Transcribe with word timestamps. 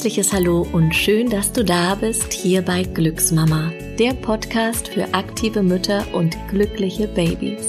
herzliches 0.00 0.32
Hallo 0.32 0.66
und 0.72 0.94
schön, 0.94 1.28
dass 1.28 1.52
du 1.52 1.62
da 1.62 1.94
bist 1.94 2.32
hier 2.32 2.62
bei 2.62 2.84
Glücksmama, 2.84 3.70
der 3.98 4.14
Podcast 4.14 4.88
für 4.88 5.12
aktive 5.12 5.62
Mütter 5.62 6.06
und 6.14 6.38
glückliche 6.48 7.06
Babys. 7.06 7.68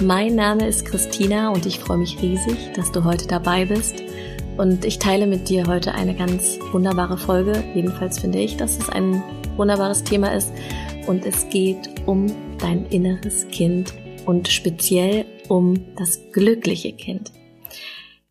Mein 0.00 0.36
Name 0.36 0.66
ist 0.66 0.86
Christina 0.86 1.50
und 1.50 1.66
ich 1.66 1.78
freue 1.78 1.98
mich 1.98 2.16
riesig, 2.22 2.72
dass 2.74 2.92
du 2.92 3.04
heute 3.04 3.26
dabei 3.26 3.66
bist. 3.66 4.02
Und 4.56 4.86
ich 4.86 4.98
teile 4.98 5.26
mit 5.26 5.50
dir 5.50 5.66
heute 5.66 5.92
eine 5.92 6.14
ganz 6.14 6.58
wunderbare 6.72 7.18
Folge. 7.18 7.62
Jedenfalls 7.74 8.20
finde 8.20 8.38
ich, 8.38 8.56
dass 8.56 8.78
es 8.78 8.88
ein 8.88 9.22
wunderbares 9.58 10.02
Thema 10.02 10.34
ist. 10.34 10.50
Und 11.06 11.26
es 11.26 11.46
geht 11.50 11.90
um 12.06 12.24
dein 12.58 12.86
inneres 12.86 13.46
Kind 13.48 13.92
und 14.24 14.48
speziell 14.48 15.26
um 15.48 15.74
das 15.96 16.22
glückliche 16.32 16.92
Kind. 16.92 17.32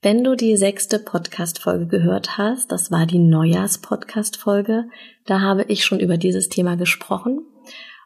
Wenn 0.03 0.21
du 0.21 0.35
die 0.35 0.57
sechste 0.57 0.99
Podcast-Folge 0.99 1.87
gehört 1.87 2.37
hast, 2.37 2.73
das 2.73 2.91
war 2.91 3.05
die 3.05 3.19
Neujahrs-Podcast-Folge, 3.19 4.89
da 5.25 5.39
habe 5.39 5.63
ich 5.69 5.85
schon 5.85 6.01
über 6.01 6.17
dieses 6.17 6.49
Thema 6.49 6.75
gesprochen. 6.75 7.39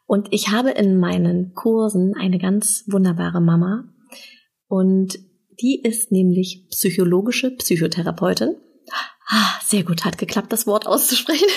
Und 0.06 0.28
ich 0.30 0.50
habe 0.50 0.70
in 0.70 1.00
meinen 1.00 1.56
Kursen 1.56 2.14
eine 2.16 2.38
ganz 2.38 2.84
wunderbare 2.86 3.42
Mama. 3.42 3.86
Und 4.68 5.18
die 5.60 5.82
ist 5.82 6.12
nämlich 6.12 6.68
psychologische 6.70 7.50
Psychotherapeutin. 7.50 8.58
Ah, 9.28 9.59
sehr 9.66 9.82
gut, 9.84 10.06
hat 10.06 10.20
geklappt, 10.20 10.54
das 10.54 10.68
Wort 10.68 10.86
auszusprechen. 10.86 11.48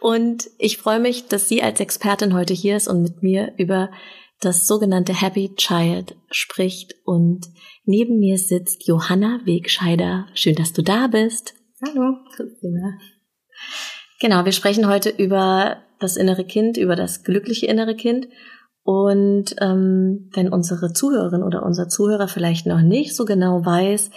Und 0.00 0.50
ich 0.58 0.76
freue 0.76 0.98
mich, 0.98 1.28
dass 1.28 1.48
sie 1.48 1.62
als 1.62 1.78
Expertin 1.78 2.34
heute 2.34 2.52
hier 2.52 2.76
ist 2.76 2.88
und 2.88 3.02
mit 3.02 3.22
mir 3.22 3.52
über 3.58 3.90
das 4.40 4.66
sogenannte 4.66 5.20
Happy 5.20 5.54
Child 5.56 6.16
spricht 6.30 6.94
und 7.04 7.46
neben 7.88 8.18
mir 8.18 8.36
sitzt 8.36 8.86
Johanna 8.86 9.40
Wegscheider. 9.44 10.26
Schön, 10.34 10.54
dass 10.54 10.72
du 10.72 10.82
da 10.82 11.06
bist. 11.06 11.54
Hallo, 11.84 12.18
Christina. 12.36 12.98
Genau, 14.20 14.44
wir 14.44 14.52
sprechen 14.52 14.86
heute 14.86 15.08
über 15.08 15.78
das 15.98 16.16
innere 16.16 16.44
Kind, 16.44 16.76
über 16.76 16.96
das 16.96 17.24
glückliche 17.24 17.66
innere 17.66 17.96
Kind. 17.96 18.28
Und 18.82 19.56
ähm, 19.60 20.30
wenn 20.32 20.52
unsere 20.52 20.92
Zuhörerin 20.92 21.42
oder 21.42 21.64
unser 21.64 21.88
Zuhörer 21.88 22.28
vielleicht 22.28 22.66
noch 22.66 22.82
nicht 22.82 23.16
so 23.16 23.24
genau 23.24 23.64
weiß, 23.64 24.10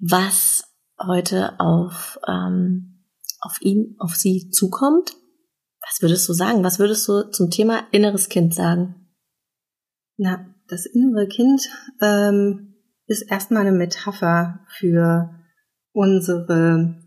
was 0.00 0.64
heute 0.98 1.58
auf, 1.58 2.18
ähm, 2.28 3.04
auf 3.40 3.56
ihn, 3.60 3.96
auf 3.98 4.14
sie 4.16 4.50
zukommt, 4.50 5.12
was 5.80 6.02
würdest 6.02 6.28
du 6.28 6.34
sagen? 6.34 6.62
Was 6.62 6.78
würdest 6.78 7.08
du 7.08 7.30
zum 7.30 7.50
Thema 7.50 7.84
inneres 7.90 8.28
Kind 8.28 8.54
sagen? 8.54 9.08
Na, 10.16 10.46
das 10.68 10.86
innere 10.86 11.26
Kind 11.26 11.62
ähm, 12.00 12.73
ist 13.06 13.30
erstmal 13.30 13.66
eine 13.66 13.76
Metapher 13.76 14.60
für 14.68 15.30
unsere 15.92 17.00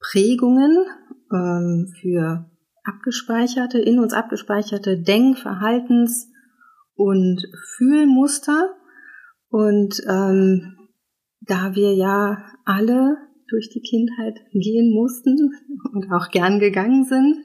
Prägungen, 0.00 0.84
ähm, 1.32 1.92
für 2.00 2.50
abgespeicherte, 2.84 3.78
in 3.78 3.98
uns 3.98 4.12
abgespeicherte 4.12 5.00
Denk-, 5.00 5.38
Verhaltens- 5.38 6.28
und 6.94 7.42
Fühlmuster. 7.76 8.74
Und 9.48 10.00
ähm, 10.08 10.76
da 11.40 11.74
wir 11.74 11.94
ja 11.94 12.44
alle 12.64 13.16
durch 13.48 13.70
die 13.70 13.82
Kindheit 13.82 14.40
gehen 14.52 14.92
mussten 14.92 15.52
und 15.92 16.10
auch 16.12 16.30
gern 16.30 16.58
gegangen 16.58 17.04
sind, 17.04 17.36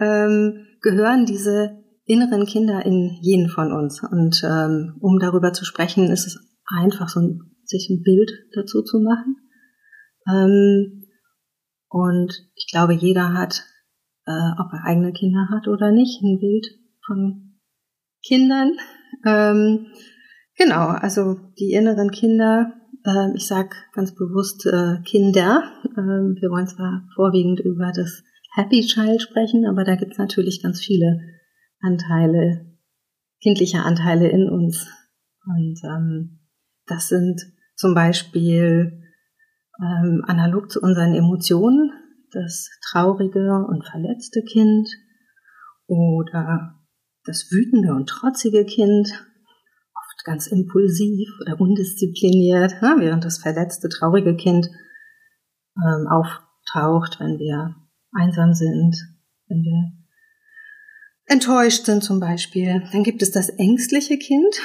ähm, 0.00 0.66
gehören 0.80 1.26
diese 1.26 1.84
inneren 2.04 2.46
Kinder 2.46 2.84
in 2.84 3.18
jeden 3.20 3.48
von 3.48 3.72
uns. 3.72 4.02
Und 4.02 4.42
ähm, 4.44 4.96
um 5.00 5.18
darüber 5.18 5.52
zu 5.52 5.64
sprechen, 5.64 6.10
ist 6.10 6.26
es 6.26 6.47
einfach 6.76 7.08
so, 7.08 7.20
sich 7.64 7.88
ein 7.90 8.02
Bild 8.02 8.30
dazu 8.54 8.82
zu 8.82 9.00
machen. 9.00 9.36
Ähm, 10.28 11.04
und 11.88 12.32
ich 12.54 12.68
glaube, 12.70 12.94
jeder 12.94 13.32
hat, 13.32 13.64
äh, 14.26 14.60
ob 14.60 14.72
er 14.72 14.84
eigene 14.84 15.12
Kinder 15.12 15.48
hat 15.50 15.68
oder 15.68 15.90
nicht, 15.90 16.22
ein 16.22 16.38
Bild 16.38 16.66
von 17.06 17.58
Kindern. 18.26 18.72
Ähm, 19.24 19.86
genau, 20.56 20.88
also 20.88 21.36
die 21.58 21.72
inneren 21.72 22.10
Kinder, 22.10 22.74
äh, 23.04 23.34
ich 23.34 23.46
sage 23.46 23.70
ganz 23.92 24.14
bewusst 24.14 24.66
äh, 24.66 25.02
Kinder. 25.04 25.62
Äh, 25.84 26.40
wir 26.40 26.50
wollen 26.50 26.66
zwar 26.66 27.08
vorwiegend 27.14 27.60
über 27.60 27.92
das 27.94 28.22
Happy 28.54 28.80
Child 28.80 29.22
sprechen, 29.22 29.66
aber 29.66 29.84
da 29.84 29.96
gibt 29.96 30.12
es 30.12 30.18
natürlich 30.18 30.62
ganz 30.62 30.80
viele 30.80 31.20
Anteile, 31.80 32.76
kindliche 33.40 33.80
Anteile 33.80 34.28
in 34.28 34.48
uns. 34.48 34.88
Und 35.46 35.80
ähm, 35.84 36.37
das 36.88 37.08
sind 37.08 37.40
zum 37.76 37.94
Beispiel 37.94 39.02
ähm, 39.80 40.22
analog 40.26 40.70
zu 40.70 40.80
unseren 40.80 41.14
Emotionen 41.14 41.92
das 42.32 42.68
traurige 42.90 43.64
und 43.66 43.86
verletzte 43.86 44.42
Kind 44.42 44.88
oder 45.86 46.74
das 47.24 47.50
wütende 47.50 47.94
und 47.94 48.08
trotzige 48.08 48.64
Kind, 48.64 49.08
oft 49.08 50.24
ganz 50.24 50.46
impulsiv 50.46 51.28
oder 51.40 51.60
undiszipliniert, 51.60 52.74
ja, 52.82 52.96
während 52.98 53.24
das 53.24 53.38
verletzte, 53.38 53.88
traurige 53.88 54.36
Kind 54.36 54.68
ähm, 55.76 56.06
auftaucht, 56.08 57.20
wenn 57.20 57.38
wir 57.38 57.76
einsam 58.12 58.54
sind, 58.54 58.96
wenn 59.48 59.62
wir 59.62 59.92
enttäuscht 61.26 61.84
sind 61.84 62.02
zum 62.02 62.20
Beispiel. 62.20 62.82
Dann 62.92 63.04
gibt 63.04 63.22
es 63.22 63.30
das 63.30 63.48
ängstliche 63.50 64.18
Kind. 64.18 64.60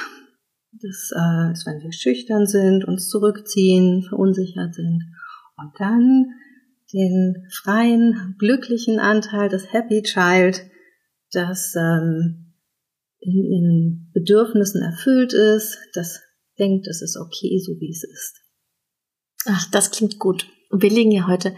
Das 0.82 1.12
äh, 1.14 1.52
ist, 1.52 1.66
wenn 1.66 1.82
wir 1.82 1.92
schüchtern 1.92 2.46
sind, 2.46 2.84
uns 2.84 3.08
zurückziehen, 3.08 4.02
verunsichert 4.02 4.74
sind. 4.74 5.02
Und 5.56 5.72
dann 5.78 6.26
den 6.92 7.48
freien, 7.50 8.36
glücklichen 8.38 8.98
Anteil, 8.98 9.48
das 9.48 9.72
Happy 9.72 10.02
Child, 10.02 10.62
das 11.32 11.74
ähm, 11.76 12.54
in 13.20 13.32
ihren 13.32 14.10
Bedürfnissen 14.12 14.82
erfüllt 14.82 15.32
ist, 15.32 15.78
das 15.94 16.20
denkt, 16.58 16.86
es 16.86 17.02
ist 17.02 17.16
okay, 17.16 17.58
so 17.58 17.72
wie 17.80 17.90
es 17.90 18.04
ist. 18.04 18.40
Ach, 19.46 19.70
das 19.70 19.90
klingt 19.90 20.18
gut. 20.18 20.46
Wir 20.70 20.90
legen 20.90 21.10
ja 21.10 21.26
heute 21.26 21.54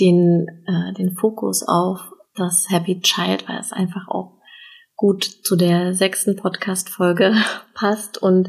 den, 0.00 0.46
äh, 0.66 0.92
den 0.94 1.16
Fokus 1.16 1.62
auf 1.66 2.00
das 2.34 2.66
Happy 2.68 3.00
Child, 3.00 3.48
weil 3.48 3.58
es 3.58 3.72
einfach 3.72 4.08
auch 4.08 4.33
gut 5.04 5.24
zu 5.24 5.54
der 5.54 5.92
sechsten 5.92 6.34
Podcast-Folge 6.34 7.34
passt. 7.74 8.16
Und 8.16 8.48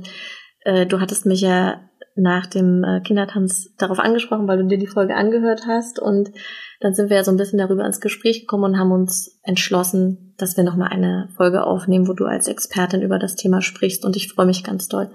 äh, 0.62 0.86
du 0.86 1.02
hattest 1.02 1.26
mich 1.26 1.42
ja 1.42 1.82
nach 2.16 2.46
dem 2.46 2.82
äh, 2.86 3.02
Kindertanz 3.02 3.76
darauf 3.78 4.00
angesprochen, 4.00 4.48
weil 4.48 4.60
du 4.60 4.68
dir 4.68 4.78
die 4.78 4.88
Folge 4.88 5.18
angehört 5.18 5.64
hast. 5.68 6.00
Und 6.00 6.32
dann 6.80 6.94
sind 6.94 7.10
wir 7.10 7.18
ja 7.18 7.26
so 7.26 7.32
ein 7.32 7.36
bisschen 7.36 7.60
darüber 7.60 7.86
ins 7.86 8.00
Gespräch 8.00 8.40
gekommen 8.40 8.64
und 8.64 8.80
haben 8.80 8.94
uns 8.94 9.38
entschlossen, 9.44 10.34
dass 10.38 10.56
wir 10.56 10.64
nochmal 10.64 10.94
eine 10.94 11.28
Folge 11.36 11.62
aufnehmen, 11.62 12.08
wo 12.08 12.14
du 12.14 12.24
als 12.24 12.48
Expertin 12.48 13.02
über 13.02 13.20
das 13.20 13.36
Thema 13.36 13.62
sprichst. 13.62 14.06
Und 14.06 14.16
ich 14.16 14.32
freue 14.32 14.46
mich 14.46 14.64
ganz 14.64 14.88
doll, 14.88 15.12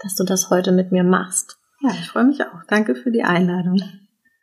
dass 0.00 0.14
du 0.14 0.22
das 0.22 0.48
heute 0.50 0.70
mit 0.70 0.92
mir 0.92 1.02
machst. 1.02 1.58
Ja, 1.82 1.90
ich 1.90 2.06
freue 2.06 2.24
mich 2.24 2.40
auch. 2.40 2.62
Danke 2.68 2.94
für 2.94 3.10
die 3.10 3.24
Einladung. 3.24 3.82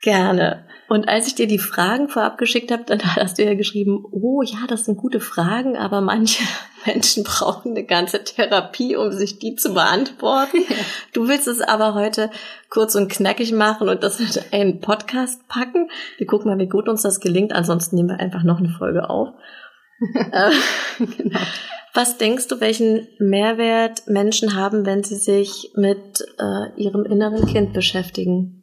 Gerne. 0.02 0.66
Und 0.92 1.08
als 1.08 1.26
ich 1.28 1.36
dir 1.36 1.48
die 1.48 1.58
Fragen 1.58 2.10
vorab 2.10 2.38
geschickt 2.38 2.70
habe, 2.70 2.84
dann 2.84 3.00
hast 3.16 3.38
du 3.38 3.46
ja 3.46 3.54
geschrieben, 3.54 4.04
oh 4.12 4.42
ja, 4.42 4.68
das 4.68 4.84
sind 4.84 4.98
gute 4.98 5.22
Fragen, 5.22 5.78
aber 5.78 6.02
manche 6.02 6.44
Menschen 6.86 7.24
brauchen 7.24 7.72
eine 7.72 7.86
ganze 7.86 8.26
Therapie, 8.26 8.98
um 8.98 9.10
sich 9.14 9.40
die 9.40 9.56
zu 9.56 9.74
beantworten. 9.74 10.58
Du 11.14 11.30
willst 11.30 11.48
es 11.48 11.62
aber 11.62 11.94
heute 11.94 12.30
kurz 12.70 12.96
und 12.96 13.10
knackig 13.10 13.54
machen 13.54 13.88
und 13.88 14.04
das 14.04 14.20
in 14.20 14.28
einen 14.52 14.82
Podcast 14.82 15.48
packen. 15.48 15.90
Wir 16.18 16.28
gucken 16.28 16.52
mal, 16.52 16.60
wie 16.60 16.68
gut 16.68 16.90
uns 16.90 17.04
das 17.04 17.22
gelingt. 17.22 17.54
Ansonsten 17.54 17.96
nehmen 17.96 18.10
wir 18.10 18.20
einfach 18.20 18.44
noch 18.44 18.60
eine 18.60 18.76
Folge 18.78 19.10
auf. 19.10 19.30
Äh, 20.14 20.50
genau. 20.98 21.40
Was 21.94 22.18
denkst 22.18 22.48
du, 22.48 22.60
welchen 22.60 23.08
Mehrwert 23.20 24.08
Menschen 24.08 24.56
haben, 24.56 24.86
wenn 24.86 25.04
sie 25.04 25.16
sich 25.16 25.72
mit 25.76 26.26
äh, 26.40 26.82
ihrem 26.82 27.06
inneren 27.06 27.46
Kind 27.46 27.72
beschäftigen? 27.72 28.61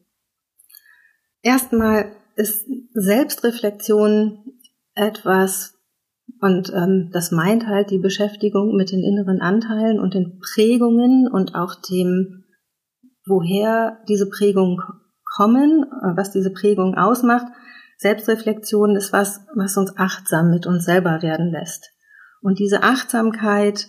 Erstmal 1.49 2.13
ist 2.37 2.67
Selbstreflexion 2.93 4.53
etwas, 4.95 5.79
und 6.41 6.71
ähm, 6.75 7.09
das 7.11 7.31
meint 7.31 7.67
halt 7.67 7.91
die 7.91 7.97
Beschäftigung 7.97 8.77
mit 8.77 8.93
den 8.93 9.03
inneren 9.03 9.41
Anteilen 9.41 9.99
und 9.99 10.13
den 10.13 10.41
Prägungen 10.41 11.27
und 11.27 11.55
auch 11.55 11.75
dem, 11.77 12.45
woher 13.25 13.97
diese 14.11 14.29
Prägungen 14.29 14.77
kommen, 15.25 15.85
äh, 15.85 16.17
was 16.19 16.33
diese 16.33 16.53
Prägung 16.53 16.97
ausmacht. 16.97 17.47
Selbstreflexion 17.97 18.95
ist 18.95 19.15
was, 19.15 19.47
was 19.57 19.79
uns 19.79 19.97
achtsam 19.97 20.51
mit 20.51 20.67
uns 20.67 20.85
selber 20.85 21.23
werden 21.23 21.51
lässt. 21.51 21.93
Und 22.43 22.59
diese 22.59 22.83
Achtsamkeit, 22.83 23.89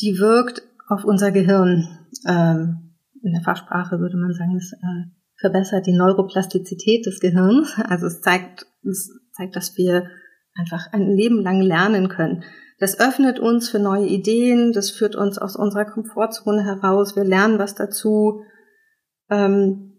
die 0.00 0.18
wirkt 0.18 0.62
auf 0.88 1.04
unser 1.04 1.30
Gehirn. 1.30 2.08
Ähm, 2.26 2.94
in 3.22 3.32
der 3.34 3.42
Fachsprache 3.42 4.00
würde 4.00 4.16
man 4.16 4.32
sagen, 4.32 4.56
es 4.56 4.72
äh, 4.72 5.15
verbessert 5.38 5.86
die 5.86 5.96
Neuroplastizität 5.96 7.06
des 7.06 7.20
Gehirns. 7.20 7.74
Also 7.76 8.06
es 8.06 8.20
zeigt, 8.20 8.66
es 8.84 9.10
zeigt, 9.32 9.56
dass 9.56 9.76
wir 9.76 10.08
einfach 10.54 10.92
ein 10.92 11.10
Leben 11.10 11.42
lang 11.42 11.60
lernen 11.60 12.08
können. 12.08 12.44
Das 12.78 12.98
öffnet 13.00 13.38
uns 13.38 13.68
für 13.70 13.78
neue 13.78 14.06
Ideen, 14.06 14.72
das 14.72 14.90
führt 14.90 15.16
uns 15.16 15.38
aus 15.38 15.56
unserer 15.56 15.86
Komfortzone 15.86 16.64
heraus, 16.64 17.16
wir 17.16 17.24
lernen 17.24 17.58
was 17.58 17.74
dazu. 17.74 18.42
Ähm, 19.30 19.94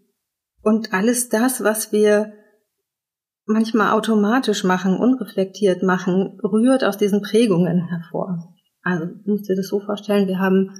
und 0.62 0.92
alles 0.92 1.28
das, 1.28 1.62
was 1.64 1.92
wir 1.92 2.32
manchmal 3.46 3.92
automatisch 3.92 4.62
machen, 4.62 4.96
unreflektiert 4.96 5.82
machen, 5.82 6.38
rührt 6.42 6.84
aus 6.84 6.98
diesen 6.98 7.22
Prägungen 7.22 7.88
hervor. 7.88 8.54
Also 8.82 9.06
du 9.06 9.30
musst 9.32 9.48
dir 9.48 9.56
das 9.56 9.68
so 9.68 9.80
vorstellen, 9.80 10.28
wir 10.28 10.38
haben 10.38 10.70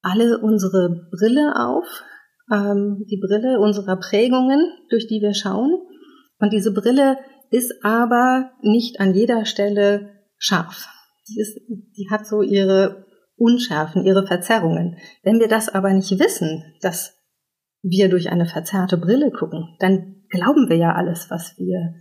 alle 0.00 0.38
unsere 0.38 1.08
Brille 1.10 1.54
auf, 1.56 2.04
ähm, 2.50 3.04
die 3.08 3.20
Brille 3.20 3.60
unserer 3.60 3.96
Prägungen, 3.96 4.60
durch 4.90 5.06
die 5.06 5.20
wir 5.20 5.34
schauen. 5.34 5.78
Und 6.38 6.52
diese 6.52 6.72
Brille 6.72 7.18
ist 7.50 7.84
aber 7.84 8.52
nicht 8.62 9.00
an 9.00 9.14
jeder 9.14 9.44
Stelle 9.44 10.10
scharf. 10.38 10.88
Die, 11.28 11.40
ist, 11.40 11.58
die 11.68 12.08
hat 12.10 12.26
so 12.26 12.42
ihre 12.42 13.06
Unschärfen, 13.36 14.04
ihre 14.04 14.26
Verzerrungen. 14.26 14.96
Wenn 15.22 15.38
wir 15.38 15.48
das 15.48 15.68
aber 15.68 15.92
nicht 15.92 16.18
wissen, 16.18 16.64
dass 16.80 17.18
wir 17.82 18.08
durch 18.08 18.30
eine 18.30 18.46
verzerrte 18.46 18.96
Brille 18.96 19.30
gucken, 19.30 19.76
dann 19.80 20.24
glauben 20.30 20.68
wir 20.68 20.76
ja 20.76 20.94
alles, 20.94 21.30
was 21.30 21.56
wir 21.58 21.94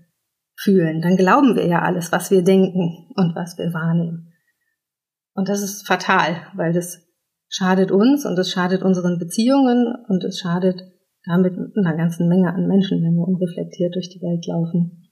fühlen. 0.56 1.02
Dann 1.02 1.18
glauben 1.18 1.56
wir 1.56 1.66
ja 1.66 1.82
alles, 1.82 2.12
was 2.12 2.32
wir 2.32 2.44
denken 2.44 3.10
und 3.16 3.36
was 3.36 3.58
wir 3.58 3.74
wahrnehmen. 3.74 4.34
Und 5.34 5.50
das 5.50 5.62
ist 5.62 5.88
fatal, 5.88 6.48
weil 6.56 6.74
das 6.74 7.08
schadet 7.52 7.92
uns 7.92 8.26
und 8.26 8.40
es 8.40 8.50
schadet 8.50 8.82
unseren 8.82 9.20
Beziehungen 9.20 9.94
und 10.08 10.24
es 10.24 10.40
schadet 10.40 10.82
damit 11.26 11.54
einer 11.54 11.96
ganzen 11.96 12.28
Menge 12.28 12.52
an 12.52 12.66
Menschen, 12.66 13.04
wenn 13.04 13.14
wir 13.14 13.28
unreflektiert 13.28 13.94
durch 13.94 14.10
die 14.10 14.22
Welt 14.22 14.48
laufen. 14.48 15.10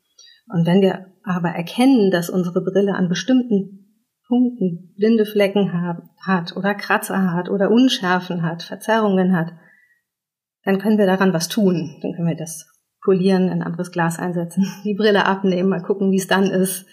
Und 0.48 0.66
wenn 0.66 0.82
wir 0.82 1.06
aber 1.24 1.50
erkennen, 1.50 2.10
dass 2.10 2.30
unsere 2.30 2.64
Brille 2.64 2.96
an 2.96 3.10
bestimmten 3.10 3.86
Punkten 4.28 4.94
blinde 4.96 5.26
Flecken 5.26 5.72
hat 6.26 6.56
oder 6.56 6.74
Kratzer 6.74 7.34
hat 7.34 7.50
oder 7.50 7.70
Unschärfen 7.70 8.42
hat, 8.42 8.64
Verzerrungen 8.64 9.36
hat, 9.36 9.52
dann 10.64 10.80
können 10.80 10.98
wir 10.98 11.06
daran 11.06 11.34
was 11.34 11.50
tun. 11.50 11.98
Dann 12.02 12.14
können 12.14 12.28
wir 12.28 12.38
das 12.38 12.68
polieren, 13.04 13.50
ein 13.50 13.64
anderes 13.64 13.92
Glas 13.92 14.18
einsetzen, 14.18 14.66
die 14.86 14.96
Brille 14.96 15.26
abnehmen, 15.26 15.70
mal 15.70 15.82
gucken, 15.82 16.12
wie 16.12 16.18
es 16.18 16.28
dann 16.28 16.46
ist. 16.46 16.86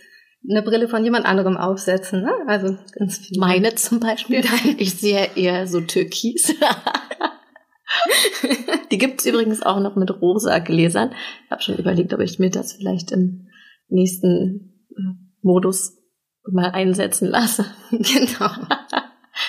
Eine 0.48 0.62
Brille 0.62 0.88
von 0.88 1.04
jemand 1.04 1.26
anderem 1.26 1.56
aufsetzen. 1.56 2.22
Ne? 2.22 2.32
Also 2.46 2.76
ganz 2.92 3.18
viel. 3.18 3.38
Meine 3.38 3.74
zum 3.74 4.00
Beispiel. 4.00 4.42
Ich 4.78 4.94
sehe 4.94 5.30
eher 5.34 5.66
so 5.66 5.80
türkis. 5.80 6.54
die 8.90 8.98
gibt's 8.98 9.26
übrigens 9.26 9.62
auch 9.62 9.80
noch 9.80 9.96
mit 9.96 10.10
rosa 10.20 10.58
Gläsern. 10.58 11.12
Ich 11.44 11.50
habe 11.50 11.62
schon 11.62 11.78
überlegt, 11.78 12.14
ob 12.14 12.20
ich 12.20 12.38
mir 12.38 12.50
das 12.50 12.74
vielleicht 12.74 13.12
im 13.12 13.48
nächsten 13.88 14.86
äh, 14.90 15.14
Modus 15.42 15.96
mal 16.44 16.70
einsetzen 16.70 17.28
lasse. 17.28 17.66
genau. 17.90 18.50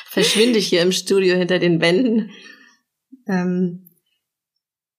Verschwinde 0.06 0.60
ich 0.60 0.68
hier 0.68 0.82
im 0.82 0.92
Studio 0.92 1.36
hinter 1.36 1.60
den 1.60 1.80
Wänden. 1.80 2.32
Ähm, 3.28 3.88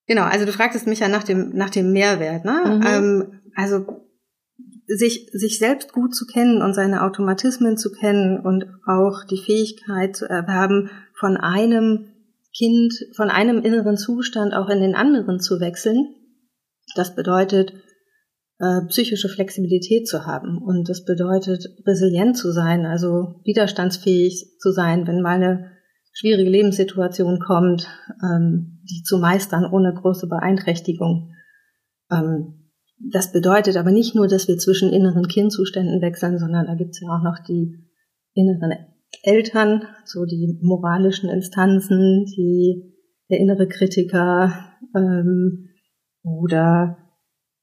Genau, 0.09 0.23
also 0.23 0.47
du 0.47 0.53
fragtest 0.53 0.87
mich 0.87 1.01
ja 1.01 1.09
nach 1.09 1.23
dem, 1.23 1.51
nach 1.51 1.69
dem 1.69 1.93
Mehrwert. 1.93 2.47
Ne? 2.47 2.63
Mhm. 2.65 2.87
Ähm, 2.87 3.41
also 3.55 3.85
sich, 4.97 5.29
sich 5.33 5.59
selbst 5.59 5.93
gut 5.93 6.15
zu 6.15 6.27
kennen 6.27 6.63
und 6.63 6.75
seine 6.75 7.03
Automatismen 7.03 7.77
zu 7.77 7.93
kennen 7.93 8.41
und 8.41 8.67
auch 8.87 9.25
die 9.25 9.39
Fähigkeit 9.39 10.17
zu 10.17 10.27
erwerben, 10.27 10.91
von 11.19 11.37
einem 11.37 12.09
Kind, 12.57 12.95
von 13.15 13.31
einem 13.31 13.63
inneren 13.63 13.97
Zustand 13.97 14.55
auch 14.55 14.69
in 14.69 14.81
den 14.81 14.95
anderen 14.95 15.41
zu 15.41 15.61
wechseln. 15.61 16.15
Das 16.97 17.15
bedeutet, 17.15 17.75
äh, 18.59 18.81
psychische 18.89 19.29
Flexibilität 19.29 20.09
zu 20.09 20.27
haben. 20.27 20.59
Und 20.59 20.89
das 20.89 21.05
bedeutet, 21.05 21.67
resilient 21.87 22.37
zu 22.37 22.51
sein, 22.51 22.87
also 22.87 23.41
widerstandsfähig 23.45 24.57
zu 24.59 24.73
sein, 24.73 25.07
wenn 25.07 25.21
mal 25.21 25.37
eine 25.37 25.71
schwierige 26.13 26.51
Lebenssituation 26.51 27.39
kommt, 27.39 27.87
ähm, 28.25 28.81
die 28.91 29.03
zu 29.05 29.19
meistern 29.19 29.65
ohne 29.71 29.95
große 29.95 30.27
Beeinträchtigung. 30.27 31.35
Ähm, 32.11 32.58
das 33.01 33.33
bedeutet 33.33 33.77
aber 33.77 33.91
nicht 33.91 34.15
nur, 34.15 34.27
dass 34.27 34.49
wir 34.49 34.59
zwischen 34.59 34.93
inneren 34.93 35.29
Kindzuständen 35.29 36.01
wechseln, 36.01 36.39
sondern 36.39 36.67
da 36.67 36.75
gibt 36.75 36.91
es 36.91 37.01
ja 37.01 37.09
auch 37.09 37.23
noch 37.23 37.39
die 37.47 37.79
inneren 38.35 38.73
Eltern, 39.23 39.83
so 40.05 40.25
die 40.25 40.59
moralischen 40.63 41.31
Instanzen, 41.31 42.25
die, 42.27 42.95
der 43.31 43.39
innere 43.39 43.69
Kritiker 43.69 44.53
ähm, 44.95 45.69
oder 46.23 46.99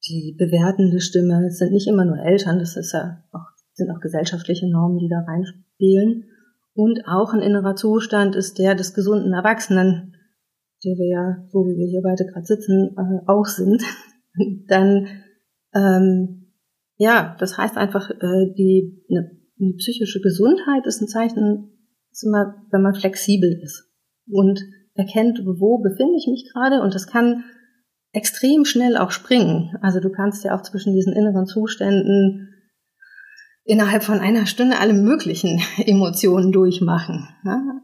die 0.08 0.36
bewertende 0.38 1.00
Stimme. 1.00 1.46
Es 1.48 1.58
sind 1.58 1.72
nicht 1.72 1.88
immer 1.88 2.06
nur 2.06 2.18
Eltern, 2.18 2.60
das 2.60 2.76
ist 2.78 2.94
ja 2.94 3.24
auch, 3.32 3.46
sind 3.74 3.92
auch 3.92 4.00
gesellschaftliche 4.00 4.70
Normen, 4.70 5.00
die 5.00 5.10
da 5.10 5.20
reinspielen. 5.20 6.26
Und 6.74 7.08
auch 7.08 7.34
ein 7.34 7.42
innerer 7.42 7.76
Zustand 7.76 8.36
ist 8.36 8.60
der 8.60 8.76
des 8.76 8.94
gesunden 8.94 9.34
Erwachsenen, 9.34 10.16
der 10.84 10.98
wir 10.98 11.08
ja, 11.08 11.46
so 11.50 11.66
wie 11.66 11.78
wir 11.78 11.88
hier 11.88 12.02
beide 12.02 12.26
gerade 12.26 12.46
sitzen, 12.46 12.96
äh, 12.98 13.22
auch 13.28 13.46
sind. 13.46 13.82
Dann, 14.68 15.08
ähm, 15.76 16.54
ja, 16.98 17.36
das 17.40 17.58
heißt 17.58 17.78
einfach, 17.78 18.10
äh, 18.10 18.54
die 18.58 19.04
eine, 19.10 19.32
eine 19.60 19.74
psychische 19.78 20.22
Gesundheit 20.22 20.86
ist 20.86 21.02
ein 21.02 21.08
Zeichen, 21.08 21.72
ist 22.12 22.24
immer, 22.24 22.56
wenn 22.72 22.82
man 22.82 22.96
flexibel 22.96 23.60
ist 23.62 23.92
und 24.28 24.60
erkennt, 24.94 25.42
wo 25.46 25.80
befinde 25.80 26.16
ich 26.18 26.28
mich 26.28 26.50
gerade 26.54 26.82
und 26.82 26.96
das 26.96 27.08
kann 27.08 27.44
extrem 28.14 28.64
schnell 28.64 28.96
auch 28.96 29.12
springen. 29.12 29.76
Also 29.82 30.00
du 30.00 30.10
kannst 30.10 30.46
ja 30.46 30.56
auch 30.56 30.62
zwischen 30.62 30.94
diesen 30.94 31.14
inneren 31.14 31.46
Zuständen 31.46 32.54
innerhalb 33.66 34.04
von 34.04 34.20
einer 34.20 34.46
Stunde 34.46 34.80
alle 34.80 34.94
möglichen 34.94 35.60
Emotionen 35.86 36.54
durchmachen. 36.54 37.28
Ne? 37.44 37.82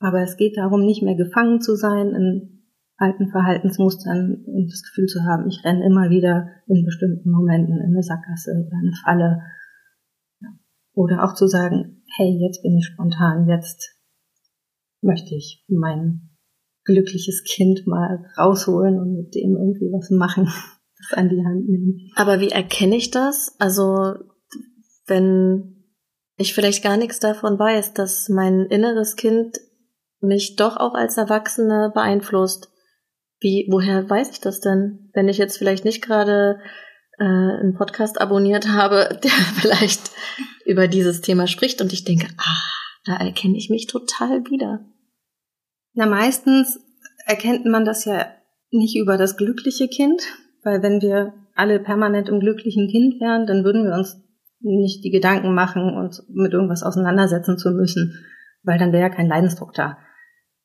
Aber 0.00 0.22
es 0.22 0.36
geht 0.36 0.56
darum, 0.56 0.84
nicht 0.84 1.02
mehr 1.02 1.14
gefangen 1.14 1.60
zu 1.60 1.76
sein 1.76 2.08
in 2.08 2.61
alten 3.02 3.28
Verhaltensmustern 3.28 4.44
und 4.46 4.70
das 4.70 4.82
Gefühl 4.82 5.06
zu 5.06 5.24
haben, 5.24 5.48
ich 5.48 5.64
renne 5.64 5.84
immer 5.84 6.08
wieder 6.08 6.48
in 6.68 6.84
bestimmten 6.84 7.30
Momenten 7.30 7.78
in 7.78 7.92
eine 7.92 8.02
Sackgasse 8.02 8.52
oder 8.52 8.76
eine 8.78 8.92
Falle. 9.04 9.42
Oder 10.94 11.24
auch 11.24 11.34
zu 11.34 11.48
sagen, 11.48 12.02
hey, 12.16 12.38
jetzt 12.40 12.62
bin 12.62 12.76
ich 12.76 12.86
spontan, 12.86 13.48
jetzt 13.48 13.98
möchte 15.00 15.34
ich 15.34 15.64
mein 15.68 16.30
glückliches 16.84 17.42
Kind 17.44 17.86
mal 17.86 18.24
rausholen 18.38 18.98
und 18.98 19.14
mit 19.16 19.34
dem 19.34 19.56
irgendwie 19.56 19.90
was 19.92 20.10
machen, 20.10 20.44
das 20.98 21.18
an 21.18 21.28
die 21.28 21.44
Hand 21.44 21.68
nehmen. 21.68 22.10
Aber 22.14 22.40
wie 22.40 22.50
erkenne 22.50 22.96
ich 22.96 23.10
das? 23.10 23.56
Also 23.58 24.14
wenn 25.06 25.84
ich 26.36 26.54
vielleicht 26.54 26.84
gar 26.84 26.96
nichts 26.96 27.18
davon 27.20 27.58
weiß, 27.58 27.94
dass 27.94 28.28
mein 28.28 28.66
inneres 28.66 29.16
Kind 29.16 29.58
mich 30.20 30.56
doch 30.56 30.76
auch 30.76 30.94
als 30.94 31.16
Erwachsene 31.16 31.90
beeinflusst. 31.92 32.71
Wie, 33.42 33.66
woher 33.70 34.08
weiß 34.08 34.30
ich 34.30 34.40
das 34.40 34.60
denn? 34.60 35.10
Wenn 35.14 35.28
ich 35.28 35.36
jetzt 35.36 35.58
vielleicht 35.58 35.84
nicht 35.84 36.00
gerade 36.00 36.60
äh, 37.18 37.24
einen 37.24 37.74
Podcast 37.74 38.20
abonniert 38.20 38.68
habe, 38.68 39.18
der 39.22 39.30
vielleicht 39.30 40.12
über 40.64 40.88
dieses 40.88 41.20
Thema 41.20 41.46
spricht 41.46 41.80
und 41.80 41.92
ich 41.92 42.04
denke, 42.04 42.28
ah, 42.38 42.62
da 43.04 43.16
erkenne 43.16 43.56
ich 43.56 43.68
mich 43.68 43.88
total 43.88 44.44
wieder. 44.46 44.80
Na, 45.94 46.06
meistens 46.06 46.78
erkennt 47.26 47.66
man 47.66 47.84
das 47.84 48.04
ja 48.04 48.26
nicht 48.70 48.96
über 48.96 49.16
das 49.18 49.36
glückliche 49.36 49.88
Kind, 49.88 50.22
weil 50.62 50.82
wenn 50.82 51.02
wir 51.02 51.34
alle 51.54 51.80
permanent 51.80 52.28
im 52.28 52.40
glücklichen 52.40 52.88
Kind 52.88 53.20
wären, 53.20 53.46
dann 53.46 53.64
würden 53.64 53.84
wir 53.84 53.94
uns 53.94 54.22
nicht 54.60 55.04
die 55.04 55.10
Gedanken 55.10 55.54
machen, 55.54 55.94
uns 55.94 56.24
mit 56.32 56.52
irgendwas 56.52 56.82
auseinandersetzen 56.82 57.58
zu 57.58 57.72
müssen, 57.72 58.24
weil 58.62 58.78
dann 58.78 58.92
wäre 58.92 59.02
ja 59.02 59.10
kein 59.10 59.28
Leidensdruck 59.28 59.74
da. 59.74 59.98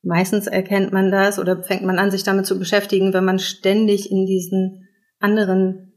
Meistens 0.07 0.47
erkennt 0.47 0.93
man 0.93 1.11
das 1.11 1.37
oder 1.37 1.61
fängt 1.63 1.83
man 1.83 1.99
an, 1.99 2.11
sich 2.11 2.23
damit 2.23 2.45
zu 2.45 2.57
beschäftigen, 2.57 3.13
wenn 3.13 3.25
man 3.25 3.39
ständig 3.39 4.09
in 4.09 4.25
diesen 4.25 4.87
anderen 5.19 5.91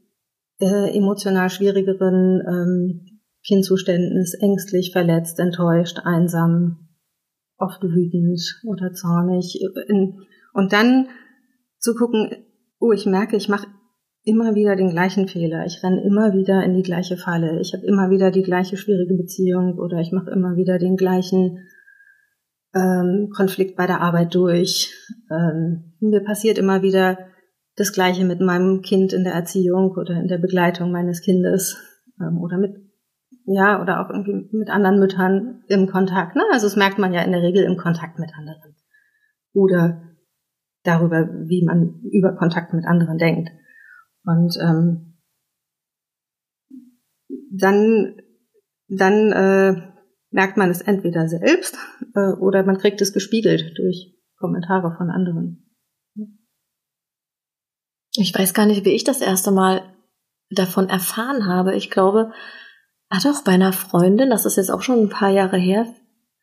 äh, 0.59 0.93
emotional 0.93 1.49
schwierigeren 1.49 2.41
ähm, 2.45 3.19
Kindzuständen 3.45 4.17
ist, 4.17 4.33
ängstlich, 4.33 4.91
verletzt, 4.91 5.39
enttäuscht, 5.39 5.99
einsam, 6.03 6.89
oft 7.57 7.81
wütend 7.81 8.41
oder 8.65 8.91
zornig. 8.91 9.57
Und 10.53 10.73
dann 10.73 11.07
zu 11.79 11.95
gucken, 11.95 12.35
oh, 12.79 12.91
ich 12.91 13.05
merke, 13.05 13.37
ich 13.37 13.47
mache 13.47 13.67
immer 14.25 14.55
wieder 14.55 14.75
den 14.75 14.89
gleichen 14.89 15.29
Fehler. 15.29 15.65
Ich 15.65 15.81
renne 15.83 16.03
immer 16.03 16.33
wieder 16.33 16.61
in 16.65 16.73
die 16.73 16.83
gleiche 16.83 17.15
Falle. 17.15 17.61
Ich 17.61 17.73
habe 17.73 17.85
immer 17.85 18.09
wieder 18.09 18.29
die 18.29 18.43
gleiche 18.43 18.75
schwierige 18.75 19.15
Beziehung 19.15 19.79
oder 19.79 20.01
ich 20.01 20.11
mache 20.11 20.31
immer 20.31 20.57
wieder 20.57 20.79
den 20.79 20.97
gleichen 20.97 21.59
ähm, 22.73 23.29
Konflikt 23.35 23.75
bei 23.75 23.87
der 23.87 24.01
Arbeit 24.01 24.33
durch. 24.35 24.93
Ähm, 25.29 25.93
mir 25.99 26.23
passiert 26.23 26.57
immer 26.57 26.81
wieder 26.81 27.17
das 27.75 27.93
Gleiche 27.93 28.25
mit 28.25 28.41
meinem 28.41 28.81
Kind 28.81 29.13
in 29.13 29.23
der 29.23 29.33
Erziehung 29.33 29.91
oder 29.91 30.15
in 30.15 30.27
der 30.27 30.37
Begleitung 30.37 30.91
meines 30.91 31.21
Kindes 31.21 31.77
ähm, 32.19 32.37
oder 32.39 32.57
mit 32.57 32.75
ja 33.45 33.81
oder 33.81 34.01
auch 34.01 34.09
irgendwie 34.09 34.55
mit 34.55 34.69
anderen 34.69 34.99
Müttern 34.99 35.63
im 35.67 35.87
Kontakt. 35.87 36.35
Ne? 36.35 36.43
Also 36.51 36.67
das 36.67 36.75
merkt 36.75 36.97
man 36.97 37.13
ja 37.13 37.21
in 37.21 37.31
der 37.31 37.41
Regel 37.41 37.63
im 37.63 37.77
Kontakt 37.77 38.19
mit 38.19 38.31
anderen 38.37 38.75
oder 39.53 40.01
darüber, 40.83 41.27
wie 41.47 41.63
man 41.65 42.01
über 42.11 42.35
Kontakt 42.35 42.73
mit 42.73 42.85
anderen 42.85 43.17
denkt. 43.17 43.49
Und 44.23 44.57
ähm, 44.61 45.17
dann, 47.51 48.15
dann 48.87 49.31
äh, 49.31 49.90
merkt 50.31 50.57
man 50.57 50.69
es 50.69 50.81
entweder 50.81 51.27
selbst 51.27 51.77
äh, 52.15 52.33
oder 52.39 52.63
man 52.63 52.77
kriegt 52.77 53.01
es 53.01 53.13
gespiegelt 53.13 53.77
durch 53.77 54.15
Kommentare 54.37 54.95
von 54.97 55.09
anderen. 55.09 55.67
Ich 58.15 58.33
weiß 58.37 58.53
gar 58.53 58.65
nicht, 58.65 58.83
wie 58.83 58.91
ich 58.91 59.03
das 59.03 59.21
erste 59.21 59.51
Mal 59.51 59.83
davon 60.49 60.89
erfahren 60.89 61.45
habe. 61.45 61.75
Ich 61.75 61.91
glaube, 61.91 62.33
ah 63.09 63.19
doch, 63.23 63.43
bei 63.43 63.53
einer 63.53 63.71
Freundin, 63.71 64.29
das 64.29 64.45
ist 64.45 64.57
jetzt 64.57 64.71
auch 64.71 64.81
schon 64.81 64.99
ein 65.03 65.09
paar 65.09 65.29
Jahre 65.29 65.57
her, 65.57 65.85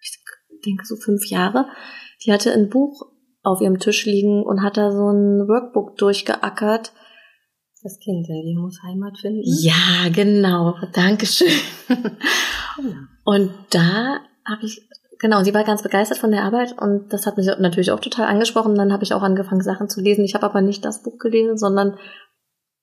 ich 0.01 0.19
denke 0.65 0.85
so 0.87 0.97
fünf 0.97 1.27
Jahre, 1.27 1.67
die 2.25 2.33
hatte 2.33 2.53
ein 2.53 2.69
Buch 2.69 3.13
auf 3.43 3.61
ihrem 3.61 3.79
Tisch 3.79 4.07
liegen 4.07 4.43
und 4.43 4.63
hat 4.63 4.77
da 4.77 4.91
so 4.91 5.11
ein 5.11 5.47
Workbook 5.49 5.97
durchgeackert. 5.97 6.93
Das 7.83 7.99
Kind 8.01 8.29
in 8.29 8.43
dir 8.45 8.59
muss 8.59 8.83
Heimat 8.83 9.19
finden. 9.19 9.43
Ja, 9.45 10.09
genau. 10.13 10.75
Dankeschön. 10.95 11.47
und 13.25 13.53
da 13.71 14.19
habe 14.45 14.65
ich, 14.65 14.81
genau, 15.21 15.45
sie 15.45 15.55
war 15.55 15.63
ganz 15.63 15.83
begeistert 15.83 16.19
von 16.19 16.33
der 16.33 16.43
Arbeit 16.43 16.77
und 16.81 17.13
das 17.13 17.25
hat 17.25 17.37
mich 17.37 17.47
natürlich 17.47 17.93
auch 17.93 18.01
total 18.01 18.27
angesprochen. 18.27 18.75
Dann 18.75 18.93
habe 18.93 19.05
ich 19.05 19.15
auch 19.15 19.23
angefangen, 19.23 19.63
Sachen 19.63 19.89
zu 19.89 20.01
lesen. 20.01 20.25
Ich 20.25 20.35
habe 20.35 20.47
aber 20.47 20.61
nicht 20.61 20.85
das 20.85 21.03
Buch 21.05 21.19
gelesen, 21.19 21.57
sondern 21.57 21.97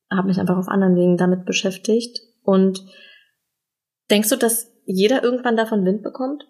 habe 0.10 0.28
mich 0.30 0.40
einfach 0.40 0.58
auf 0.58 0.70
anderen 0.70 0.96
Wegen 0.96 1.18
damit 1.18 1.46
beschäftigt. 1.46 2.22
Und 2.44 2.86
denkst 4.10 4.30
du, 4.30 4.38
dass 4.38 4.72
jeder 4.86 5.24
irgendwann 5.24 5.58
davon 5.58 5.84
Wind 5.84 6.04
bekommt? 6.04 6.48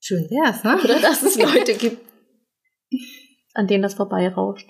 Schön 0.00 0.28
wär's, 0.28 0.64
ne? 0.64 0.78
Oder 0.84 1.00
dass 1.00 1.22
es 1.22 1.38
Leute 1.42 1.74
gibt, 1.74 2.04
an 3.54 3.66
denen 3.66 3.82
das 3.82 3.94
vorbeirauscht? 3.94 4.68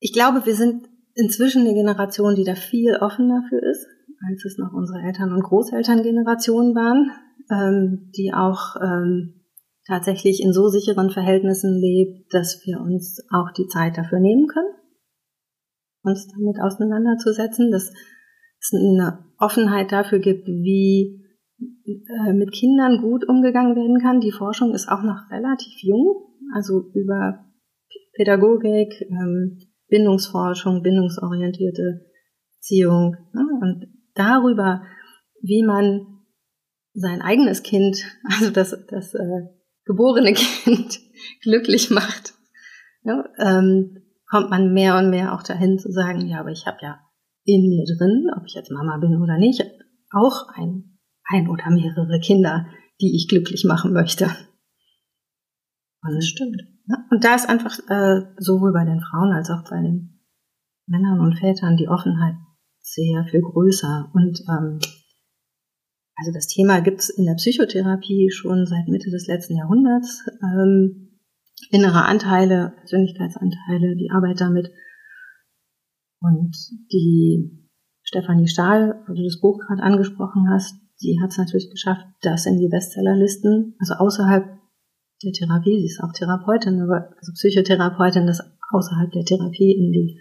Ich 0.00 0.12
glaube, 0.12 0.44
wir 0.44 0.54
sind 0.54 0.91
inzwischen 1.14 1.62
eine 1.62 1.74
Generation, 1.74 2.34
die 2.34 2.44
da 2.44 2.54
viel 2.54 2.96
offener 2.96 3.44
für 3.48 3.58
ist, 3.58 3.86
als 4.28 4.44
es 4.44 4.58
noch 4.58 4.72
unsere 4.72 5.00
Eltern- 5.00 5.32
und 5.32 5.42
Großelterngenerationen 5.42 6.74
waren, 6.74 7.10
ähm, 7.50 8.10
die 8.16 8.32
auch 8.32 8.76
ähm, 8.80 9.42
tatsächlich 9.86 10.42
in 10.42 10.52
so 10.52 10.68
sicheren 10.68 11.10
Verhältnissen 11.10 11.74
lebt, 11.80 12.32
dass 12.32 12.62
wir 12.64 12.80
uns 12.80 13.24
auch 13.30 13.50
die 13.52 13.66
Zeit 13.66 13.98
dafür 13.98 14.20
nehmen 14.20 14.46
können, 14.46 14.74
uns 16.02 16.28
damit 16.28 16.60
auseinanderzusetzen, 16.60 17.70
dass 17.70 17.92
es 18.60 18.72
eine 18.72 19.24
Offenheit 19.38 19.90
dafür 19.90 20.20
gibt, 20.20 20.46
wie 20.46 21.20
äh, 21.58 22.32
mit 22.32 22.52
Kindern 22.52 23.00
gut 23.00 23.28
umgegangen 23.28 23.74
werden 23.74 23.98
kann. 24.00 24.20
Die 24.20 24.32
Forschung 24.32 24.72
ist 24.72 24.88
auch 24.88 25.02
noch 25.02 25.30
relativ 25.30 25.82
jung, 25.82 26.28
also 26.54 26.90
über 26.94 27.44
Pädagogik, 28.14 28.94
ähm, 29.10 29.58
Bindungsforschung, 29.92 30.82
bindungsorientierte 30.82 32.06
Erziehung 32.56 33.16
ne? 33.32 33.46
und 33.60 33.86
darüber, 34.14 34.82
wie 35.42 35.62
man 35.62 36.06
sein 36.94 37.20
eigenes 37.22 37.62
Kind, 37.62 37.98
also 38.24 38.50
das, 38.50 38.76
das 38.88 39.14
äh, 39.14 39.42
geborene 39.84 40.32
Kind, 40.64 40.98
glücklich 41.42 41.90
macht, 41.90 42.34
ja, 43.04 43.24
ähm, 43.38 43.98
kommt 44.30 44.48
man 44.48 44.72
mehr 44.72 44.96
und 44.96 45.10
mehr 45.10 45.34
auch 45.34 45.42
dahin 45.42 45.78
zu 45.78 45.92
sagen, 45.92 46.26
ja, 46.26 46.40
aber 46.40 46.50
ich 46.50 46.66
habe 46.66 46.78
ja 46.80 47.00
in 47.44 47.68
mir 47.68 47.84
drin, 47.84 48.30
ob 48.36 48.46
ich 48.46 48.54
jetzt 48.54 48.70
Mama 48.70 48.96
bin 48.98 49.20
oder 49.20 49.36
nicht, 49.36 49.62
auch 50.10 50.48
ein 50.54 50.92
ein 51.32 51.48
oder 51.48 51.70
mehrere 51.70 52.20
Kinder, 52.20 52.66
die 53.00 53.14
ich 53.16 53.28
glücklich 53.28 53.64
machen 53.64 53.92
möchte. 53.92 54.30
Und 56.02 56.14
das 56.14 56.26
stimmt. 56.26 56.62
Und 57.10 57.24
da 57.24 57.34
ist 57.34 57.48
einfach 57.48 57.78
äh, 57.88 58.22
sowohl 58.38 58.72
bei 58.72 58.84
den 58.84 59.00
Frauen 59.00 59.32
als 59.32 59.50
auch 59.50 59.62
bei 59.68 59.80
den 59.80 60.20
Männern 60.86 61.20
und 61.20 61.38
Vätern 61.38 61.76
die 61.76 61.88
Offenheit 61.88 62.34
sehr 62.80 63.24
viel 63.30 63.40
größer. 63.40 64.10
Und 64.12 64.40
ähm, 64.48 64.80
also 66.16 66.32
das 66.32 66.48
Thema 66.48 66.80
gibt 66.80 67.00
es 67.00 67.10
in 67.10 67.24
der 67.24 67.34
Psychotherapie 67.34 68.30
schon 68.30 68.66
seit 68.66 68.88
Mitte 68.88 69.10
des 69.10 69.26
letzten 69.26 69.56
Jahrhunderts. 69.56 70.24
Ähm, 70.42 71.20
innere 71.70 72.04
Anteile, 72.04 72.74
Persönlichkeitsanteile, 72.78 73.96
die 73.96 74.10
Arbeit 74.10 74.40
damit. 74.40 74.70
Und 76.20 76.54
die 76.92 77.68
Stefanie 78.02 78.48
Stahl, 78.48 79.02
wo 79.06 79.14
du 79.14 79.22
das 79.22 79.40
Buch 79.40 79.58
gerade 79.58 79.82
angesprochen 79.82 80.48
hast, 80.50 80.74
die 81.02 81.18
hat 81.22 81.30
es 81.30 81.38
natürlich 81.38 81.70
geschafft, 81.70 82.04
das 82.22 82.46
in 82.46 82.58
die 82.58 82.68
Bestsellerlisten, 82.68 83.74
also 83.78 83.94
außerhalb 83.94 84.61
der 85.22 85.32
Therapie, 85.32 85.80
sie 85.80 85.86
ist 85.86 86.02
auch 86.02 86.12
Therapeutin, 86.12 86.80
also 86.80 87.32
Psychotherapeutin, 87.32 88.26
das 88.26 88.40
außerhalb 88.70 89.10
der 89.12 89.24
Therapie 89.24 89.72
in 89.72 89.92
die 89.92 90.20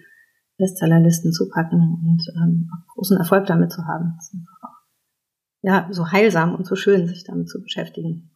Bestsellerlisten 0.57 1.31
zu 1.31 1.49
packen 1.49 1.79
und 1.79 2.21
ähm, 2.35 2.69
großen 2.93 3.17
Erfolg 3.17 3.47
damit 3.47 3.71
zu 3.71 3.85
haben. 3.85 4.13
Das 4.15 4.27
ist 4.27 4.35
einfach 4.35 4.63
auch 4.63 4.81
ja 5.63 5.87
so 5.91 6.11
heilsam 6.11 6.55
und 6.55 6.65
so 6.65 6.75
schön, 6.75 7.07
sich 7.07 7.23
damit 7.23 7.49
zu 7.49 7.61
beschäftigen. 7.61 8.31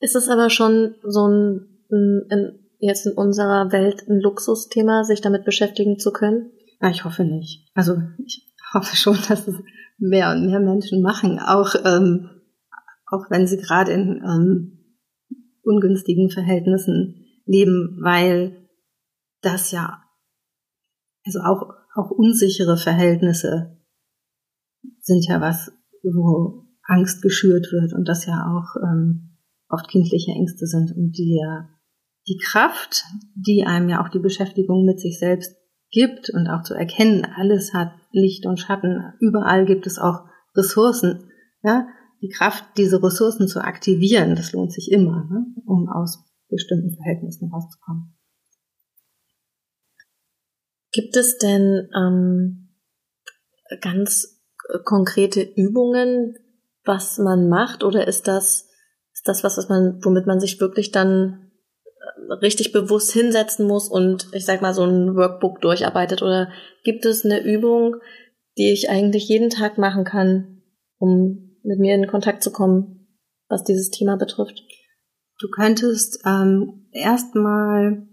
Ist 0.00 0.16
es 0.16 0.28
aber 0.28 0.50
schon 0.50 0.96
so 1.04 1.28
ein, 1.28 1.68
ein 2.30 2.58
jetzt 2.80 3.06
in 3.06 3.12
unserer 3.12 3.70
Welt 3.70 4.08
ein 4.08 4.20
Luxusthema, 4.20 5.04
sich 5.04 5.20
damit 5.20 5.44
beschäftigen 5.44 5.98
zu 5.98 6.12
können? 6.12 6.50
Ja, 6.80 6.90
ich 6.90 7.04
hoffe 7.04 7.24
nicht. 7.24 7.70
Also 7.74 8.02
ich 8.24 8.52
hoffe 8.74 8.96
schon, 8.96 9.16
dass 9.28 9.46
es 9.46 9.54
mehr 9.98 10.32
und 10.32 10.46
mehr 10.46 10.58
Menschen 10.58 11.02
machen, 11.02 11.38
auch, 11.38 11.74
ähm, 11.84 12.28
auch 13.06 13.30
wenn 13.30 13.46
sie 13.46 13.58
gerade 13.58 13.92
in 13.92 14.20
ähm, 14.24 14.81
ungünstigen 15.62 16.30
Verhältnissen 16.30 17.26
leben, 17.44 17.98
weil 18.02 18.68
das 19.40 19.70
ja, 19.70 20.02
also 21.24 21.40
auch, 21.40 21.74
auch 21.94 22.10
unsichere 22.10 22.76
Verhältnisse 22.76 23.78
sind 25.00 25.26
ja 25.28 25.40
was, 25.40 25.72
wo 26.02 26.64
Angst 26.84 27.22
geschürt 27.22 27.68
wird 27.72 27.92
und 27.92 28.08
das 28.08 28.26
ja 28.26 28.46
auch 28.46 28.80
ähm, 28.82 29.38
oft 29.68 29.88
kindliche 29.88 30.32
Ängste 30.32 30.66
sind 30.66 30.92
und 30.96 31.12
die 31.12 31.38
ja 31.40 31.68
die 32.28 32.38
Kraft, 32.38 33.04
die 33.34 33.64
einem 33.66 33.88
ja 33.88 34.04
auch 34.04 34.08
die 34.08 34.20
Beschäftigung 34.20 34.84
mit 34.84 35.00
sich 35.00 35.18
selbst 35.18 35.56
gibt 35.90 36.30
und 36.30 36.48
auch 36.48 36.62
zu 36.62 36.74
erkennen, 36.74 37.24
alles 37.24 37.74
hat 37.74 37.92
Licht 38.12 38.46
und 38.46 38.60
Schatten, 38.60 39.12
überall 39.20 39.66
gibt 39.66 39.86
es 39.86 39.98
auch 39.98 40.24
Ressourcen. 40.56 41.30
Ja? 41.62 41.86
Die 42.22 42.28
Kraft, 42.28 42.64
diese 42.76 43.02
Ressourcen 43.02 43.48
zu 43.48 43.60
aktivieren, 43.60 44.34
das 44.36 44.52
lohnt 44.52 44.72
sich 44.72 44.90
immer, 44.90 45.28
ne? 45.30 45.46
um 45.66 45.88
aus 45.88 46.24
bestimmten 46.48 46.94
Verhältnissen 46.94 47.50
rauszukommen. 47.50 48.16
Gibt 50.92 51.16
es 51.16 51.38
denn 51.38 51.88
ähm, 51.96 52.68
ganz 53.80 54.40
konkrete 54.84 55.42
Übungen, 55.42 56.36
was 56.84 57.18
man 57.18 57.48
macht, 57.48 57.82
oder 57.84 58.06
ist 58.06 58.28
das 58.28 58.68
ist 59.12 59.28
das 59.28 59.44
was, 59.44 59.56
was 59.56 59.68
man, 59.68 60.00
womit 60.02 60.26
man 60.26 60.40
sich 60.40 60.60
wirklich 60.60 60.90
dann 60.90 61.52
richtig 62.40 62.72
bewusst 62.72 63.12
hinsetzen 63.12 63.66
muss 63.66 63.88
und 63.88 64.28
ich 64.32 64.44
sag 64.44 64.62
mal 64.62 64.74
so 64.74 64.84
ein 64.84 65.14
Workbook 65.14 65.60
durcharbeitet? 65.60 66.22
Oder 66.22 66.50
gibt 66.82 67.04
es 67.04 67.24
eine 67.24 67.42
Übung, 67.42 67.96
die 68.58 68.72
ich 68.72 68.90
eigentlich 68.90 69.28
jeden 69.28 69.50
Tag 69.50 69.78
machen 69.78 70.04
kann, 70.04 70.62
um 70.98 71.51
mit 71.64 71.78
mir 71.78 71.94
in 71.94 72.06
Kontakt 72.06 72.42
zu 72.42 72.52
kommen, 72.52 73.08
was 73.48 73.64
dieses 73.64 73.90
Thema 73.90 74.16
betrifft? 74.16 74.62
Du 75.38 75.48
könntest 75.48 76.20
ähm, 76.24 76.88
erstmal 76.92 78.06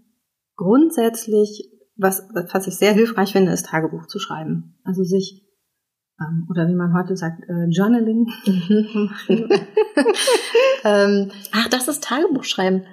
grundsätzlich, 0.56 1.70
was, 1.96 2.28
was 2.52 2.66
ich 2.66 2.76
sehr 2.76 2.92
hilfreich 2.92 3.32
finde, 3.32 3.52
ist 3.52 3.66
Tagebuch 3.66 4.06
zu 4.06 4.18
schreiben. 4.18 4.78
Also 4.84 5.04
sich 5.04 5.46
ähm, 6.20 6.46
oder 6.50 6.68
wie 6.68 6.74
man 6.74 6.94
heute 6.94 7.16
sagt, 7.16 7.42
äh, 7.48 7.66
Journaling. 7.70 8.26
ähm, 10.84 11.30
Ach, 11.52 11.68
das 11.68 11.88
ist 11.88 12.04
Tagebuch 12.04 12.44
schreiben. 12.44 12.84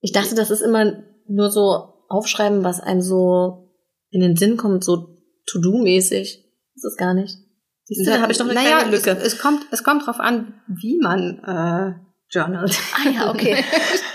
Ich 0.00 0.12
dachte, 0.12 0.34
das 0.34 0.50
ist 0.50 0.60
immer 0.60 1.02
nur 1.26 1.50
so 1.50 1.94
aufschreiben, 2.08 2.62
was 2.64 2.80
einem 2.80 3.00
so 3.00 3.70
in 4.10 4.20
den 4.20 4.36
Sinn 4.36 4.56
kommt, 4.56 4.84
so 4.84 5.18
To-Do-mäßig. 5.46 6.44
Das 6.74 6.84
ist 6.84 6.98
gar 6.98 7.14
nicht. 7.14 7.38
Siehst 7.84 8.06
du, 8.06 8.10
da 8.10 8.20
habe 8.20 8.32
ich 8.32 8.38
doch 8.38 8.46
eine 8.46 8.54
naja, 8.54 8.78
kleine 8.78 8.96
Lücke. 8.96 9.10
Es, 9.10 9.34
es, 9.34 9.38
kommt, 9.38 9.66
es 9.70 9.84
kommt 9.84 10.06
drauf 10.06 10.18
an, 10.18 10.54
wie 10.66 10.98
man 10.98 11.38
äh, 11.44 11.94
journalt. 12.30 12.78
Ah 12.94 13.10
ja, 13.10 13.30
okay. 13.30 13.62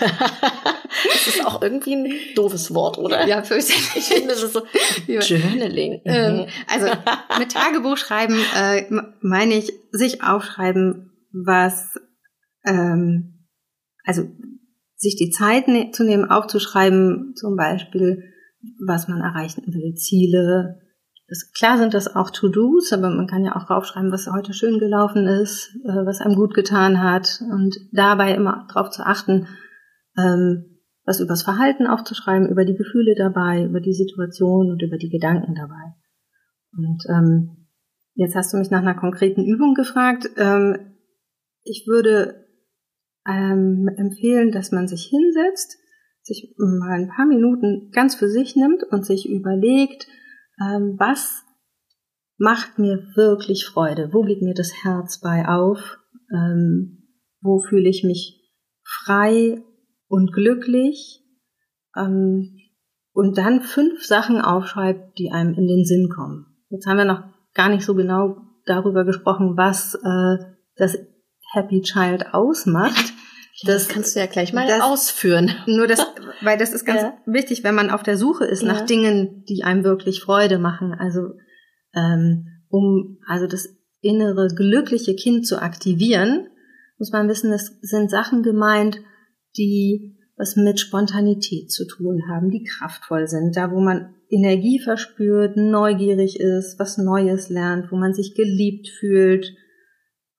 das 0.00 1.26
ist 1.28 1.46
auch 1.46 1.62
irgendwie 1.62 1.94
ein 1.94 2.12
doofes 2.34 2.74
Wort, 2.74 2.98
oder? 2.98 3.26
Ja, 3.26 3.42
fürchterlich. 3.42 3.90
Ich 3.94 4.04
finde, 4.04 4.28
das 4.28 4.42
ist 4.42 4.52
so 4.52 4.62
Journaling. 5.06 6.02
Ähm, 6.04 6.36
mhm. 6.36 6.46
also 6.68 6.86
mit 7.38 7.52
Tagebuch 7.52 7.96
schreiben 7.96 8.38
äh, 8.56 8.84
meine 9.20 9.54
ich 9.54 9.72
sich 9.92 10.22
aufschreiben, 10.22 11.12
was 11.32 11.98
ähm, 12.66 13.46
also 14.04 14.24
sich 14.96 15.16
die 15.16 15.30
Zeit 15.30 15.68
ne 15.68 15.90
zu 15.92 16.04
nehmen, 16.04 16.30
aufzuschreiben, 16.30 17.34
zum 17.36 17.56
Beispiel, 17.56 18.22
was 18.86 19.08
man 19.08 19.20
erreichen 19.20 19.62
will, 19.68 19.94
Ziele. 19.94 20.80
Das, 21.30 21.52
klar 21.52 21.78
sind 21.78 21.94
das 21.94 22.16
auch 22.16 22.30
To-Dos, 22.30 22.92
aber 22.92 23.08
man 23.08 23.28
kann 23.28 23.44
ja 23.44 23.54
auch 23.54 23.64
draufschreiben, 23.64 24.10
was 24.10 24.26
heute 24.26 24.52
schön 24.52 24.80
gelaufen 24.80 25.28
ist, 25.28 25.70
äh, 25.84 26.04
was 26.04 26.20
einem 26.20 26.34
gut 26.34 26.54
getan 26.54 27.00
hat 27.00 27.40
und 27.52 27.76
dabei 27.92 28.34
immer 28.34 28.66
darauf 28.68 28.90
zu 28.90 29.06
achten, 29.06 29.46
ähm, 30.18 30.80
was 31.04 31.20
übers 31.20 31.44
Verhalten 31.44 31.86
aufzuschreiben, 31.86 32.48
über 32.48 32.64
die 32.64 32.74
Gefühle 32.74 33.14
dabei, 33.16 33.64
über 33.64 33.80
die 33.80 33.92
Situation 33.92 34.72
und 34.72 34.82
über 34.82 34.96
die 34.96 35.08
Gedanken 35.08 35.54
dabei. 35.54 35.94
Und 36.76 37.04
ähm, 37.08 37.68
jetzt 38.14 38.34
hast 38.34 38.52
du 38.52 38.56
mich 38.56 38.70
nach 38.70 38.82
einer 38.82 38.96
konkreten 38.96 39.44
Übung 39.44 39.74
gefragt. 39.74 40.28
Ähm, 40.36 40.96
ich 41.62 41.84
würde 41.86 42.44
ähm, 43.24 43.88
empfehlen, 43.96 44.50
dass 44.50 44.72
man 44.72 44.88
sich 44.88 45.04
hinsetzt, 45.04 45.78
sich 46.22 46.56
mal 46.58 46.90
ein 46.90 47.08
paar 47.08 47.26
Minuten 47.26 47.92
ganz 47.92 48.16
für 48.16 48.28
sich 48.28 48.56
nimmt 48.56 48.82
und 48.82 49.06
sich 49.06 49.30
überlegt, 49.30 50.08
ähm, 50.60 50.96
was 50.98 51.44
macht 52.38 52.78
mir 52.78 53.06
wirklich 53.14 53.66
Freude? 53.66 54.10
Wo 54.12 54.22
geht 54.22 54.42
mir 54.42 54.54
das 54.54 54.84
Herz 54.84 55.20
bei 55.20 55.48
auf? 55.48 55.98
Ähm, 56.32 57.08
wo 57.40 57.60
fühle 57.60 57.88
ich 57.88 58.04
mich 58.04 58.40
frei 58.82 59.62
und 60.08 60.32
glücklich? 60.32 61.22
Ähm, 61.96 62.56
und 63.12 63.38
dann 63.38 63.60
fünf 63.60 64.04
Sachen 64.04 64.40
aufschreibt, 64.40 65.18
die 65.18 65.30
einem 65.30 65.54
in 65.54 65.66
den 65.66 65.84
Sinn 65.84 66.08
kommen. 66.08 66.46
Jetzt 66.68 66.86
haben 66.86 66.98
wir 66.98 67.04
noch 67.04 67.24
gar 67.54 67.68
nicht 67.68 67.84
so 67.84 67.94
genau 67.94 68.36
darüber 68.64 69.04
gesprochen, 69.04 69.56
was 69.56 69.94
äh, 69.94 70.44
das 70.76 70.96
Happy 71.52 71.82
Child 71.82 72.32
ausmacht. 72.32 73.12
Das, 73.64 73.88
kannst 73.88 74.14
du 74.14 74.20
ja 74.20 74.26
gleich 74.26 74.52
mal 74.52 74.66
das, 74.66 74.80
ausführen. 74.80 75.54
Nur 75.66 75.86
das, 75.86 76.00
weil 76.40 76.58
das 76.58 76.72
ist 76.72 76.84
ganz 76.84 77.02
ja. 77.02 77.14
wichtig, 77.26 77.62
wenn 77.64 77.74
man 77.74 77.90
auf 77.90 78.02
der 78.02 78.16
Suche 78.16 78.44
ist 78.44 78.62
nach 78.62 78.80
ja. 78.80 78.86
Dingen, 78.86 79.44
die 79.48 79.64
einem 79.64 79.84
wirklich 79.84 80.20
Freude 80.20 80.58
machen. 80.58 80.94
Also 80.94 81.32
ähm, 81.94 82.46
um 82.68 83.18
also 83.26 83.46
das 83.46 83.68
innere 84.00 84.48
glückliche 84.54 85.14
Kind 85.14 85.46
zu 85.46 85.60
aktivieren, 85.60 86.48
muss 86.98 87.12
man 87.12 87.28
wissen, 87.28 87.52
es 87.52 87.78
sind 87.82 88.10
Sachen 88.10 88.42
gemeint, 88.42 89.00
die 89.56 90.16
was 90.36 90.56
mit 90.56 90.80
Spontanität 90.80 91.70
zu 91.70 91.86
tun 91.86 92.22
haben, 92.30 92.50
die 92.50 92.64
kraftvoll 92.64 93.28
sind, 93.28 93.56
da 93.56 93.70
wo 93.70 93.80
man 93.80 94.14
Energie 94.30 94.80
verspürt, 94.80 95.56
neugierig 95.56 96.40
ist, 96.40 96.78
was 96.78 96.96
Neues 96.96 97.50
lernt, 97.50 97.92
wo 97.92 97.96
man 97.96 98.14
sich 98.14 98.34
geliebt 98.34 98.88
fühlt, 98.88 99.52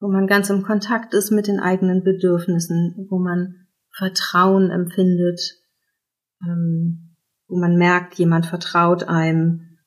wo 0.02 0.12
man 0.12 0.28
ganz 0.28 0.50
im 0.50 0.64
Kontakt 0.64 1.14
ist 1.14 1.32
mit 1.32 1.48
den 1.48 1.60
eigenen 1.60 2.04
Bedürfnissen, 2.04 3.08
wo 3.10 3.20
man 3.20 3.68
Vertrauen 3.96 4.72
empfindet, 4.72 5.40
ähm, 6.44 7.16
wo 7.48 7.58
man 7.58 7.78
merkt, 7.78 8.16
jemand 8.16 8.48
vertraut 8.48 9.04
einem 9.04 9.78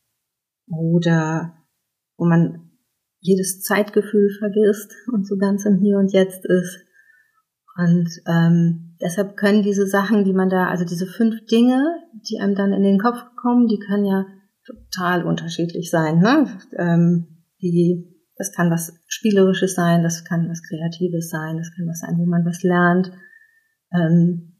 oder 0.66 1.54
wo 2.16 2.26
man 2.26 2.70
jedes 3.18 3.62
Zeitgefühl 3.62 4.30
vergisst 4.38 4.92
und 5.12 5.26
so 5.26 5.36
ganz 5.36 5.66
im 5.66 5.78
Hier 5.78 5.98
und 5.98 6.12
Jetzt 6.12 6.44
ist. 6.46 6.78
Und 7.76 8.08
ähm, 8.26 8.96
deshalb 9.00 9.36
können 9.36 9.62
diese 9.62 9.86
Sachen, 9.86 10.24
die 10.24 10.32
man 10.32 10.48
da, 10.48 10.68
also 10.68 10.84
diese 10.84 11.06
fünf 11.06 11.44
Dinge, 11.46 11.82
die 12.30 12.38
einem 12.38 12.54
dann 12.54 12.72
in 12.72 12.84
den 12.84 13.00
Kopf 13.00 13.18
kommen, 13.36 13.66
die 13.66 13.80
können 13.80 14.04
ja 14.04 14.26
total 14.64 15.24
unterschiedlich 15.24 15.90
sein. 15.90 16.20
Ne? 16.20 16.46
Ähm, 16.76 17.42
die, 17.60 18.13
das 18.36 18.52
kann 18.52 18.70
was 18.70 18.92
Spielerisches 19.06 19.74
sein, 19.74 20.02
das 20.02 20.24
kann 20.24 20.48
was 20.48 20.62
Kreatives 20.62 21.30
sein, 21.30 21.56
das 21.56 21.70
kann 21.74 21.86
was 21.86 22.00
sein, 22.00 22.18
wo 22.18 22.26
man 22.26 22.44
was 22.44 22.62
lernt. 22.62 23.12
Ähm, 23.92 24.56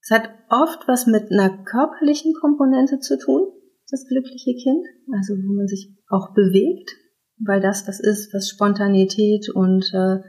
es 0.00 0.10
hat 0.10 0.30
oft 0.50 0.86
was 0.86 1.06
mit 1.06 1.32
einer 1.32 1.64
körperlichen 1.64 2.34
Komponente 2.34 3.00
zu 3.00 3.18
tun, 3.18 3.48
das 3.90 4.06
glückliche 4.06 4.54
Kind, 4.54 4.84
also 5.12 5.34
wo 5.34 5.54
man 5.54 5.66
sich 5.66 5.96
auch 6.08 6.34
bewegt, 6.34 6.90
weil 7.38 7.60
das 7.60 7.84
das 7.84 8.00
ist, 8.00 8.32
was 8.32 8.48
Spontanität 8.48 9.48
und 9.48 9.92
äh, 9.92 10.20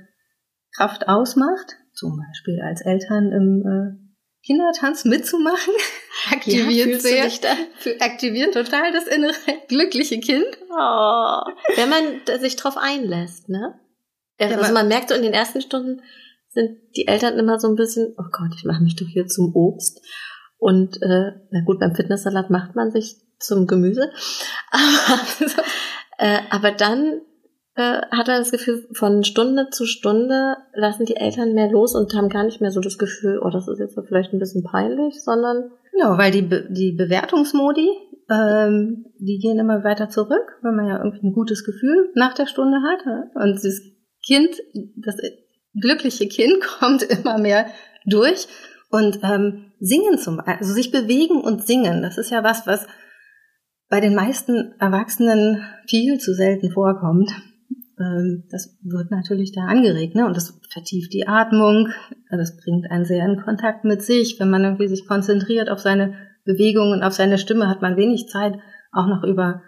Kraft 0.76 1.08
ausmacht 1.08 1.78
zum 1.94 2.18
Beispiel 2.18 2.62
als 2.62 2.82
Eltern 2.82 3.32
im 3.32 3.64
äh, 3.66 4.05
Kindertanz 4.46 5.06
mitzumachen, 5.06 5.74
aktiviert 6.32 7.04
ja, 7.04 7.30
sehr, 7.30 8.00
aktivieren 8.00 8.52
total 8.52 8.92
das 8.92 9.08
innere 9.08 9.34
glückliche 9.68 10.20
Kind. 10.20 10.46
Oh, 10.70 11.42
wenn 11.76 11.90
man 11.90 12.40
sich 12.40 12.56
drauf 12.56 12.78
einlässt, 12.78 13.50
ne? 13.50 13.80
Ja, 14.40 14.48
also 14.48 14.74
man 14.74 14.88
merkt 14.88 15.10
so 15.10 15.16
in 15.16 15.24
den 15.24 15.34
ersten 15.34 15.62
Stunden 15.62 16.02
sind 16.50 16.78
die 16.96 17.08
Eltern 17.08 17.38
immer 17.38 17.60
so 17.60 17.68
ein 17.68 17.76
bisschen, 17.76 18.14
oh 18.18 18.30
Gott, 18.32 18.52
ich 18.56 18.64
mache 18.64 18.82
mich 18.82 18.96
doch 18.96 19.08
hier 19.08 19.28
zum 19.28 19.54
Obst. 19.56 20.02
Und 20.58 21.02
äh, 21.02 21.32
na 21.52 21.62
gut, 21.66 21.80
beim 21.80 21.96
Fitnesssalat 21.96 22.50
macht 22.50 22.76
man 22.76 22.92
sich 22.92 23.18
zum 23.40 23.68
Gemüse. 23.68 24.12
Aber, 24.72 25.64
äh, 26.18 26.40
aber 26.50 26.72
dann 26.72 27.22
äh, 27.76 28.02
hat 28.10 28.30
er 28.30 28.40
das 28.40 28.52
Gefühl, 28.52 28.88
von 28.94 29.24
Stunde 29.24 29.70
zu 29.70 29.86
Stunde 29.86 30.56
lassen 30.74 31.06
die 31.06 31.18
Eltern 31.18 31.54
mehr 31.54 31.70
los 31.70 31.94
und 31.94 32.14
haben 32.16 32.30
gar 32.30 32.44
nicht 32.44 32.62
mehr 32.62 32.72
so 32.72 32.80
das 32.80 32.98
Gefühl, 32.98 33.40
oh, 33.44 33.50
das 33.50 33.68
ist 33.68 33.80
jetzt 33.80 34.00
vielleicht 34.08 34.34
ein 34.34 34.40
bisschen 34.40 34.64
peinlich, 34.64 35.22
sondern. 35.24 35.72
Genau, 35.92 36.18
weil 36.18 36.32
die, 36.32 36.42
Be 36.42 36.68
die 36.70 36.94
Bewertungsmodi, 36.94 37.90
ähm, 38.30 39.06
die 39.20 39.40
gehen 39.40 39.60
immer 39.60 39.84
weiter 39.84 40.10
zurück, 40.10 40.58
wenn 40.62 40.76
man 40.76 40.88
ja 40.88 40.98
irgendwie 41.04 41.28
ein 41.28 41.34
gutes 41.34 41.64
Gefühl 41.66 42.12
nach 42.16 42.34
der 42.34 42.48
Stunde 42.48 42.78
hat. 42.82 43.06
Und 43.36 43.56
das 43.56 43.82
Kind, 44.26 44.56
das 45.04 45.18
glückliche 45.80 46.28
Kind 46.28 46.62
kommt 46.80 47.04
immer 47.04 47.38
mehr 47.38 47.68
durch 48.06 48.48
und 48.90 49.20
ähm, 49.24 49.74
singen 49.80 50.18
zum 50.18 50.40
also 50.40 50.74
sich 50.74 50.92
bewegen 50.92 51.42
und 51.42 51.68
singen, 51.68 52.02
das 52.02 52.18
ist 52.18 52.32
ja 52.32 52.44
was, 52.44 52.66
was 52.66 52.88
bei 53.90 54.00
den 54.00 54.16
meisten 54.16 54.74
Erwachsenen 54.80 55.64
viel 55.88 56.20
zu 56.20 56.34
selten 56.34 56.72
vorkommt. 56.72 57.30
Ähm, 58.00 58.44
das 58.50 58.78
wird 58.82 59.12
natürlich 59.12 59.52
da 59.52 59.62
angeregt, 59.62 60.16
ne? 60.16 60.26
Und 60.26 60.36
das 60.36 60.60
vertieft 60.70 61.14
die 61.14 61.28
Atmung, 61.28 61.90
das 62.30 62.58
bringt 62.58 62.90
einen 62.92 63.06
sehr 63.06 63.26
in 63.26 63.42
Kontakt 63.42 63.86
mit 63.86 64.02
sich. 64.02 64.40
Wenn 64.40 64.50
man 64.50 64.64
irgendwie 64.64 64.88
sich 64.88 65.08
konzentriert 65.08 65.70
auf 65.70 65.80
seine 65.80 66.14
Bewegung 66.44 66.92
und 66.92 67.04
auf 67.04 67.14
seine 67.14 67.38
Stimme, 67.38 67.70
hat 67.70 67.82
man 67.82 67.98
wenig 67.98 68.28
Zeit, 68.28 68.58
auch 68.92 69.08
noch 69.08 69.24
über 69.24 69.62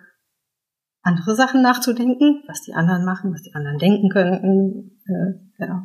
andere 1.01 1.35
Sachen 1.35 1.61
nachzudenken, 1.61 2.43
was 2.47 2.61
die 2.61 2.73
anderen 2.73 3.05
machen, 3.05 3.31
was 3.31 3.41
die 3.41 3.55
anderen 3.55 3.77
denken 3.77 4.09
könnten. 4.09 4.99
Äh, 5.05 5.39
genau. 5.57 5.81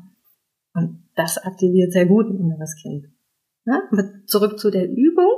Und 0.74 1.04
das 1.14 1.38
aktiviert 1.38 1.92
sehr 1.92 2.06
gut 2.06 2.26
ein 2.26 2.38
inneres 2.38 2.76
Kind. 2.80 3.06
Ja? 3.64 3.82
Zurück 4.26 4.58
zu 4.58 4.70
der 4.70 4.88
Übung. 4.88 5.30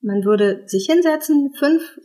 Man 0.00 0.24
würde 0.24 0.62
sich 0.66 0.86
hinsetzen, 0.86 1.52
fünf, 1.54 1.98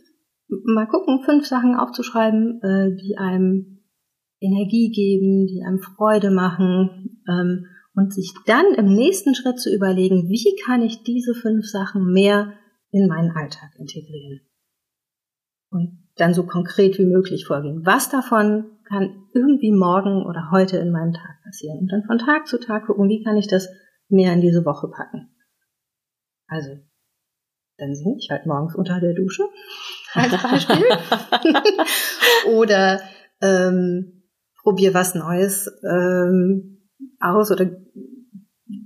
mal 0.64 0.86
gucken, 0.86 1.22
fünf 1.24 1.46
Sachen 1.46 1.74
aufzuschreiben, 1.74 2.60
äh, 2.62 2.96
die 2.96 3.16
einem 3.16 3.77
Energie 4.40 4.90
geben, 4.90 5.46
die 5.46 5.62
einem 5.66 5.80
Freude 5.80 6.30
machen 6.30 7.22
ähm, 7.28 7.66
und 7.94 8.12
sich 8.12 8.32
dann 8.46 8.74
im 8.76 8.94
nächsten 8.94 9.34
Schritt 9.34 9.58
zu 9.58 9.74
überlegen, 9.74 10.28
wie 10.28 10.54
kann 10.64 10.82
ich 10.82 11.02
diese 11.02 11.34
fünf 11.34 11.66
Sachen 11.66 12.12
mehr 12.12 12.52
in 12.90 13.08
meinen 13.08 13.32
Alltag 13.32 13.70
integrieren. 13.76 14.40
Und 15.70 16.08
dann 16.16 16.34
so 16.34 16.46
konkret 16.46 16.98
wie 16.98 17.04
möglich 17.04 17.46
vorgehen. 17.46 17.84
Was 17.84 18.08
davon 18.08 18.78
kann 18.88 19.26
irgendwie 19.34 19.72
morgen 19.72 20.24
oder 20.24 20.50
heute 20.50 20.78
in 20.78 20.90
meinem 20.90 21.12
Tag 21.12 21.42
passieren? 21.44 21.78
Und 21.80 21.92
dann 21.92 22.04
von 22.04 22.18
Tag 22.18 22.46
zu 22.46 22.58
Tag 22.58 22.86
gucken, 22.86 23.08
wie 23.08 23.22
kann 23.22 23.36
ich 23.36 23.46
das 23.46 23.68
mehr 24.08 24.32
in 24.32 24.40
diese 24.40 24.64
Woche 24.64 24.88
packen. 24.88 25.28
Also, 26.46 26.78
dann 27.76 27.94
singe 27.94 28.16
ich 28.18 28.30
halt 28.30 28.46
morgens 28.46 28.74
unter 28.74 29.00
der 29.00 29.14
Dusche 29.14 29.44
als 30.14 30.30
Beispiel. 30.42 30.84
oder 32.56 33.00
ähm, 33.42 34.17
probier 34.68 34.92
was 34.92 35.14
Neues 35.14 35.70
ähm, 35.82 36.78
aus 37.20 37.50
oder 37.50 37.70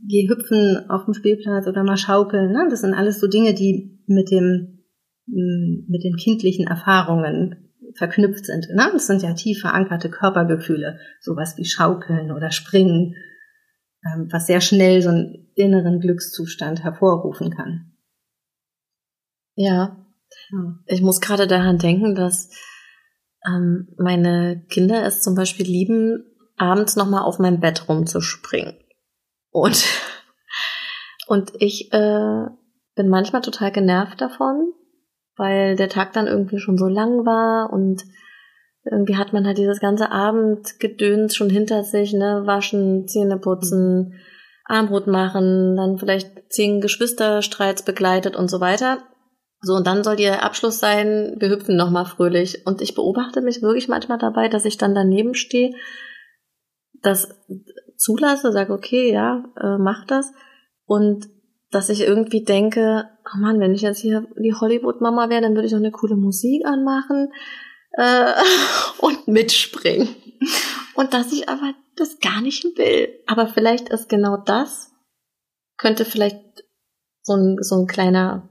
geh 0.07 0.29
hüpfen 0.29 0.89
auf 0.89 1.07
dem 1.07 1.15
Spielplatz 1.15 1.67
oder 1.67 1.83
mal 1.83 1.97
schaukeln. 1.97 2.53
Ne? 2.53 2.69
Das 2.71 2.83
sind 2.83 2.95
alles 2.95 3.19
so 3.19 3.27
Dinge, 3.27 3.53
die 3.53 4.01
mit 4.07 4.31
dem 4.31 4.85
mm, 5.27 5.87
mit 5.89 6.05
den 6.05 6.15
kindlichen 6.15 6.69
Erfahrungen 6.69 7.73
verknüpft 7.97 8.47
sind. 8.47 8.69
Ne? 8.73 8.91
Das 8.93 9.09
sind 9.09 9.23
ja 9.23 9.35
tief 9.35 9.61
verankerte 9.61 10.09
Körpergefühle, 10.09 11.01
sowas 11.21 11.57
wie 11.57 11.65
Schaukeln 11.65 12.31
oder 12.31 12.53
Springen, 12.53 13.17
ähm, 14.07 14.29
was 14.31 14.47
sehr 14.47 14.61
schnell 14.61 15.03
so 15.03 15.09
einen 15.09 15.49
inneren 15.57 15.99
Glückszustand 15.99 16.85
hervorrufen 16.85 17.51
kann. 17.51 17.93
Ja, 19.57 19.97
ich 20.87 21.03
muss 21.03 21.21
gerade 21.21 21.49
daran 21.49 21.79
denken, 21.79 22.15
dass 22.15 22.51
ähm, 23.47 23.89
meine 23.99 24.65
Kinder 24.69 25.05
es 25.05 25.23
zum 25.23 25.35
Beispiel 25.35 25.67
lieben, 25.67 26.25
abends 26.57 26.97
nochmal 26.97 27.23
auf 27.23 27.39
mein 27.39 27.61
Bett 27.61 27.89
rumzuspringen. 27.89 28.75
Und, 29.51 29.85
und 31.27 31.53
ich 31.59 31.93
äh, 31.93 32.47
bin 32.95 33.09
manchmal 33.09 33.43
total 33.43 33.73
genervt 33.73 34.21
davon, 34.21 34.73
weil 35.37 35.77
der 35.77 35.89
Tag 35.89 36.13
dann 36.13 36.27
irgendwie 36.27 36.59
schon 36.59 36.79
so 36.79 36.87
lang 36.87 37.25
war 37.25 37.73
und 37.73 38.03
irgendwie 38.85 39.17
hat 39.17 39.33
man 39.33 39.47
halt 39.47 39.59
dieses 39.59 39.81
ganze 39.81 40.11
Abendgedöns 40.11 41.37
schon 41.37 41.51
hinter 41.51 41.85
sich, 41.85 42.13
ne, 42.13 42.43
waschen, 42.47 43.07
Zähne 43.07 43.39
putzen, 43.39 44.15
Armbrot 44.65 45.07
machen, 45.07 45.77
dann 45.77 45.99
vielleicht 45.99 46.53
zehn 46.53 46.81
Geschwisterstreits 46.81 47.85
begleitet 47.85 48.37
und 48.37 48.49
so 48.49 48.61
weiter. 48.61 48.99
So, 49.65 49.75
und 49.75 49.87
dann 49.87 50.03
soll 50.03 50.19
ihr 50.19 50.43
Abschluss 50.43 50.81
sein, 50.81 51.37
wir 51.39 51.49
hüpfen 51.49 51.77
nochmal 51.77 52.05
fröhlich. 52.05 52.67
Und 52.67 52.83
ich 52.83 52.97
beobachte 52.97 53.41
mich 53.41 53.63
wirklich 53.63 53.87
manchmal 53.87 54.19
dabei, 54.19 54.49
dass 54.49 54.65
ich 54.65 54.77
dann 54.77 54.95
daneben 54.95 55.35
stehe, 55.35 55.73
das 57.01 57.29
zulasse, 57.97 58.51
sage, 58.51 58.73
okay, 58.73 59.13
ja, 59.13 59.45
äh, 59.61 59.79
mach 59.79 60.05
das. 60.05 60.33
Und 60.85 61.29
dass 61.71 61.89
ich 61.91 62.01
irgendwie 62.03 62.45
denke, 62.45 63.09
oh 63.25 63.39
Mann, 63.39 63.61
wenn 63.61 63.75
ich 63.75 63.83
jetzt 63.83 64.01
hier 64.01 64.27
die 64.37 64.55
Hollywood-Mama 64.55 65.31
wäre, 65.31 65.43
dann 65.43 65.55
würde 65.55 65.69
ich 65.69 65.75
auch 65.75 65.79
eine 65.79 65.93
coole 65.93 66.17
Musik 66.17 66.67
anmachen 66.67 67.33
äh, 67.93 68.33
und 68.99 69.29
mitspringen. 69.29 70.09
Und 70.95 71.15
dass 71.15 71.33
ich 71.33 71.49
aber 71.49 71.73
das 71.95 72.19
gar 72.19 72.41
nicht 72.41 72.65
will. 72.65 73.09
Aber 73.29 73.47
vielleicht 73.47 73.91
ist 73.91 74.09
genau 74.09 74.39
das, 74.39 74.91
könnte 75.77 76.05
vielleicht 76.05 76.43
so 77.23 77.35
ein, 77.35 77.59
so 77.61 77.77
ein 77.77 77.87
kleiner 77.87 78.49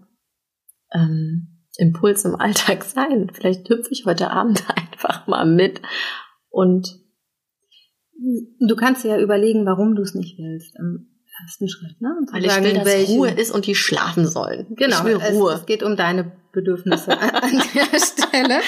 ähm, 0.94 1.48
Impuls 1.78 2.26
im 2.26 2.36
Alltag 2.36 2.84
sein. 2.86 3.32
Vielleicht 3.34 3.70
hüpfe 3.70 3.90
ich 3.92 4.06
heute 4.06 4.32
Abend 4.32 4.64
einfach 4.76 5.28
mal 5.28 5.46
mit. 5.46 5.82
Und 6.50 7.00
du 8.60 8.76
kannst 8.76 9.04
dir 9.04 9.16
ja 9.16 9.20
überlegen, 9.20 9.66
warum 9.66 9.96
du 9.96 10.02
es 10.04 10.14
nicht 10.14 10.38
willst 10.38 10.76
im 10.78 11.08
ersten 11.42 11.70
Schritt. 11.70 12.00
Ne? 12.02 12.16
Weil 12.32 12.46
ich 12.46 12.64
will, 12.64 12.74
dass 12.74 13.10
Ruhe 13.10 13.32
ist 13.32 13.52
und 13.52 13.66
die 13.66 13.76
schlafen 13.76 14.28
sollen. 14.28 14.68
Genau, 14.76 15.00
ich 15.00 15.04
will 15.06 15.16
Ruhe. 15.16 15.54
Es, 15.54 15.62
es 15.62 15.66
geht 15.66 15.82
um 15.82 15.96
deine 15.96 16.32
Bedürfnisse 16.52 17.18
an 17.20 17.64
der 17.74 18.00
Stelle. 18.00 18.60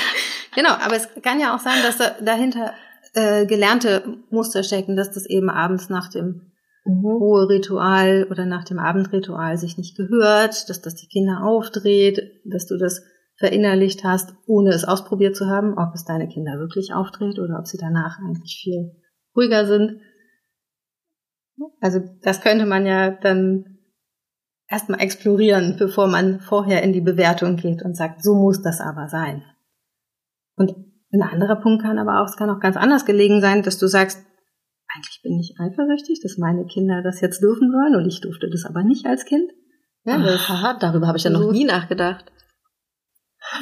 Genau, 0.56 0.72
aber 0.72 0.96
es 0.96 1.10
kann 1.22 1.40
ja 1.40 1.56
auch 1.56 1.60
sein, 1.60 1.82
dass 1.84 1.98
da 1.98 2.16
dahinter 2.22 2.74
äh, 3.14 3.46
gelernte 3.46 4.18
Muster 4.30 4.64
stecken, 4.64 4.96
dass 4.96 5.12
das 5.12 5.26
eben 5.26 5.50
abends 5.50 5.90
nach 5.90 6.10
dem 6.10 6.53
mhm. 6.86 7.06
Ruheritual 7.06 8.28
oder 8.30 8.46
nach 8.46 8.64
dem 8.64 8.80
Abendritual 8.80 9.58
sich 9.58 9.78
nicht 9.78 9.96
gehört, 9.96 10.70
dass 10.70 10.82
das 10.82 10.96
die 10.96 11.08
Kinder 11.08 11.44
aufdreht, 11.44 12.42
dass 12.46 12.68
du 12.68 12.78
das 12.78 13.04
verinnerlicht 13.38 14.04
hast, 14.04 14.34
ohne 14.46 14.72
es 14.72 14.86
ausprobiert 14.86 15.36
zu 15.36 15.48
haben, 15.48 15.78
ob 15.78 15.94
es 15.96 16.06
deine 16.06 16.28
Kinder 16.28 16.60
wirklich 16.60 16.94
aufdreht 16.94 17.40
oder 17.40 17.60
ob 17.60 17.68
sie 17.68 17.78
danach 17.78 18.20
eigentlich 18.20 18.60
viel 18.62 18.96
ruhiger 19.36 19.66
sind. 19.66 20.00
Also 21.80 22.00
das 22.22 22.42
könnte 22.42 22.66
man 22.66 22.86
ja 22.86 23.12
dann 23.12 23.78
erstmal 24.68 25.02
explorieren, 25.02 25.76
bevor 25.78 26.08
man 26.08 26.40
vorher 26.40 26.84
in 26.84 26.94
die 26.94 27.02
Bewertung 27.02 27.58
geht 27.58 27.84
und 27.84 27.96
sagt, 27.96 28.24
so 28.24 28.36
muss 28.36 28.62
das 28.62 28.82
aber 28.82 29.08
sein. 29.08 29.44
Und 30.56 30.76
ein 31.12 31.22
anderer 31.22 31.58
Punkt 31.58 31.84
kann 31.84 32.00
aber 32.00 32.22
auch, 32.22 32.28
es 32.28 32.38
kann 32.38 32.50
auch 32.50 32.60
ganz 32.60 32.76
anders 32.76 33.06
gelegen 33.06 33.42
sein, 33.42 33.62
dass 33.62 33.78
du 33.78 33.88
sagst, 33.88 34.26
eigentlich 34.96 35.22
bin 35.24 35.40
ich 35.40 35.56
eifersüchtig, 35.60 36.22
dass 36.22 36.38
meine 36.38 36.66
Kinder 36.66 37.02
das 37.02 37.22
jetzt 37.22 37.42
dürfen 37.42 37.72
sollen 37.72 37.96
und 37.96 38.08
ich 38.08 38.22
durfte 38.22 38.50
das 38.50 38.66
aber 38.66 38.84
nicht 38.84 39.06
als 39.06 39.26
Kind. 39.26 39.52
Ja, 40.06 40.18
das, 40.18 40.50
Aha, 40.50 40.78
darüber 40.80 41.08
habe 41.08 41.18
ich 41.18 41.24
ja 41.24 41.30
noch 41.30 41.52
nie 41.52 41.64
nachgedacht. 41.64 42.26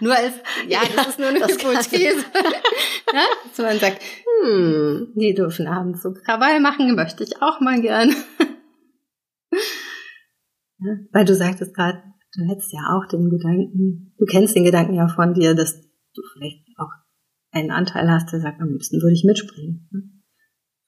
nur 0.00 0.14
als, 0.14 0.34
ja, 0.68 0.80
das 0.96 1.08
ist 1.08 1.18
nur 1.18 1.28
eine 1.28 1.40
Hypothese. 1.40 2.24
ja? 3.12 3.24
So 3.52 3.62
man 3.62 3.78
sagt, 3.78 4.02
hm, 4.42 5.12
die 5.14 5.34
dürfen 5.34 5.66
abends 5.66 6.02
so 6.02 6.12
Krawall 6.12 6.60
machen, 6.60 6.94
möchte 6.94 7.24
ich 7.24 7.40
auch 7.42 7.60
mal 7.60 7.80
gern. 7.80 8.14
ja, 9.50 10.96
weil 11.12 11.24
du 11.24 11.34
sagtest 11.34 11.74
gerade, 11.74 12.02
du 12.34 12.44
hättest 12.48 12.72
ja 12.72 12.96
auch 12.96 13.06
den 13.06 13.30
Gedanken, 13.30 14.14
du 14.18 14.24
kennst 14.24 14.56
den 14.56 14.64
Gedanken 14.64 14.94
ja 14.94 15.08
von 15.08 15.34
dir, 15.34 15.54
dass 15.54 15.80
du 16.14 16.22
vielleicht 16.32 16.64
einen 17.52 17.70
Anteil 17.70 18.10
hast, 18.10 18.32
der 18.32 18.40
sagt, 18.40 18.60
am 18.60 18.70
liebsten 18.70 19.00
würde 19.00 19.14
ich 19.14 19.24
mitspringen. 19.24 19.88
Ne? 19.92 20.02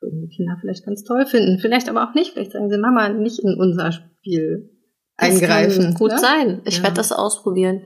Würden 0.00 0.22
die 0.22 0.34
Kinder 0.34 0.56
vielleicht 0.60 0.84
ganz 0.84 1.04
toll 1.04 1.26
finden, 1.26 1.58
vielleicht 1.58 1.88
aber 1.88 2.08
auch 2.08 2.14
nicht. 2.14 2.32
Vielleicht 2.32 2.52
sagen 2.52 2.70
sie, 2.70 2.78
Mama, 2.78 3.10
nicht 3.10 3.38
in 3.38 3.54
unser 3.58 3.92
Spiel 3.92 4.70
eingreifen. 5.16 5.76
Das 5.76 5.84
kann 5.84 5.94
gut 5.94 6.10
ne? 6.12 6.18
sein. 6.18 6.62
Ich 6.64 6.78
ja. 6.78 6.82
werde 6.82 6.96
das 6.96 7.12
ausprobieren. 7.12 7.82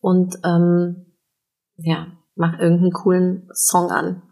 Und 0.00 0.36
ähm, 0.44 1.06
ja, 1.76 2.06
mach 2.34 2.58
irgendeinen 2.58 2.92
coolen 2.92 3.48
Song 3.52 3.90
an. 3.90 4.22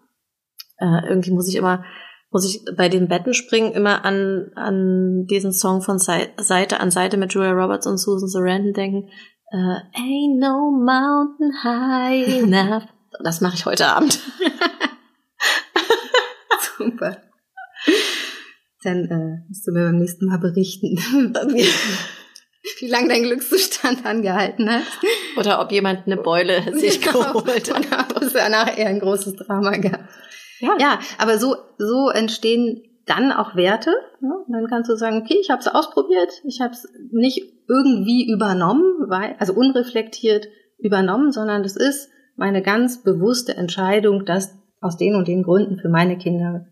Äh, 0.78 1.08
irgendwie 1.08 1.32
muss 1.32 1.48
ich 1.48 1.56
immer, 1.56 1.84
muss 2.30 2.46
ich 2.46 2.64
bei 2.76 2.88
den 2.88 3.08
Betten 3.08 3.34
springen 3.34 3.72
immer 3.72 4.04
an, 4.04 4.50
an 4.54 5.26
diesen 5.26 5.52
Song 5.52 5.82
von 5.82 5.98
Seite 5.98 6.80
an 6.80 6.90
Seite 6.90 7.16
mit 7.16 7.32
Julia 7.32 7.52
Roberts 7.52 7.86
und 7.86 7.98
Susan 7.98 8.28
Sarandon 8.28 8.72
denken. 8.72 9.08
Äh, 9.50 10.00
Ain't 10.00 10.38
no 10.38 10.70
mountain 10.70 11.52
high 11.62 12.42
enough. 12.42 12.84
Das 13.20 13.40
mache 13.40 13.54
ich 13.54 13.66
heute 13.66 13.86
Abend. 13.86 14.18
Super. 16.78 17.22
Dann 18.82 19.04
äh, 19.04 19.48
musst 19.48 19.66
du 19.66 19.72
mir 19.72 19.84
beim 19.84 19.98
nächsten 19.98 20.26
Mal 20.26 20.38
berichten, 20.38 20.96
wie 22.78 22.88
lange 22.88 23.08
dein 23.08 23.22
Glückszustand 23.22 24.04
angehalten 24.04 24.70
hat. 24.70 24.82
Oder 25.36 25.60
ob 25.60 25.70
jemand 25.70 26.06
eine 26.06 26.16
Beule 26.16 26.62
sich 26.76 27.00
genau. 27.00 27.32
geholt 27.32 27.72
hat. 27.72 27.86
Oder 27.86 28.06
ob 28.16 28.22
es 28.22 28.32
danach 28.32 28.76
eher 28.76 28.88
ein 28.88 29.00
großes 29.00 29.36
Drama 29.36 29.76
gab. 29.76 30.08
Ja, 30.60 30.76
ja 30.80 30.98
aber 31.18 31.38
so, 31.38 31.56
so 31.78 32.08
entstehen 32.08 32.82
dann 33.06 33.32
auch 33.32 33.56
Werte. 33.56 33.92
Und 34.20 34.52
dann 34.52 34.66
kannst 34.68 34.90
du 34.90 34.96
sagen, 34.96 35.22
okay, 35.22 35.38
ich 35.40 35.50
habe 35.50 35.60
es 35.60 35.68
ausprobiert, 35.68 36.32
ich 36.44 36.60
habe 36.60 36.72
es 36.72 36.88
nicht 37.10 37.42
irgendwie 37.68 38.30
übernommen, 38.30 39.06
weil, 39.08 39.36
also 39.38 39.54
unreflektiert 39.54 40.48
übernommen, 40.78 41.32
sondern 41.32 41.62
das 41.62 41.76
ist 41.76 42.08
meine 42.36 42.62
ganz 42.62 43.02
bewusste 43.02 43.56
Entscheidung, 43.56 44.24
das 44.24 44.56
aus 44.80 44.96
den 44.96 45.14
und 45.14 45.28
den 45.28 45.42
Gründen 45.42 45.78
für 45.78 45.88
meine 45.88 46.18
Kinder 46.18 46.66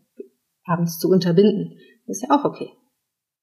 abends 0.64 0.99
zu 0.99 1.09
unterbinden. 1.09 1.79
Ist 2.07 2.23
ja 2.23 2.37
auch 2.37 2.44
okay. 2.44 2.70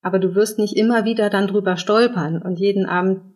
Aber 0.02 0.20
du 0.20 0.36
wirst 0.36 0.60
nicht 0.60 0.76
immer 0.76 1.06
wieder 1.06 1.30
dann 1.30 1.48
drüber 1.48 1.78
stolpern 1.78 2.42
und 2.42 2.60
jeden 2.60 2.86
Abend 2.86 3.36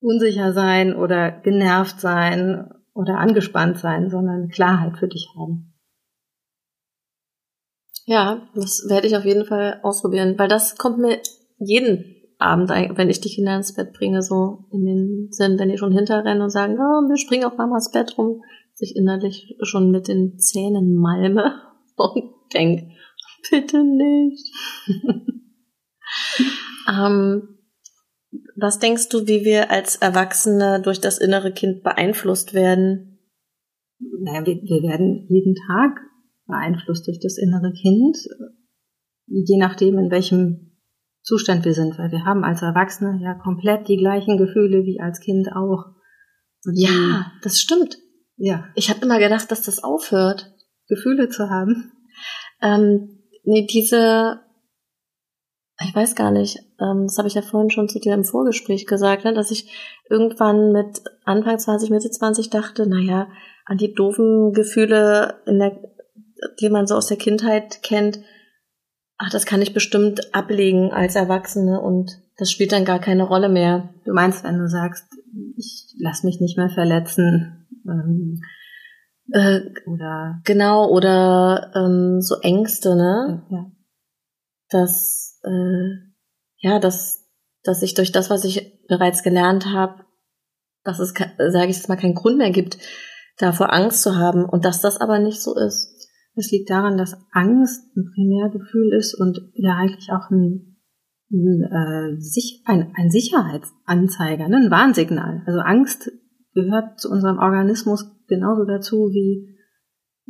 unsicher 0.00 0.52
sein 0.52 0.94
oder 0.94 1.30
genervt 1.30 2.00
sein 2.00 2.70
oder 2.94 3.18
angespannt 3.18 3.78
sein, 3.78 4.10
sondern 4.10 4.48
Klarheit 4.48 4.96
für 4.98 5.08
dich 5.08 5.28
haben. 5.36 5.74
Ja, 8.06 8.48
das 8.54 8.86
werde 8.88 9.06
ich 9.06 9.16
auf 9.16 9.24
jeden 9.24 9.44
Fall 9.44 9.80
ausprobieren, 9.82 10.38
weil 10.38 10.48
das 10.48 10.76
kommt 10.76 10.98
mir 10.98 11.20
jeden 11.58 12.19
Abend, 12.40 12.70
wenn 12.70 13.10
ich 13.10 13.20
die 13.20 13.28
Kinder 13.28 13.54
ins 13.56 13.74
Bett 13.74 13.92
bringe, 13.92 14.22
so 14.22 14.64
in 14.72 14.84
den 14.84 15.28
Sinn, 15.30 15.58
wenn 15.58 15.68
die 15.68 15.78
schon 15.78 15.92
hinterrennen 15.92 16.42
und 16.42 16.50
sagen, 16.50 16.74
oh, 16.74 17.08
wir 17.08 17.18
springen 17.18 17.44
auf 17.44 17.56
Mamas 17.58 17.90
Bett 17.90 18.16
rum, 18.16 18.42
sich 18.74 18.96
innerlich 18.96 19.56
schon 19.62 19.90
mit 19.90 20.08
den 20.08 20.38
Zähnen 20.38 20.94
malme 20.94 21.54
und 21.96 22.32
denk, 22.54 22.90
bitte 23.50 23.84
nicht. 23.84 24.52
ähm, 26.88 27.58
was 28.56 28.78
denkst 28.78 29.08
du, 29.08 29.26
wie 29.26 29.44
wir 29.44 29.70
als 29.70 29.96
Erwachsene 29.96 30.80
durch 30.82 31.00
das 31.00 31.18
innere 31.18 31.52
Kind 31.52 31.82
beeinflusst 31.82 32.54
werden? 32.54 33.18
Naja, 33.98 34.46
wir, 34.46 34.54
wir 34.54 34.82
werden 34.88 35.26
jeden 35.28 35.54
Tag 35.66 36.00
beeinflusst 36.46 37.06
durch 37.06 37.20
das 37.20 37.38
innere 37.38 37.72
Kind, 37.72 38.16
je 39.26 39.58
nachdem, 39.58 39.98
in 39.98 40.10
welchem 40.10 40.69
Zustand 41.22 41.64
wir 41.64 41.74
sind, 41.74 41.98
weil 41.98 42.10
wir 42.10 42.24
haben 42.24 42.44
als 42.44 42.62
Erwachsene 42.62 43.20
ja 43.22 43.34
komplett 43.34 43.88
die 43.88 43.96
gleichen 43.96 44.38
Gefühle 44.38 44.84
wie 44.84 45.00
als 45.00 45.20
Kind 45.20 45.48
auch. 45.52 45.86
Und 46.64 46.76
ja, 46.76 47.32
das 47.42 47.60
stimmt. 47.60 47.98
Ja. 48.36 48.68
Ich 48.74 48.90
habe 48.90 49.00
immer 49.02 49.18
gedacht, 49.18 49.50
dass 49.50 49.62
das 49.62 49.82
aufhört, 49.84 50.52
Gefühle 50.88 51.28
zu 51.28 51.50
haben. 51.50 51.92
Ähm, 52.62 53.20
nee, 53.44 53.66
diese 53.66 54.40
ich 55.82 55.94
weiß 55.94 56.14
gar 56.14 56.30
nicht, 56.30 56.58
ähm, 56.78 57.06
das 57.06 57.16
habe 57.16 57.28
ich 57.28 57.34
ja 57.34 57.42
vorhin 57.42 57.70
schon 57.70 57.88
zu 57.88 57.98
dir 57.98 58.12
im 58.12 58.24
Vorgespräch 58.24 58.86
gesagt, 58.86 59.24
ne, 59.24 59.32
dass 59.32 59.50
ich 59.50 59.70
irgendwann 60.10 60.72
mit 60.72 61.02
Anfang 61.24 61.58
20, 61.58 61.90
Mitte 61.90 62.10
20 62.10 62.50
dachte, 62.50 62.86
naja, 62.86 63.28
an 63.64 63.78
die 63.78 63.94
doofen 63.94 64.52
Gefühle, 64.52 65.40
in 65.46 65.58
der, 65.58 65.80
die 66.60 66.68
man 66.68 66.86
so 66.86 66.96
aus 66.96 67.06
der 67.06 67.16
Kindheit 67.16 67.82
kennt, 67.82 68.20
ach, 69.20 69.30
das 69.30 69.44
kann 69.44 69.60
ich 69.60 69.74
bestimmt 69.74 70.34
ablegen 70.34 70.92
als 70.92 71.14
Erwachsene 71.14 71.80
und 71.80 72.10
das 72.38 72.50
spielt 72.50 72.72
dann 72.72 72.86
gar 72.86 72.98
keine 72.98 73.24
Rolle 73.24 73.50
mehr. 73.50 73.92
Du 74.06 74.14
meinst, 74.14 74.44
wenn 74.44 74.58
du 74.58 74.66
sagst, 74.66 75.04
ich 75.56 75.94
lass 75.98 76.24
mich 76.24 76.40
nicht 76.40 76.56
mehr 76.56 76.70
verletzen, 76.70 77.66
ähm, 77.86 78.40
äh, 79.32 79.60
oder 79.86 80.40
genau, 80.44 80.88
oder 80.88 81.70
ähm, 81.74 82.20
so 82.22 82.36
Ängste, 82.40 82.96
ne? 82.96 83.46
Ja. 83.50 83.70
Das 84.70 85.38
äh, 85.44 86.10
ja, 86.60 86.78
dass, 86.78 87.26
dass 87.62 87.82
ich 87.82 87.94
durch 87.94 88.12
das, 88.12 88.30
was 88.30 88.44
ich 88.44 88.86
bereits 88.88 89.22
gelernt 89.22 89.66
habe, 89.66 90.04
dass 90.82 90.98
es, 90.98 91.10
sage 91.10 91.70
ich 91.70 91.76
jetzt 91.76 91.88
mal, 91.88 91.96
keinen 91.96 92.14
Grund 92.14 92.38
mehr 92.38 92.50
gibt, 92.50 92.78
davor 93.36 93.72
Angst 93.72 94.02
zu 94.02 94.16
haben 94.16 94.44
und 94.46 94.64
dass 94.64 94.80
das 94.80 94.98
aber 95.00 95.18
nicht 95.18 95.42
so 95.42 95.54
ist. 95.54 95.89
Es 96.34 96.50
liegt 96.50 96.70
daran, 96.70 96.96
dass 96.96 97.18
Angst 97.32 97.94
ein 97.96 98.10
Primärgefühl 98.14 98.92
ist 98.94 99.14
und 99.14 99.40
ja 99.54 99.76
eigentlich 99.76 100.10
auch 100.12 100.30
ein, 100.30 100.76
ein, 101.30 101.62
äh, 101.62 102.70
ein, 102.70 102.92
ein 102.94 103.10
Sicherheitsanzeiger, 103.10 104.48
ne? 104.48 104.56
ein 104.56 104.70
Warnsignal. 104.70 105.42
Also 105.46 105.60
Angst 105.60 106.10
gehört 106.54 107.00
zu 107.00 107.10
unserem 107.10 107.38
Organismus 107.38 108.04
genauso 108.28 108.64
dazu 108.64 109.10
wie 109.12 109.56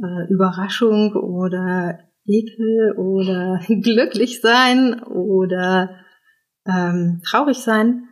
äh, 0.03 0.33
Überraschung 0.33 1.13
oder 1.15 1.99
Ekel 2.25 2.95
oder 2.97 3.61
glücklich 3.69 4.41
sein 4.41 5.03
oder 5.03 5.91
ähm, 6.67 7.21
traurig 7.29 7.59
sein. 7.59 8.09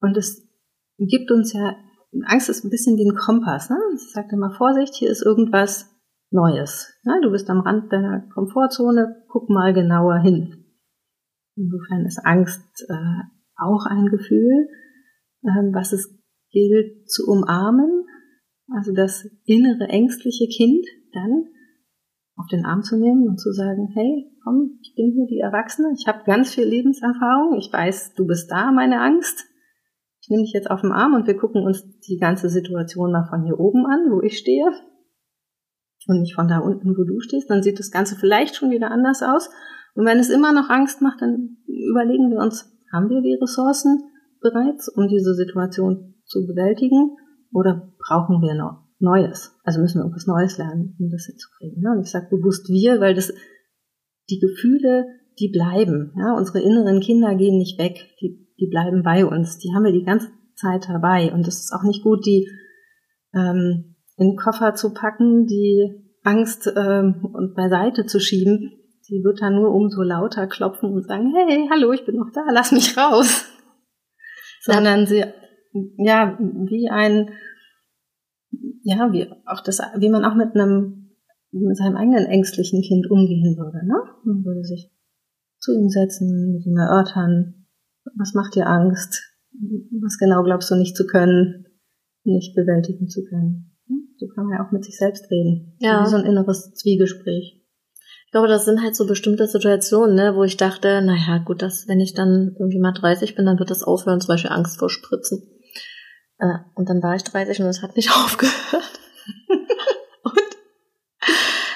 Und 0.00 0.16
es 0.16 0.48
gibt 0.98 1.30
uns 1.30 1.52
ja, 1.52 1.76
Angst 2.24 2.48
ist 2.48 2.64
ein 2.64 2.70
bisschen 2.70 2.96
wie 2.96 3.08
ein 3.08 3.16
Kompass. 3.16 3.70
Ne? 3.70 3.76
Ich 3.94 4.12
sage 4.12 4.28
immer, 4.32 4.52
Vorsicht, 4.52 4.94
hier 4.94 5.10
ist 5.10 5.22
irgendwas 5.22 5.91
Neues. 6.32 6.98
Ne? 7.04 7.20
Du 7.22 7.30
bist 7.30 7.48
am 7.50 7.60
Rand 7.60 7.92
deiner 7.92 8.28
Komfortzone, 8.32 9.24
guck 9.28 9.48
mal 9.50 9.72
genauer 9.72 10.18
hin. 10.18 10.64
Insofern 11.56 12.06
ist 12.06 12.24
Angst 12.24 12.86
äh, 12.88 13.22
auch 13.56 13.86
ein 13.86 14.06
Gefühl, 14.06 14.68
äh, 15.42 15.72
was 15.72 15.92
es 15.92 16.18
gilt 16.50 17.10
zu 17.10 17.26
umarmen. 17.26 18.06
Also 18.68 18.92
das 18.92 19.28
innere 19.44 19.88
ängstliche 19.88 20.46
Kind 20.46 20.86
dann 21.12 21.46
auf 22.36 22.46
den 22.50 22.64
Arm 22.64 22.82
zu 22.82 22.98
nehmen 22.98 23.28
und 23.28 23.38
zu 23.38 23.52
sagen, 23.52 23.88
hey, 23.92 24.32
komm, 24.42 24.78
ich 24.80 24.94
bin 24.96 25.12
hier 25.12 25.26
die 25.26 25.40
Erwachsene, 25.40 25.92
ich 25.94 26.08
habe 26.08 26.24
ganz 26.24 26.54
viel 26.54 26.64
Lebenserfahrung, 26.64 27.58
ich 27.58 27.70
weiß, 27.70 28.14
du 28.14 28.26
bist 28.26 28.50
da, 28.50 28.72
meine 28.72 29.02
Angst. 29.02 29.44
ich 30.22 30.30
nehme 30.30 30.42
dich 30.42 30.52
jetzt 30.52 30.70
auf 30.70 30.80
den 30.80 30.92
Arm 30.92 31.12
und 31.12 31.26
wir 31.26 31.36
gucken 31.36 31.62
uns 31.62 31.84
die 32.00 32.16
ganze 32.16 32.48
Situation 32.48 33.12
mal 33.12 33.26
von 33.28 33.44
hier 33.44 33.60
oben 33.60 33.84
an, 33.84 34.10
wo 34.10 34.22
ich 34.22 34.38
stehe 34.38 34.64
und 36.08 36.20
nicht 36.20 36.34
von 36.34 36.48
da 36.48 36.58
unten, 36.58 36.96
wo 36.96 37.04
du 37.04 37.20
stehst, 37.20 37.50
dann 37.50 37.62
sieht 37.62 37.78
das 37.78 37.90
Ganze 37.90 38.16
vielleicht 38.16 38.56
schon 38.56 38.70
wieder 38.70 38.90
anders 38.90 39.22
aus. 39.22 39.48
Und 39.94 40.06
wenn 40.06 40.18
es 40.18 40.30
immer 40.30 40.52
noch 40.52 40.68
Angst 40.70 41.02
macht, 41.02 41.20
dann 41.20 41.58
überlegen 41.66 42.30
wir 42.30 42.38
uns, 42.38 42.70
haben 42.92 43.08
wir 43.08 43.20
die 43.20 43.38
Ressourcen 43.40 44.02
bereits, 44.40 44.88
um 44.88 45.08
diese 45.08 45.34
Situation 45.34 46.14
zu 46.24 46.46
bewältigen 46.46 47.16
oder 47.52 47.92
brauchen 47.98 48.40
wir 48.42 48.54
noch 48.54 48.84
Neues? 48.98 49.54
Also 49.64 49.80
müssen 49.80 49.98
wir 49.98 50.02
irgendwas 50.02 50.26
Neues 50.26 50.58
lernen, 50.58 50.96
um 50.98 51.10
das 51.10 51.26
hinzukriegen. 51.26 51.86
Und 51.86 52.02
ich 52.02 52.10
sage 52.10 52.28
bewusst 52.30 52.68
wir, 52.68 53.00
weil 53.00 53.14
das 53.14 53.32
die 54.30 54.38
Gefühle, 54.38 55.06
die 55.38 55.48
bleiben. 55.48 56.12
Ja? 56.16 56.34
Unsere 56.36 56.60
inneren 56.60 57.00
Kinder 57.00 57.34
gehen 57.34 57.58
nicht 57.58 57.78
weg, 57.78 58.14
die, 58.20 58.48
die 58.58 58.68
bleiben 58.68 59.02
bei 59.02 59.26
uns. 59.26 59.58
Die 59.58 59.72
haben 59.74 59.84
wir 59.84 59.92
die 59.92 60.04
ganze 60.04 60.28
Zeit 60.56 60.88
dabei. 60.88 61.32
Und 61.32 61.46
es 61.48 61.60
ist 61.60 61.72
auch 61.72 61.82
nicht 61.82 62.02
gut, 62.02 62.24
die 62.26 62.48
ähm, 63.34 63.91
in 64.22 64.30
den 64.30 64.36
Koffer 64.36 64.74
zu 64.74 64.94
packen, 64.94 65.46
die 65.46 66.02
Angst 66.22 66.72
ähm, 66.76 67.28
und 67.32 67.54
beiseite 67.54 68.06
zu 68.06 68.20
schieben. 68.20 68.72
Die 69.08 69.22
wird 69.24 69.42
dann 69.42 69.56
nur 69.56 69.74
umso 69.74 70.02
lauter 70.02 70.46
klopfen 70.46 70.92
und 70.92 71.06
sagen, 71.06 71.34
hey, 71.34 71.68
hallo, 71.70 71.92
ich 71.92 72.06
bin 72.06 72.16
noch 72.16 72.30
da, 72.32 72.42
lass 72.50 72.72
mich 72.72 72.96
raus. 72.96 73.44
Sondern 74.60 75.06
sie, 75.06 75.24
ja, 75.98 76.38
wie 76.38 76.88
ein, 76.88 77.30
ja, 78.84 79.12
wie 79.12 79.28
auch 79.46 79.60
das, 79.60 79.80
wie 79.98 80.08
man 80.08 80.24
auch 80.24 80.36
mit 80.36 80.54
einem, 80.54 81.10
mit 81.50 81.76
seinem 81.76 81.96
eigenen 81.96 82.26
ängstlichen 82.26 82.80
Kind 82.82 83.10
umgehen 83.10 83.56
würde, 83.58 83.84
ne? 83.84 83.96
Man 84.24 84.44
würde 84.44 84.62
sich 84.62 84.90
zu 85.58 85.72
ihm 85.72 85.88
setzen, 85.88 86.52
mit 86.52 86.64
ihm 86.64 86.76
erörtern, 86.76 87.66
was 88.16 88.34
macht 88.34 88.54
dir 88.54 88.66
Angst? 88.66 89.22
Was 90.00 90.18
genau 90.18 90.42
glaubst 90.42 90.70
du 90.70 90.76
nicht 90.76 90.96
zu 90.96 91.06
können, 91.06 91.66
nicht 92.24 92.54
bewältigen 92.54 93.08
zu 93.08 93.22
können? 93.24 93.71
So 94.18 94.26
kann 94.34 94.46
man 94.46 94.58
ja 94.58 94.66
auch 94.66 94.72
mit 94.72 94.84
sich 94.84 94.96
selbst 94.96 95.30
reden. 95.30 95.76
Ja. 95.80 96.06
So 96.06 96.16
ein 96.16 96.26
inneres 96.26 96.72
Zwiegespräch. 96.74 97.62
Ich 98.26 98.32
glaube, 98.32 98.48
das 98.48 98.64
sind 98.64 98.82
halt 98.82 98.96
so 98.96 99.06
bestimmte 99.06 99.46
Situationen, 99.46 100.14
ne, 100.14 100.34
wo 100.34 100.42
ich 100.42 100.56
dachte, 100.56 101.02
naja, 101.02 101.38
gut, 101.44 101.60
dass 101.60 101.86
wenn 101.86 102.00
ich 102.00 102.14
dann 102.14 102.56
irgendwie 102.58 102.78
mal 102.78 102.92
30 102.92 103.34
bin, 103.34 103.44
dann 103.44 103.58
wird 103.58 103.70
das 103.70 103.82
aufhören, 103.82 104.22
zum 104.22 104.28
Beispiel 104.28 104.50
Angst 104.50 104.78
vor 104.78 104.88
Spritzen. 104.88 105.42
Äh, 106.38 106.58
und 106.74 106.88
dann 106.88 107.02
war 107.02 107.14
ich 107.14 107.24
30 107.24 107.60
und 107.60 107.66
es 107.66 107.82
hat 107.82 107.94
nicht 107.94 108.10
aufgehört. 108.24 109.00
und 110.22 110.56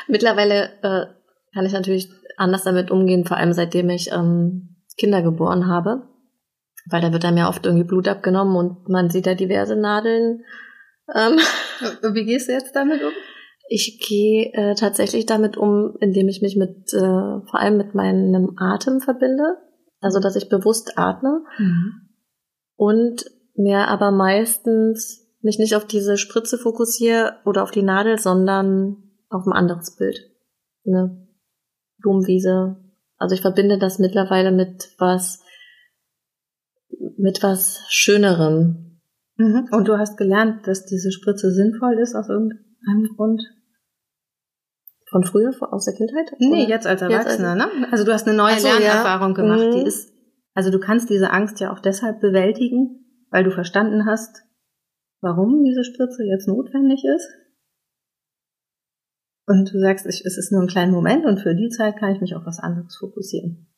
mittlerweile 0.08 0.70
äh, 0.82 1.06
kann 1.52 1.66
ich 1.66 1.72
natürlich 1.72 2.10
anders 2.38 2.64
damit 2.64 2.90
umgehen, 2.90 3.26
vor 3.26 3.36
allem 3.36 3.52
seitdem 3.52 3.90
ich 3.90 4.10
ähm, 4.12 4.76
Kinder 4.96 5.22
geboren 5.22 5.66
habe. 5.66 6.08
Weil 6.88 7.02
da 7.02 7.12
wird 7.12 7.24
einem 7.24 7.38
ja 7.38 7.48
oft 7.48 7.66
irgendwie 7.66 7.86
Blut 7.86 8.08
abgenommen 8.08 8.56
und 8.56 8.88
man 8.88 9.10
sieht 9.10 9.26
da 9.26 9.34
diverse 9.34 9.76
Nadeln 9.76 10.44
ähm, 11.14 11.38
Wie 12.14 12.24
gehst 12.24 12.48
du 12.48 12.52
jetzt 12.52 12.74
damit 12.74 13.02
um? 13.02 13.12
Ich 13.68 14.00
gehe 14.06 14.52
äh, 14.52 14.74
tatsächlich 14.74 15.26
damit 15.26 15.56
um, 15.56 15.96
indem 16.00 16.28
ich 16.28 16.40
mich 16.40 16.56
mit 16.56 16.92
äh, 16.92 17.00
vor 17.00 17.56
allem 17.56 17.76
mit 17.76 17.94
meinem 17.94 18.54
Atem 18.58 19.00
verbinde, 19.00 19.58
also 20.00 20.20
dass 20.20 20.36
ich 20.36 20.48
bewusst 20.48 20.96
atme 20.96 21.42
mhm. 21.58 21.92
und 22.76 23.24
mir 23.54 23.88
aber 23.88 24.12
meistens 24.12 25.26
mich 25.40 25.58
nicht 25.58 25.74
auf 25.74 25.84
diese 25.84 26.16
Spritze 26.16 26.58
fokussiere 26.58 27.38
oder 27.44 27.62
auf 27.62 27.70
die 27.70 27.82
Nadel, 27.82 28.18
sondern 28.18 29.02
auf 29.30 29.46
ein 29.46 29.52
anderes 29.52 29.96
Bild. 29.96 30.20
Eine 30.86 31.26
Blumenwiese. 31.98 32.76
Also 33.16 33.34
ich 33.34 33.40
verbinde 33.40 33.78
das 33.78 33.98
mittlerweile 33.98 34.52
mit 34.52 34.90
was 34.98 35.42
mit 37.18 37.42
was 37.42 37.80
Schönerem, 37.88 38.85
Mhm. 39.36 39.68
Und 39.70 39.88
du 39.88 39.98
hast 39.98 40.16
gelernt, 40.16 40.66
dass 40.66 40.86
diese 40.86 41.12
Spritze 41.12 41.52
sinnvoll 41.52 41.98
ist 41.98 42.14
aus 42.14 42.28
irgendeinem 42.28 43.16
Grund? 43.16 43.42
Von 45.08 45.24
früher, 45.24 45.52
aus 45.72 45.84
der 45.84 45.94
Kindheit? 45.94 46.32
Nee, 46.38 46.64
oder? 46.64 46.68
jetzt 46.68 46.86
als 46.86 47.02
Erwachsener, 47.02 47.54
jetzt 47.54 47.64
als... 47.64 47.80
ne? 47.80 47.88
Also 47.92 48.04
du 48.04 48.12
hast 48.12 48.26
eine 48.26 48.36
neue 48.36 48.58
so, 48.58 48.66
Lernerfahrung 48.66 49.36
ja. 49.36 49.42
gemacht, 49.42 49.66
mhm. 49.66 49.70
die 49.72 49.82
ist, 49.82 50.12
also 50.54 50.70
du 50.70 50.80
kannst 50.80 51.10
diese 51.10 51.30
Angst 51.30 51.60
ja 51.60 51.72
auch 51.72 51.78
deshalb 51.78 52.20
bewältigen, 52.20 53.04
weil 53.30 53.44
du 53.44 53.50
verstanden 53.50 54.06
hast, 54.06 54.42
warum 55.20 55.62
diese 55.62 55.84
Spritze 55.84 56.24
jetzt 56.24 56.48
notwendig 56.48 57.04
ist. 57.04 57.28
Und 59.46 59.72
du 59.72 59.78
sagst, 59.78 60.06
ich, 60.06 60.24
es 60.24 60.38
ist 60.38 60.50
nur 60.50 60.62
ein 60.62 60.66
kleiner 60.66 60.92
Moment 60.92 61.24
und 61.24 61.40
für 61.40 61.54
die 61.54 61.68
Zeit 61.68 61.98
kann 61.98 62.12
ich 62.12 62.20
mich 62.20 62.34
auf 62.34 62.44
was 62.44 62.58
anderes 62.58 62.96
fokussieren. 62.96 63.68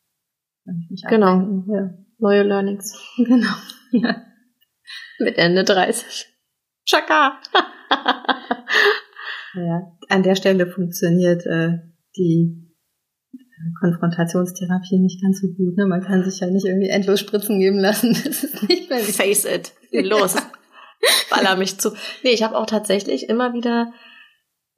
genau. 1.09 1.65
Ja. 1.69 1.95
Neue 2.19 2.43
Learnings. 2.43 2.99
Genau. 3.19 3.53
Ja. 3.91 4.28
Mit 5.19 5.39
Ende 5.39 5.65
30. 5.65 6.27
Chaka! 6.85 7.41
ja, 9.55 9.93
an 10.09 10.23
der 10.23 10.37
Stelle 10.37 10.67
funktioniert 10.67 11.45
äh, 11.47 11.79
die 12.17 12.69
Konfrontationstherapie 13.81 14.99
nicht 14.99 15.21
ganz 15.23 15.41
so 15.41 15.49
gut. 15.49 15.77
Ne? 15.77 15.87
Man 15.87 16.03
kann 16.03 16.23
sich 16.25 16.41
ja 16.41 16.47
nicht 16.47 16.67
irgendwie 16.67 16.89
endlos 16.89 17.21
Spritzen 17.21 17.59
geben 17.59 17.79
lassen. 17.79 18.17
Das 18.25 18.45
ist 18.45 18.69
nicht 18.69 18.91
mehr 18.91 19.01
Face 19.01 19.45
it. 19.45 19.73
Los. 19.93 20.37
Baller 21.31 21.57
mich 21.57 21.79
zu. 21.79 21.91
Nee, 22.23 22.31
ich 22.31 22.43
habe 22.43 22.57
auch 22.57 22.67
tatsächlich 22.67 23.29
immer 23.29 23.53
wieder, 23.53 23.93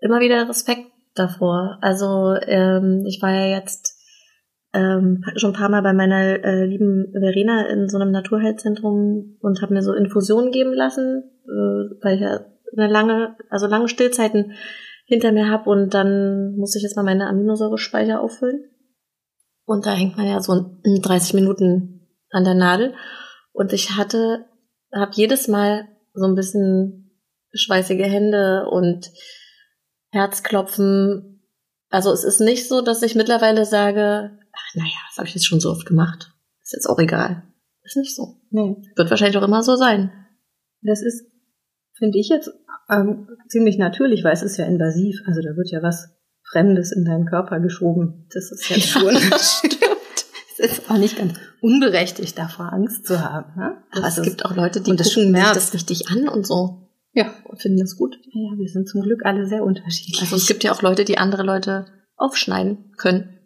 immer 0.00 0.20
wieder 0.20 0.48
Respekt 0.48 0.90
davor. 1.14 1.79
Also 1.81 2.35
ähm, 2.46 3.05
ich 3.07 3.20
war 3.22 3.33
ja 3.33 3.59
jetzt 3.59 3.89
ähm, 4.72 5.24
schon 5.37 5.50
ein 5.50 5.56
paar 5.56 5.68
Mal 5.68 5.83
bei 5.83 5.92
meiner 5.92 6.44
äh, 6.44 6.64
lieben 6.64 7.12
Verena 7.12 7.66
in 7.68 7.88
so 7.88 7.98
einem 7.98 8.12
Naturheilzentrum 8.12 9.37
und 9.40 9.62
habe 9.62 9.74
mir 9.74 9.83
so 9.83 9.92
Infusionen 9.92 10.52
geben 10.52 10.72
lassen, 10.72 11.24
äh, 11.44 12.04
weil 12.04 12.14
ich 12.14 12.20
ja 12.20 12.40
eine 12.76 12.88
lange, 12.88 13.37
also 13.48 13.66
lange 13.66 13.88
Stillzeiten 13.88 14.52
hinter 15.06 15.33
mir 15.33 15.48
habe 15.48 15.68
und 15.68 15.92
dann 15.92 16.54
muss 16.56 16.76
ich 16.76 16.83
jetzt 16.83 16.96
mal 16.96 17.02
meine 17.02 17.26
Aminosäurespeicher 17.26 18.20
auffüllen. 18.20 18.64
Und 19.64 19.87
da 19.87 19.92
hängt 19.92 20.16
man 20.16 20.26
ja 20.26 20.40
so 20.40 20.78
30 20.85 21.35
Minuten 21.35 22.09
an 22.30 22.44
der 22.44 22.54
Nadel. 22.54 22.94
Und 23.52 23.72
ich 23.72 23.96
hatte, 23.96 24.46
habe 24.92 25.12
jedes 25.14 25.48
Mal 25.48 25.88
so 26.14 26.26
ein 26.26 26.35
bisschen 26.35 27.16
schweißige 27.52 28.04
Hände 28.04 28.66
und 28.70 29.11
Herzklopfen. 30.11 31.42
Also 31.88 32.12
es 32.12 32.24
ist 32.24 32.40
nicht 32.40 32.68
so, 32.68 32.80
dass 32.80 33.02
ich 33.02 33.14
mittlerweile 33.14 33.64
sage, 33.64 34.38
naja, 34.74 34.98
das 35.09 35.18
habe 35.18 35.28
ich 35.28 35.35
jetzt 35.35 35.46
schon 35.46 35.61
so 35.61 35.70
oft 35.70 35.87
gemacht. 35.87 36.33
Ist 36.62 36.72
jetzt 36.72 36.87
auch 36.87 36.98
egal. 36.98 37.42
Ist 37.83 37.96
nicht 37.96 38.14
so. 38.14 38.37
Nee. 38.50 38.76
Wird 38.96 39.11
wahrscheinlich 39.11 39.38
auch 39.38 39.46
immer 39.46 39.62
so 39.62 39.76
sein. 39.76 40.12
Das 40.83 41.02
ist, 41.02 41.26
finde 41.96 42.18
ich 42.18 42.28
jetzt 42.28 42.50
ähm, 42.88 43.28
ziemlich 43.48 43.78
natürlich, 43.78 44.24
weil 44.24 44.33
es 44.33 44.42
ist 44.42 44.56
ja 44.56 44.66
invasiv. 44.66 45.20
Also 45.26 45.40
da 45.40 45.56
wird 45.56 45.70
ja 45.70 45.83
was 45.83 46.11
Fremdes 46.50 46.92
in 46.92 47.04
deinen 47.04 47.26
Körper 47.26 47.61
geschoben. 47.61 48.26
Das 48.33 48.50
ist 48.50 48.68
ja 48.68 48.76
schon. 48.80 49.14
Es 49.14 49.62
ist 50.59 50.90
auch 50.90 50.98
nicht 50.98 51.16
ganz 51.16 51.35
unberechtigt, 51.61 52.38
davor 52.38 52.72
Angst 52.72 53.06
zu 53.06 53.20
haben. 53.20 53.59
Ne? 53.59 53.83
Aber 53.92 54.09
es 54.09 54.20
gibt 54.22 54.44
auch 54.44 54.54
Leute, 54.54 54.80
die 54.80 54.96
das 54.96 55.14
gucken 55.14 55.35
sich 55.35 55.44
das 55.44 55.74
richtig 55.74 56.09
an 56.09 56.28
und 56.28 56.46
so. 56.46 56.88
Ja. 57.12 57.35
Und 57.44 57.61
finden 57.61 57.78
das 57.78 57.96
gut. 57.96 58.16
Ja, 58.33 58.56
wir 58.56 58.68
sind 58.68 58.88
zum 58.88 59.02
Glück 59.02 59.24
alle 59.24 59.46
sehr 59.46 59.64
unterschiedlich. 59.64 60.20
Also 60.20 60.37
es 60.37 60.46
gibt 60.46 60.62
ja 60.62 60.72
auch 60.72 60.83
Leute, 60.83 61.04
die 61.04 61.18
andere 61.18 61.42
Leute 61.42 61.87
aufschneiden 62.16 62.92
können. 62.96 63.39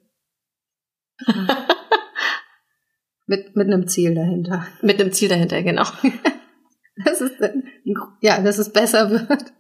Mit, 3.27 3.57
mit 3.57 3.66
einem 3.66 3.88
Ziel 3.88 4.14
dahinter. 4.14 4.66
Mit 4.83 5.00
einem 5.00 5.12
Ziel 5.12 5.29
dahinter, 5.29 5.62
genau. 5.62 5.87
das 7.05 7.20
ist, 7.20 7.37
ja, 8.20 8.40
dass 8.40 8.59
es 8.59 8.72
besser 8.72 9.11
wird 9.11 9.53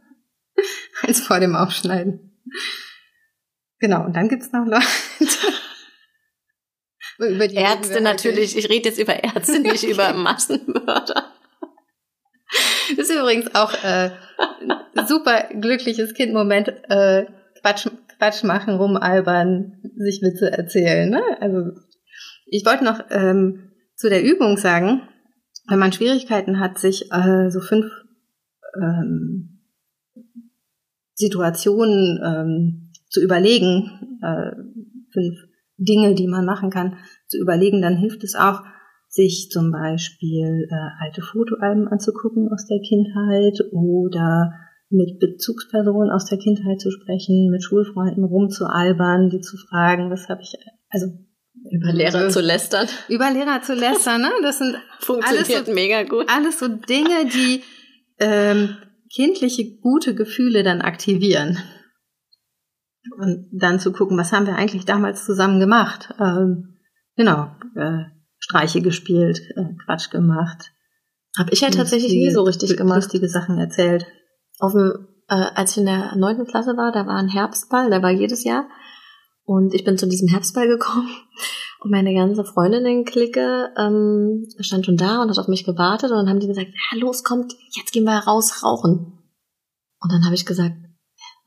als 1.02 1.20
vor 1.20 1.40
dem 1.40 1.56
Aufschneiden. 1.56 2.40
Genau, 3.78 4.04
und 4.04 4.14
dann 4.16 4.28
gibt's 4.28 4.52
noch 4.52 4.66
Leute. 4.66 4.84
Ärzte 7.18 8.00
natürlich, 8.00 8.56
ich 8.56 8.68
rede 8.68 8.88
jetzt 8.88 8.98
über 8.98 9.22
Ärzte, 9.22 9.60
nicht 9.60 9.84
über 9.84 10.12
Massenmörder. 10.12 11.32
Das 12.96 13.08
ist 13.08 13.16
übrigens 13.16 13.54
auch 13.54 13.72
äh, 13.84 14.10
super 15.06 15.48
glückliches 15.52 16.14
Kind-Moment. 16.14 16.68
Äh, 16.88 17.26
Quatsch, 17.60 17.88
Quatsch 18.24 18.42
machen, 18.44 18.76
rumalbern, 18.76 19.82
sich 19.96 20.22
Witze 20.22 20.50
erzählen. 20.50 21.10
Ne? 21.10 21.22
Also 21.40 21.72
ich 22.46 22.64
wollte 22.64 22.84
noch 22.84 23.00
ähm, 23.10 23.70
zu 23.96 24.08
der 24.08 24.24
Übung 24.24 24.56
sagen, 24.56 25.02
wenn 25.68 25.78
man 25.78 25.92
Schwierigkeiten 25.92 26.58
hat, 26.58 26.78
sich 26.78 27.12
äh, 27.12 27.50
so 27.50 27.60
fünf 27.60 27.86
ähm, 28.80 29.60
Situationen 31.14 32.20
ähm, 32.24 32.92
zu 33.10 33.22
überlegen, 33.22 34.18
äh, 34.22 34.52
fünf 35.12 35.36
Dinge, 35.76 36.14
die 36.14 36.26
man 36.26 36.46
machen 36.46 36.70
kann, 36.70 36.96
zu 37.26 37.38
überlegen, 37.38 37.82
dann 37.82 37.96
hilft 37.96 38.24
es 38.24 38.34
auch, 38.34 38.62
sich 39.08 39.50
zum 39.50 39.70
Beispiel 39.70 40.66
äh, 40.70 41.04
alte 41.04 41.20
Fotoalben 41.20 41.88
anzugucken 41.88 42.48
aus 42.50 42.66
der 42.66 42.80
Kindheit 42.80 43.60
oder 43.70 44.52
mit 44.90 45.18
Bezugspersonen 45.18 46.10
aus 46.10 46.26
der 46.26 46.38
Kindheit 46.38 46.80
zu 46.80 46.90
sprechen, 46.90 47.50
mit 47.50 47.64
Schulfreunden 47.64 48.24
rumzualbern, 48.24 49.30
die 49.30 49.40
zu 49.40 49.56
fragen, 49.56 50.10
was 50.10 50.28
habe 50.28 50.42
ich, 50.42 50.54
also 50.90 51.06
über 51.70 51.92
Lehrer 51.92 52.28
zu 52.28 52.40
lästern. 52.40 52.88
Über 53.08 53.30
Lehrer 53.30 53.62
zu 53.62 53.74
lästern, 53.74 54.22
ne? 54.22 54.30
Das 54.42 54.58
sind 54.58 54.76
Funktioniert 55.00 55.50
alles 55.50 55.66
so, 55.66 55.72
mega 55.72 56.02
gut. 56.02 56.26
alles 56.28 56.58
so 56.58 56.68
Dinge, 56.68 57.26
die 57.32 57.62
ähm, 58.18 58.76
kindliche 59.12 59.78
gute 59.78 60.14
Gefühle 60.14 60.62
dann 60.62 60.82
aktivieren. 60.82 61.58
Und 63.18 63.48
dann 63.52 63.80
zu 63.80 63.92
gucken, 63.92 64.18
was 64.18 64.32
haben 64.32 64.46
wir 64.46 64.56
eigentlich 64.56 64.84
damals 64.84 65.24
zusammen 65.24 65.60
gemacht? 65.60 66.14
Ähm, 66.18 66.78
genau, 67.16 67.50
äh, 67.76 68.04
Streiche 68.38 68.82
gespielt, 68.82 69.40
äh, 69.56 69.74
Quatsch 69.84 70.10
gemacht. 70.10 70.72
Habe 71.38 71.52
ich 71.52 71.60
ja 71.60 71.70
tatsächlich 71.70 72.12
nie 72.12 72.30
so 72.30 72.42
richtig 72.42 72.76
gemacht. 72.76 72.96
Lustige 72.96 73.28
Sachen 73.28 73.58
erzählt. 73.58 74.06
Auf 74.58 74.72
dem, 74.72 75.08
äh, 75.28 75.34
als 75.54 75.72
ich 75.72 75.78
in 75.78 75.86
der 75.86 76.14
neunten 76.16 76.46
Klasse 76.46 76.76
war, 76.76 76.92
da 76.92 77.06
war 77.06 77.16
ein 77.16 77.28
Herbstball, 77.28 77.90
der 77.90 78.02
war 78.02 78.10
jedes 78.10 78.44
Jahr. 78.44 78.68
Und 79.44 79.74
ich 79.74 79.84
bin 79.84 79.98
zu 79.98 80.06
diesem 80.06 80.28
Herbstball 80.28 80.68
gekommen 80.68 81.08
und 81.80 81.90
meine 81.90 82.14
ganze 82.14 82.44
Freundinnen-Clique 82.44 83.74
ähm, 83.76 84.46
stand 84.60 84.86
schon 84.86 84.96
da 84.96 85.22
und 85.22 85.30
hat 85.30 85.38
auf 85.38 85.48
mich 85.48 85.64
gewartet 85.64 86.10
und 86.10 86.16
dann 86.16 86.28
haben 86.28 86.40
die 86.40 86.46
gesagt, 86.46 86.68
ja, 86.68 86.98
los, 86.98 87.24
kommt, 87.24 87.54
jetzt 87.76 87.92
gehen 87.92 88.04
wir 88.04 88.18
raus 88.18 88.62
rauchen. 88.62 89.18
Und 90.00 90.12
dann 90.12 90.24
habe 90.24 90.34
ich 90.34 90.46
gesagt, 90.46 90.76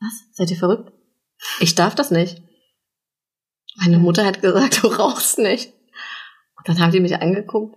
was, 0.00 0.12
seid 0.32 0.50
ihr 0.50 0.56
verrückt? 0.56 0.92
Ich 1.60 1.74
darf 1.74 1.94
das 1.94 2.10
nicht. 2.10 2.42
Meine 3.80 3.98
Mutter 3.98 4.24
hat 4.24 4.42
gesagt, 4.42 4.82
du 4.82 4.88
rauchst 4.88 5.38
nicht. 5.38 5.72
Und 6.56 6.68
dann 6.68 6.80
haben 6.80 6.92
die 6.92 7.00
mich 7.00 7.16
angeguckt. 7.20 7.76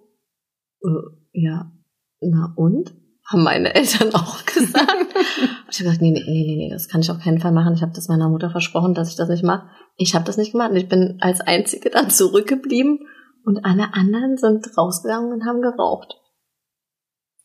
Äh, 0.83 0.89
ja, 1.33 1.71
na 2.19 2.53
und? 2.55 3.00
Haben 3.31 3.43
meine 3.43 3.73
Eltern 3.73 4.09
auch 4.13 4.45
gesagt. 4.45 5.15
und 5.15 5.69
ich 5.69 5.79
habe 5.79 5.89
gesagt, 5.89 6.01
nee, 6.01 6.11
nee, 6.11 6.23
nee, 6.25 6.55
nee, 6.57 6.69
das 6.71 6.87
kann 6.89 7.01
ich 7.01 7.11
auf 7.11 7.19
keinen 7.19 7.39
Fall 7.39 7.51
machen. 7.51 7.73
Ich 7.73 7.81
habe 7.81 7.93
das 7.93 8.07
meiner 8.07 8.29
Mutter 8.29 8.49
versprochen, 8.49 8.93
dass 8.93 9.09
ich 9.09 9.15
das 9.15 9.29
nicht 9.29 9.43
mache. 9.43 9.69
Ich 9.95 10.15
habe 10.15 10.25
das 10.25 10.37
nicht 10.37 10.51
gemacht. 10.51 10.71
Ich 10.75 10.89
bin 10.89 11.17
als 11.21 11.41
Einzige 11.41 11.89
dann 11.89 12.09
zurückgeblieben 12.09 12.99
und 13.43 13.65
alle 13.65 13.93
anderen 13.93 14.37
sind 14.37 14.65
rausgegangen 14.77 15.31
und 15.31 15.45
haben 15.45 15.61
geraucht. 15.61 16.15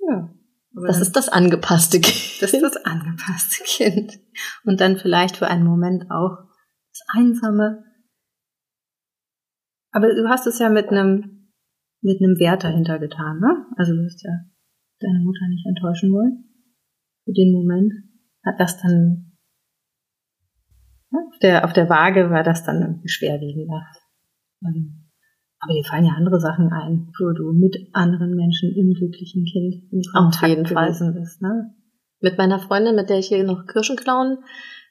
Ja. 0.00 0.30
Das 0.86 1.00
ist 1.00 1.16
das 1.16 1.30
angepasste 1.30 2.00
Kind. 2.00 2.42
Das 2.42 2.52
ist 2.52 2.62
das 2.62 2.76
angepasste 2.84 3.64
Kind. 3.64 4.12
Und 4.64 4.80
dann 4.80 4.98
vielleicht 4.98 5.36
für 5.36 5.46
einen 5.46 5.64
Moment 5.64 6.10
auch 6.10 6.36
das 6.90 7.02
Einsame. 7.16 7.82
Aber 9.90 10.14
du 10.14 10.28
hast 10.28 10.46
es 10.46 10.58
ja 10.58 10.68
mit 10.68 10.88
einem, 10.88 11.50
mit 12.02 12.20
einem 12.20 12.38
Wert 12.38 12.64
dahinter 12.64 12.98
getan, 12.98 13.40
ne? 13.40 13.66
Also 13.76 13.94
du 13.94 14.04
hast 14.04 14.22
ja 14.22 14.32
deine 15.00 15.20
Mutter 15.20 15.46
nicht 15.48 15.66
enttäuschen 15.66 16.12
wollen. 16.12 16.44
Für 17.24 17.32
den 17.32 17.52
Moment 17.52 17.92
hat 18.44 18.60
das 18.60 18.80
dann, 18.80 19.36
ja, 21.10 21.18
auf 21.28 21.38
der, 21.40 21.64
auf 21.64 21.72
der 21.72 21.88
Waage 21.88 22.30
war 22.30 22.42
das 22.42 22.64
dann 22.64 22.82
irgendwie 22.82 23.08
schwerwiegender. 23.08 23.82
Also, 24.62 24.80
aber 25.58 25.72
dir 25.72 25.84
fallen 25.84 26.04
ja 26.04 26.12
andere 26.12 26.38
Sachen 26.38 26.70
ein, 26.72 27.10
wo 27.18 27.32
du 27.32 27.52
mit 27.52 27.76
anderen 27.92 28.34
Menschen 28.34 28.74
im 28.76 28.92
glücklichen 28.94 29.44
Kind 29.44 29.90
im 29.90 30.02
Kontakt 30.12 30.42
Auf 30.42 30.48
jeden 30.48 30.66
Fall. 30.66 31.12
bist, 31.12 31.42
ne? 31.42 31.74
Mit 32.20 32.38
meiner 32.38 32.58
Freundin, 32.58 32.94
mit 32.94 33.10
der 33.10 33.18
ich 33.18 33.28
hier 33.28 33.44
noch 33.44 33.66
Kirschen 33.66 33.96
klauen 33.96 34.38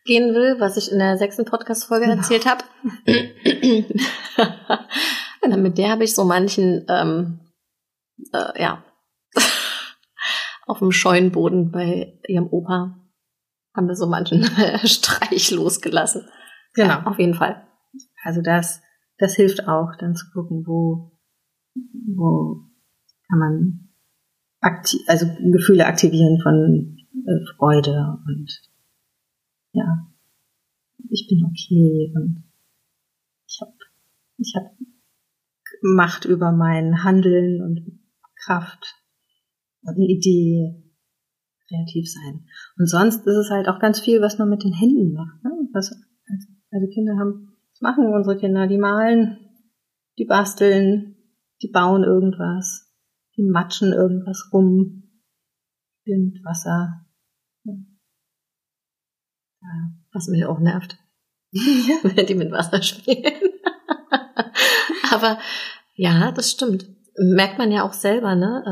gehen 0.06 0.36
will, 0.36 0.60
was 0.60 0.78
ich 0.78 0.92
in 0.92 1.00
der 1.00 1.18
sechsten 1.18 1.46
Podcast-Folge 1.46 2.06
genau. 2.06 2.18
erzählt 2.18 2.46
habe. 2.46 2.64
mit 5.58 5.78
der 5.78 5.90
habe 5.90 6.04
ich 6.04 6.14
so 6.14 6.26
manchen, 6.26 6.86
ähm, 6.88 7.40
äh, 8.32 8.62
ja, 8.62 8.84
auf 10.66 10.80
dem 10.80 10.92
Scheunenboden 10.92 11.72
bei 11.72 12.20
ihrem 12.28 12.48
Opa 12.48 13.00
haben 13.76 13.88
wir 13.88 13.96
so 13.96 14.08
manchen 14.08 14.44
Streich 14.84 15.52
losgelassen. 15.52 16.26
Genau. 16.74 16.90
Ja, 16.90 17.04
auf 17.06 17.20
jeden 17.20 17.34
Fall. 17.34 17.68
Also 18.24 18.42
das 18.42 18.82
das 19.18 19.36
hilft 19.36 19.68
auch, 19.68 19.96
dann 19.98 20.16
zu 20.16 20.30
gucken, 20.32 20.66
wo, 20.66 21.12
wo 21.74 22.66
kann 23.30 23.40
man 23.40 23.90
aktiv, 24.60 25.02
also 25.08 25.26
Gefühle 25.52 25.86
aktivieren 25.86 26.40
von 26.42 26.98
äh, 27.26 27.46
Freude 27.56 28.18
und 28.28 28.62
ja, 29.72 30.08
ich 31.10 31.28
bin 31.28 31.46
okay 31.46 32.14
und 32.16 32.44
ich 33.48 33.60
habe 33.62 33.74
ich 34.38 34.54
hab 34.56 34.72
Macht 35.82 36.26
über 36.26 36.52
mein 36.52 37.04
Handeln 37.04 37.62
und 37.62 38.00
Kraft 38.36 38.95
und 39.86 39.96
eine 39.96 40.06
Idee, 40.06 40.84
kreativ 41.68 42.12
sein. 42.12 42.46
Und 42.78 42.88
sonst 42.88 43.26
ist 43.26 43.36
es 43.36 43.50
halt 43.50 43.68
auch 43.68 43.80
ganz 43.80 44.00
viel, 44.00 44.22
was 44.22 44.38
man 44.38 44.50
mit 44.50 44.64
den 44.64 44.74
Händen 44.74 45.14
macht. 45.14 45.44
Ne? 45.44 45.52
Was, 45.74 45.92
also 46.72 46.88
Kinder 46.94 47.18
haben 47.18 47.56
was 47.76 47.82
machen 47.82 48.08
unsere 48.08 48.38
Kinder? 48.38 48.68
Die 48.68 48.78
malen, 48.78 49.38
die 50.18 50.24
basteln, 50.24 51.18
die 51.62 51.68
bauen 51.68 52.06
irgendwas, 52.06 52.90
die 53.36 53.44
matschen 53.44 53.92
irgendwas 53.92 54.50
rum, 54.54 55.04
Wind, 56.06 56.40
Wasser. 56.46 57.06
Ja. 57.66 57.74
Was 60.14 60.28
mich 60.28 60.46
auch 60.46 60.60
nervt. 60.60 60.98
Wenn 61.52 62.26
die 62.28 62.36
mit 62.36 62.52
Wasser 62.52 62.82
spielen. 62.82 63.34
Aber 65.12 65.38
ja, 65.96 66.32
das 66.32 66.52
stimmt. 66.52 66.88
Merkt 67.18 67.58
man 67.58 67.74
ja 67.74 67.84
auch 67.84 67.94
selber, 67.94 68.36
ne? 68.36 68.64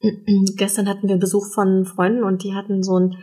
Gestern 0.56 0.88
hatten 0.88 1.08
wir 1.08 1.16
Besuch 1.16 1.52
von 1.52 1.84
Freunden 1.84 2.24
und 2.24 2.44
die 2.44 2.54
hatten 2.54 2.82
so 2.82 2.98
ein 2.98 3.16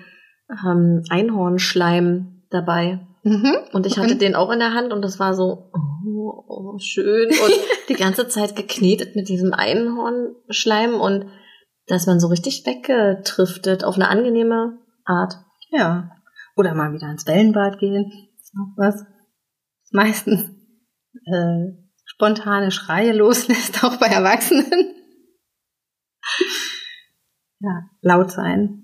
ähm, 0.65 1.03
Einhornschleim 1.09 2.43
dabei. 2.49 3.05
Mhm. 3.23 3.57
Und 3.73 3.85
ich 3.85 3.97
hatte 3.97 4.15
den 4.15 4.35
auch 4.35 4.51
in 4.51 4.59
der 4.59 4.73
Hand 4.73 4.93
und 4.93 5.01
das 5.01 5.19
war 5.19 5.33
so 5.33 5.71
oh, 5.73 6.43
oh, 6.47 6.77
schön 6.79 7.29
und 7.29 7.53
die 7.89 7.95
ganze 7.95 8.27
Zeit 8.27 8.55
geknetet 8.55 9.15
mit 9.15 9.29
diesem 9.29 9.53
Einhornschleim 9.53 10.99
und 10.99 11.25
da 11.87 11.95
ist 11.95 12.07
man 12.07 12.19
so 12.19 12.27
richtig 12.27 12.65
weggetriftet 12.65 13.83
auf 13.83 13.95
eine 13.95 14.09
angenehme 14.09 14.79
Art. 15.05 15.35
Ja. 15.69 16.11
Oder 16.55 16.73
mal 16.73 16.93
wieder 16.93 17.09
ins 17.09 17.27
Wellenbad 17.27 17.79
gehen. 17.79 18.11
Ist 18.39 18.55
noch 18.55 18.73
was. 18.77 19.05
Meistens 19.91 20.51
äh, 21.25 21.73
spontane 22.05 22.71
Schreie 22.71 23.13
loslässt, 23.13 23.83
auch 23.83 23.97
bei 23.97 24.07
Erwachsenen. 24.07 24.95
Ja, 27.65 27.89
laut 28.01 28.31
sein. 28.31 28.83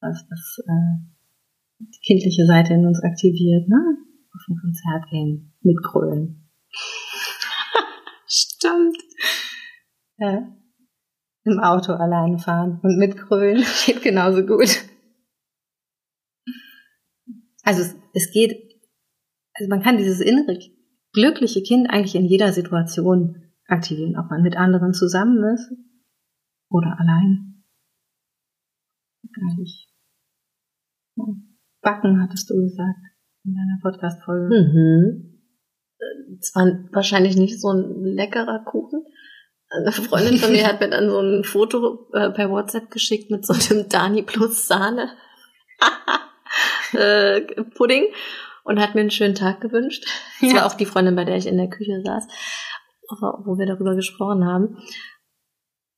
Das, 0.00 0.26
das 0.28 0.58
äh, 0.66 0.96
die 1.78 2.00
kindliche 2.06 2.46
Seite 2.46 2.72
in 2.72 2.86
uns 2.86 3.02
aktiviert, 3.02 3.68
ne? 3.68 3.98
Auf 4.32 4.40
ein 4.48 4.56
Konzert 4.56 5.10
gehen, 5.10 5.52
mitgrölen. 5.60 6.48
Stimmt. 8.26 8.96
Ja. 10.16 10.56
Im 11.44 11.58
Auto 11.58 11.92
alleine 11.92 12.38
fahren 12.38 12.80
und 12.82 12.96
mitgrölen 12.98 13.64
geht 13.86 14.02
genauso 14.02 14.46
gut. 14.46 14.84
Also 17.62 17.82
es, 17.82 17.96
es 18.14 18.30
geht, 18.30 18.56
also 19.54 19.68
man 19.68 19.82
kann 19.82 19.98
dieses 19.98 20.20
innere 20.20 20.58
glückliche 21.12 21.62
Kind 21.62 21.90
eigentlich 21.90 22.14
in 22.14 22.24
jeder 22.24 22.52
Situation 22.52 23.52
aktivieren, 23.66 24.16
ob 24.18 24.30
man 24.30 24.42
mit 24.42 24.56
anderen 24.56 24.94
zusammen 24.94 25.44
ist 25.54 25.70
oder 26.70 26.96
allein. 26.98 27.64
Ehrlich. 29.22 29.88
Ja. 31.16 31.24
Backen, 31.82 32.22
hattest 32.22 32.50
du 32.50 32.54
gesagt, 32.54 32.98
in 33.44 33.54
deiner 33.54 33.78
Podcast-Folge. 33.82 34.54
Mhm. 34.54 35.40
Es 36.38 36.54
war 36.54 36.66
wahrscheinlich 36.92 37.36
nicht 37.36 37.60
so 37.60 37.70
ein 37.72 38.04
leckerer 38.04 38.64
Kuchen. 38.64 39.02
Eine 39.68 39.92
Freundin 39.92 40.36
von 40.36 40.52
mir 40.52 40.66
hat 40.66 40.80
mir 40.80 40.90
dann 40.90 41.10
so 41.10 41.20
ein 41.20 41.44
Foto 41.44 42.08
äh, 42.12 42.30
per 42.30 42.50
WhatsApp 42.50 42.90
geschickt 42.90 43.30
mit 43.30 43.46
so 43.46 43.54
einem 43.54 43.88
Dani 43.88 44.22
plus 44.22 44.66
Sahne 44.66 45.10
äh, 46.92 47.40
Pudding 47.76 48.06
und 48.64 48.80
hat 48.80 48.94
mir 48.94 49.02
einen 49.02 49.10
schönen 49.10 49.34
Tag 49.34 49.60
gewünscht. 49.60 50.04
Das 50.40 50.52
ja. 50.52 50.58
war 50.58 50.66
auch 50.66 50.74
die 50.74 50.86
Freundin, 50.86 51.16
bei 51.16 51.24
der 51.24 51.36
ich 51.36 51.46
in 51.46 51.56
der 51.56 51.68
Küche 51.68 52.02
saß, 52.04 52.26
wo 53.44 53.58
wir 53.58 53.66
darüber 53.66 53.94
gesprochen 53.94 54.44
haben. 54.44 54.78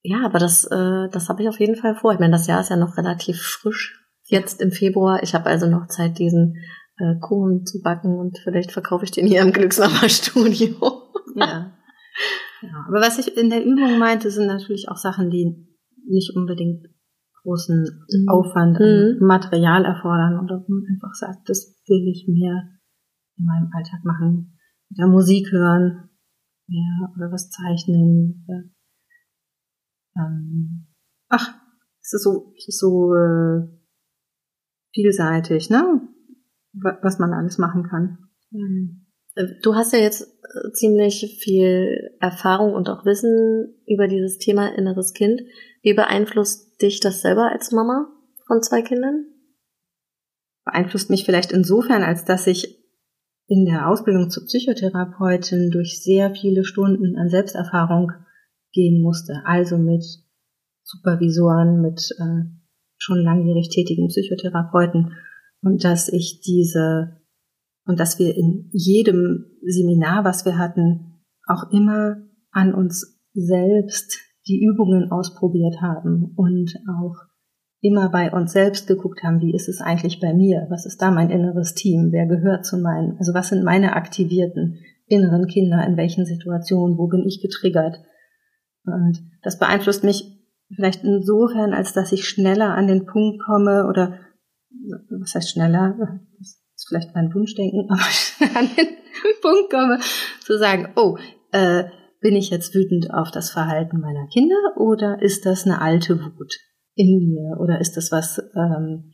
Ja, 0.02 0.24
aber 0.24 0.38
das, 0.38 0.64
äh, 0.64 1.08
das 1.10 1.28
habe 1.28 1.42
ich 1.42 1.48
auf 1.48 1.60
jeden 1.60 1.76
Fall 1.76 1.94
vor. 1.94 2.12
Ich 2.12 2.18
meine, 2.18 2.32
das 2.32 2.46
Jahr 2.46 2.60
ist 2.60 2.70
ja 2.70 2.76
noch 2.76 2.96
relativ 2.96 3.40
frisch 3.40 4.00
jetzt 4.24 4.60
im 4.60 4.72
Februar. 4.72 5.22
Ich 5.22 5.34
habe 5.34 5.46
also 5.46 5.68
noch 5.68 5.86
Zeit, 5.86 6.18
diesen 6.18 6.56
äh, 6.98 7.14
Kuchen 7.20 7.64
zu 7.64 7.80
backen 7.82 8.18
und 8.18 8.38
vielleicht 8.38 8.72
verkaufe 8.72 9.04
ich 9.04 9.10
den 9.10 9.26
hier 9.26 9.42
im 9.42 9.52
Glücksnummer-Studio. 9.52 10.74
ja. 11.36 11.46
ja. 12.62 12.84
Aber 12.88 13.00
was 13.00 13.18
ich 13.18 13.36
in 13.36 13.50
der 13.50 13.64
Übung 13.64 13.98
meinte, 13.98 14.30
sind 14.30 14.46
natürlich 14.46 14.88
auch 14.88 14.96
Sachen, 14.96 15.30
die 15.30 15.68
nicht 16.08 16.34
unbedingt 16.36 16.86
großen 17.42 17.82
mhm. 17.82 18.28
Aufwand 18.28 18.80
an 18.80 19.16
mhm. 19.18 19.26
Material 19.26 19.84
erfordern 19.84 20.40
oder 20.42 20.64
wo 20.66 20.72
man 20.72 20.84
einfach 20.92 21.14
sagt, 21.14 21.48
das 21.48 21.76
will 21.86 22.08
ich 22.08 22.26
mehr 22.28 22.68
in 23.38 23.44
meinem 23.44 23.70
Alltag 23.74 24.04
machen. 24.04 24.58
Oder 24.96 25.08
Musik 25.08 25.50
hören, 25.50 26.10
ja, 26.68 27.08
oder 27.16 27.32
was 27.32 27.50
zeichnen. 27.50 28.44
Oder, 28.46 28.62
ähm, 30.16 30.86
ach, 31.28 31.54
es 32.00 32.14
ist 32.14 32.24
so, 32.24 32.52
es 32.56 32.68
ist 32.68 32.78
so 32.78 33.14
äh, 33.14 33.68
vielseitig, 34.92 35.70
ne? 35.70 36.08
Was 36.74 37.18
man 37.18 37.34
alles 37.34 37.58
machen 37.58 37.84
kann. 37.84 38.18
Ähm, 38.52 39.06
du 39.62 39.74
hast 39.74 39.92
ja 39.92 39.98
jetzt 39.98 40.22
äh, 40.22 40.72
ziemlich 40.72 41.38
viel 41.42 42.16
Erfahrung 42.20 42.74
und 42.74 42.88
auch 42.88 43.04
Wissen 43.04 43.74
über 43.86 44.08
dieses 44.08 44.38
Thema 44.38 44.74
inneres 44.74 45.12
Kind. 45.12 45.42
Wie 45.82 45.94
beeinflusst 45.94 46.80
dich 46.80 47.00
das 47.00 47.20
selber 47.20 47.50
als 47.50 47.72
Mama 47.72 48.10
von 48.46 48.62
zwei 48.62 48.82
Kindern? 48.82 49.26
Beeinflusst 50.64 51.10
mich 51.10 51.24
vielleicht 51.24 51.52
insofern, 51.52 52.02
als 52.02 52.24
dass 52.24 52.46
ich 52.46 52.78
in 53.46 53.66
der 53.66 53.88
Ausbildung 53.88 54.30
zur 54.30 54.44
Psychotherapeutin 54.44 55.70
durch 55.70 56.02
sehr 56.02 56.34
viele 56.34 56.64
Stunden 56.64 57.16
an 57.18 57.28
Selbsterfahrung 57.28 58.12
gehen 58.72 59.02
musste. 59.02 59.42
Also 59.44 59.78
mit 59.78 60.04
Supervisoren, 60.82 61.80
mit 61.80 62.00
äh, 62.18 62.44
schon 62.98 63.18
langjährig 63.18 63.68
tätigen 63.68 64.08
Psychotherapeuten 64.08 65.12
und 65.62 65.84
dass 65.84 66.08
ich 66.08 66.40
diese 66.40 67.20
und 67.84 67.98
dass 67.98 68.18
wir 68.18 68.36
in 68.36 68.68
jedem 68.72 69.46
Seminar, 69.62 70.24
was 70.24 70.44
wir 70.44 70.56
hatten, 70.56 71.20
auch 71.46 71.72
immer 71.72 72.16
an 72.52 72.74
uns 72.74 73.20
selbst 73.32 74.18
die 74.46 74.62
Übungen 74.62 75.10
ausprobiert 75.10 75.80
haben 75.80 76.32
und 76.36 76.76
auch 76.88 77.16
immer 77.80 78.10
bei 78.10 78.30
uns 78.30 78.52
selbst 78.52 78.86
geguckt 78.86 79.22
haben, 79.24 79.40
wie 79.40 79.52
ist 79.52 79.68
es 79.68 79.80
eigentlich 79.80 80.20
bei 80.20 80.32
mir? 80.32 80.66
Was 80.70 80.86
ist 80.86 81.02
da 81.02 81.10
mein 81.10 81.30
inneres 81.30 81.74
Team? 81.74 82.12
Wer 82.12 82.26
gehört 82.26 82.64
zu 82.64 82.78
meinen? 82.78 83.16
Also 83.18 83.34
was 83.34 83.48
sind 83.48 83.64
meine 83.64 83.94
aktivierten 83.94 84.78
inneren 85.06 85.46
Kinder? 85.46 85.84
In 85.84 85.96
welchen 85.96 86.24
Situationen? 86.24 86.96
Wo 86.96 87.08
bin 87.08 87.24
ich 87.26 87.40
getriggert? 87.40 88.00
Und 88.84 89.22
das 89.42 89.58
beeinflusst 89.58 90.04
mich 90.04 90.24
vielleicht 90.74 91.04
insofern, 91.04 91.74
als 91.74 91.92
dass 91.92 92.12
ich 92.12 92.28
schneller 92.28 92.74
an 92.74 92.86
den 92.86 93.06
Punkt 93.06 93.42
komme 93.44 93.86
oder 93.86 94.18
was 95.20 95.34
heißt 95.34 95.50
schneller? 95.50 95.96
Das 96.38 96.60
ist 96.74 96.88
vielleicht 96.88 97.14
mein 97.14 97.32
Wunschdenken, 97.34 97.86
aber 97.90 98.58
an 98.58 98.68
den 98.76 98.88
Punkt 99.40 99.70
komme 99.70 99.98
zu 100.40 100.58
sagen, 100.58 100.88
oh, 100.96 101.16
äh, 101.52 101.84
bin 102.20 102.36
ich 102.36 102.50
jetzt 102.50 102.74
wütend 102.74 103.12
auf 103.12 103.30
das 103.30 103.50
Verhalten 103.50 104.00
meiner 104.00 104.26
Kinder 104.28 104.56
oder 104.76 105.20
ist 105.20 105.44
das 105.44 105.66
eine 105.66 105.80
alte 105.80 106.20
Wut 106.20 106.54
in 106.94 107.18
mir 107.18 107.60
oder 107.60 107.80
ist 107.80 107.96
das 107.96 108.12
was 108.12 108.38
ähm, 108.54 109.12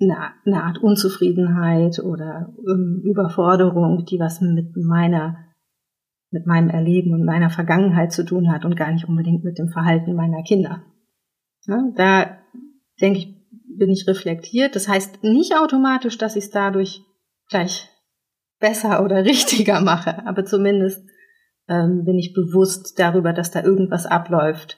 eine, 0.00 0.16
eine 0.44 0.62
Art 0.62 0.78
Unzufriedenheit 0.78 1.98
oder 2.00 2.54
ähm, 2.68 3.02
Überforderung, 3.04 4.04
die 4.04 4.18
was 4.18 4.40
mit 4.40 4.76
meiner 4.76 5.36
mit 6.36 6.46
meinem 6.46 6.68
Erleben 6.68 7.14
und 7.14 7.24
meiner 7.24 7.48
Vergangenheit 7.48 8.12
zu 8.12 8.24
tun 8.24 8.52
hat 8.52 8.66
und 8.66 8.76
gar 8.76 8.92
nicht 8.92 9.08
unbedingt 9.08 9.42
mit 9.42 9.58
dem 9.58 9.68
Verhalten 9.68 10.14
meiner 10.14 10.42
Kinder. 10.42 10.82
Ja, 11.66 11.82
da 11.96 12.38
denke 13.00 13.20
ich, 13.20 13.34
bin 13.78 13.88
ich 13.90 14.06
reflektiert. 14.06 14.76
Das 14.76 14.86
heißt 14.86 15.24
nicht 15.24 15.56
automatisch, 15.56 16.18
dass 16.18 16.36
ich 16.36 16.44
es 16.44 16.50
dadurch 16.50 17.02
gleich 17.48 17.88
besser 18.60 19.02
oder 19.02 19.24
richtiger 19.24 19.80
mache, 19.80 20.26
aber 20.26 20.44
zumindest 20.44 21.02
ähm, 21.68 22.04
bin 22.04 22.18
ich 22.18 22.34
bewusst 22.34 22.98
darüber, 22.98 23.32
dass 23.32 23.50
da 23.50 23.62
irgendwas 23.62 24.04
abläuft, 24.04 24.76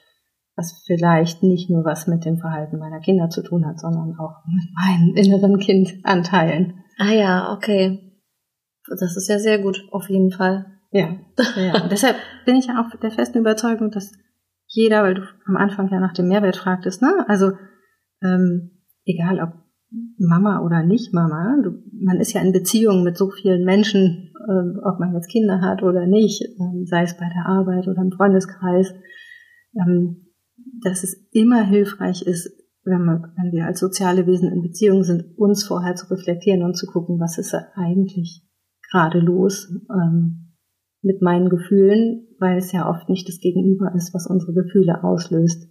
was 0.55 0.81
vielleicht 0.85 1.43
nicht 1.43 1.69
nur 1.69 1.83
was 1.83 2.07
mit 2.07 2.23
dem 2.23 2.37
Verhalten 2.37 2.79
meiner 2.79 3.01
Kinder 3.01 3.29
zu 3.29 3.43
tun 3.43 3.65
hat, 3.65 3.79
sondern 3.79 4.17
auch 4.17 4.45
mit 4.47 4.69
meinen 4.75 5.13
inneren 5.17 5.59
Kindanteilen. 5.59 6.85
Ah 6.97 7.11
ja, 7.11 7.53
okay. 7.53 7.99
Das 8.87 9.17
ist 9.17 9.27
ja 9.27 9.39
sehr 9.39 9.59
gut, 9.59 9.85
auf 9.91 10.09
jeden 10.09 10.31
Fall. 10.31 10.78
Ja, 10.91 11.17
ja. 11.55 11.87
deshalb 11.87 12.17
bin 12.45 12.55
ich 12.55 12.67
ja 12.67 12.81
auch 12.81 12.99
der 12.99 13.11
festen 13.11 13.39
Überzeugung, 13.39 13.91
dass 13.91 14.11
jeder, 14.65 15.03
weil 15.03 15.15
du 15.15 15.21
am 15.45 15.57
Anfang 15.57 15.89
ja 15.89 15.99
nach 15.99 16.13
dem 16.13 16.27
Mehrwert 16.27 16.55
fragtest, 16.55 17.01
ne? 17.01 17.25
Also 17.27 17.51
ähm, 18.21 18.71
egal 19.05 19.39
ob 19.39 19.53
Mama 20.17 20.61
oder 20.63 20.83
nicht 20.83 21.13
Mama, 21.13 21.57
du, 21.63 21.83
man 21.91 22.19
ist 22.19 22.33
ja 22.33 22.41
in 22.41 22.51
Beziehung 22.51 23.03
mit 23.03 23.17
so 23.17 23.29
vielen 23.31 23.65
Menschen, 23.65 24.31
äh, 24.47 24.79
ob 24.83 24.99
man 24.99 25.13
jetzt 25.13 25.29
Kinder 25.29 25.61
hat 25.61 25.81
oder 25.81 26.05
nicht, 26.05 26.41
äh, 26.41 26.85
sei 26.85 27.03
es 27.03 27.17
bei 27.17 27.27
der 27.27 27.47
Arbeit 27.47 27.87
oder 27.87 28.01
im 28.01 28.11
Freundeskreis, 28.11 28.93
ähm, 29.75 30.27
dass 30.83 31.03
es 31.03 31.27
immer 31.31 31.63
hilfreich 31.63 32.21
ist, 32.21 32.51
wenn, 32.83 33.03
man, 33.03 33.33
wenn 33.37 33.51
wir 33.51 33.65
als 33.65 33.79
soziale 33.79 34.27
Wesen 34.27 34.51
in 34.51 34.61
Beziehung 34.61 35.03
sind, 35.03 35.37
uns 35.37 35.63
vorher 35.63 35.95
zu 35.95 36.09
reflektieren 36.11 36.63
und 36.63 36.75
zu 36.75 36.85
gucken, 36.85 37.19
was 37.19 37.37
ist 37.37 37.55
eigentlich 37.75 38.47
gerade 38.91 39.19
los. 39.19 39.71
Mit 41.01 41.21
meinen 41.21 41.49
Gefühlen, 41.49 42.27
weil 42.39 42.57
es 42.57 42.71
ja 42.71 42.89
oft 42.89 43.09
nicht 43.09 43.27
das 43.27 43.39
Gegenüber 43.39 43.93
ist, 43.95 44.13
was 44.13 44.27
unsere 44.27 44.53
Gefühle 44.53 45.03
auslöst, 45.03 45.69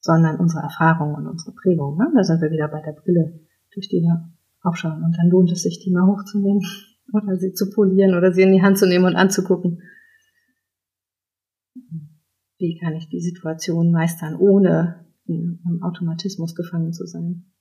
sondern 0.00 0.38
unsere 0.38 0.62
Erfahrungen 0.62 1.14
und 1.14 1.26
unsere 1.26 1.54
Prägung. 1.54 1.96
Ne? 1.96 2.10
Da 2.14 2.24
sind 2.24 2.42
wir 2.42 2.50
wieder 2.50 2.68
bei 2.68 2.82
der 2.82 2.92
Brille, 2.92 3.40
durch 3.72 3.88
die 3.88 4.02
wir 4.02 4.30
aufschauen. 4.62 5.02
Und 5.02 5.16
dann 5.16 5.30
lohnt 5.30 5.50
es 5.52 5.62
sich, 5.62 5.80
die 5.80 5.90
mal 5.90 6.06
hochzunehmen 6.06 6.62
oder 7.12 7.36
sie 7.36 7.52
zu 7.52 7.70
polieren 7.70 8.14
oder 8.14 8.32
sie 8.32 8.42
in 8.42 8.52
die 8.52 8.62
Hand 8.62 8.78
zu 8.78 8.86
nehmen 8.86 9.04
und 9.04 9.16
anzugucken. 9.16 9.82
Wie 12.58 12.78
kann 12.78 12.94
ich 12.94 13.08
die 13.08 13.20
Situation 13.20 13.90
meistern, 13.90 14.36
ohne 14.36 15.06
im 15.26 15.80
Automatismus 15.82 16.54
gefangen 16.54 16.92
zu 16.92 17.06
sein? 17.06 17.52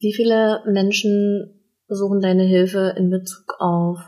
Wie 0.00 0.14
viele 0.14 0.62
Menschen 0.66 1.60
suchen 1.88 2.20
deine 2.20 2.44
Hilfe 2.44 2.94
in 2.96 3.10
Bezug 3.10 3.54
auf 3.58 3.98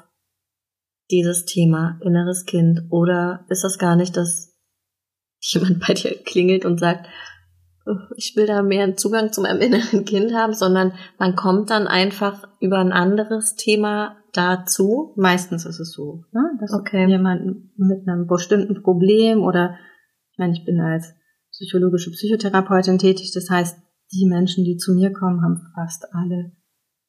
dieses 1.11 1.45
Thema 1.45 1.99
inneres 2.03 2.45
Kind? 2.45 2.83
Oder 2.91 3.45
ist 3.49 3.65
das 3.65 3.79
gar 3.79 3.97
nicht, 3.97 4.17
dass 4.17 4.57
jemand 5.41 5.81
bei 5.87 5.95
dir 5.95 6.23
klingelt 6.23 6.65
und 6.65 6.81
sagt, 6.81 7.07
ich 8.17 8.37
will 8.37 8.47
da 8.47 8.63
mehr 8.63 8.97
Zugang 8.97 9.33
zu 9.33 9.41
meinem 9.41 9.61
inneren 9.61 10.05
Kind 10.05 10.35
haben, 10.35 10.53
sondern 10.53 10.93
man 11.19 11.35
kommt 11.35 11.71
dann 11.71 11.87
einfach 11.87 12.49
über 12.61 12.79
ein 12.79 12.93
anderes 12.93 13.57
Thema 13.57 14.17
dazu. 14.33 15.15
Meistens 15.17 15.65
ist 15.65 15.81
es 15.81 15.93
so, 15.93 16.25
ne? 16.33 16.43
dass 16.61 16.73
okay. 16.73 17.09
jemand 17.09 17.77
mit 17.77 18.07
einem 18.07 18.27
bestimmten 18.27 18.83
Problem 18.83 19.43
oder 19.43 19.77
ich 20.33 20.39
meine, 20.39 20.53
ich 20.53 20.65
bin 20.65 20.81
als 20.81 21.15
psychologische 21.51 22.11
Psychotherapeutin 22.11 22.99
tätig, 22.99 23.33
das 23.35 23.51
heißt, 23.51 23.79
die 24.13 24.27
Menschen, 24.27 24.65
die 24.65 24.77
zu 24.77 24.95
mir 24.95 25.13
kommen, 25.13 25.43
haben 25.43 25.61
fast 25.75 26.07
alle 26.13 26.53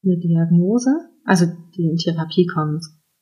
eine 0.04 0.18
Diagnose, 0.18 0.92
also 1.26 1.46
die 1.76 1.90
in 1.90 1.98
Therapie 1.98 2.48
kommen 2.48 2.80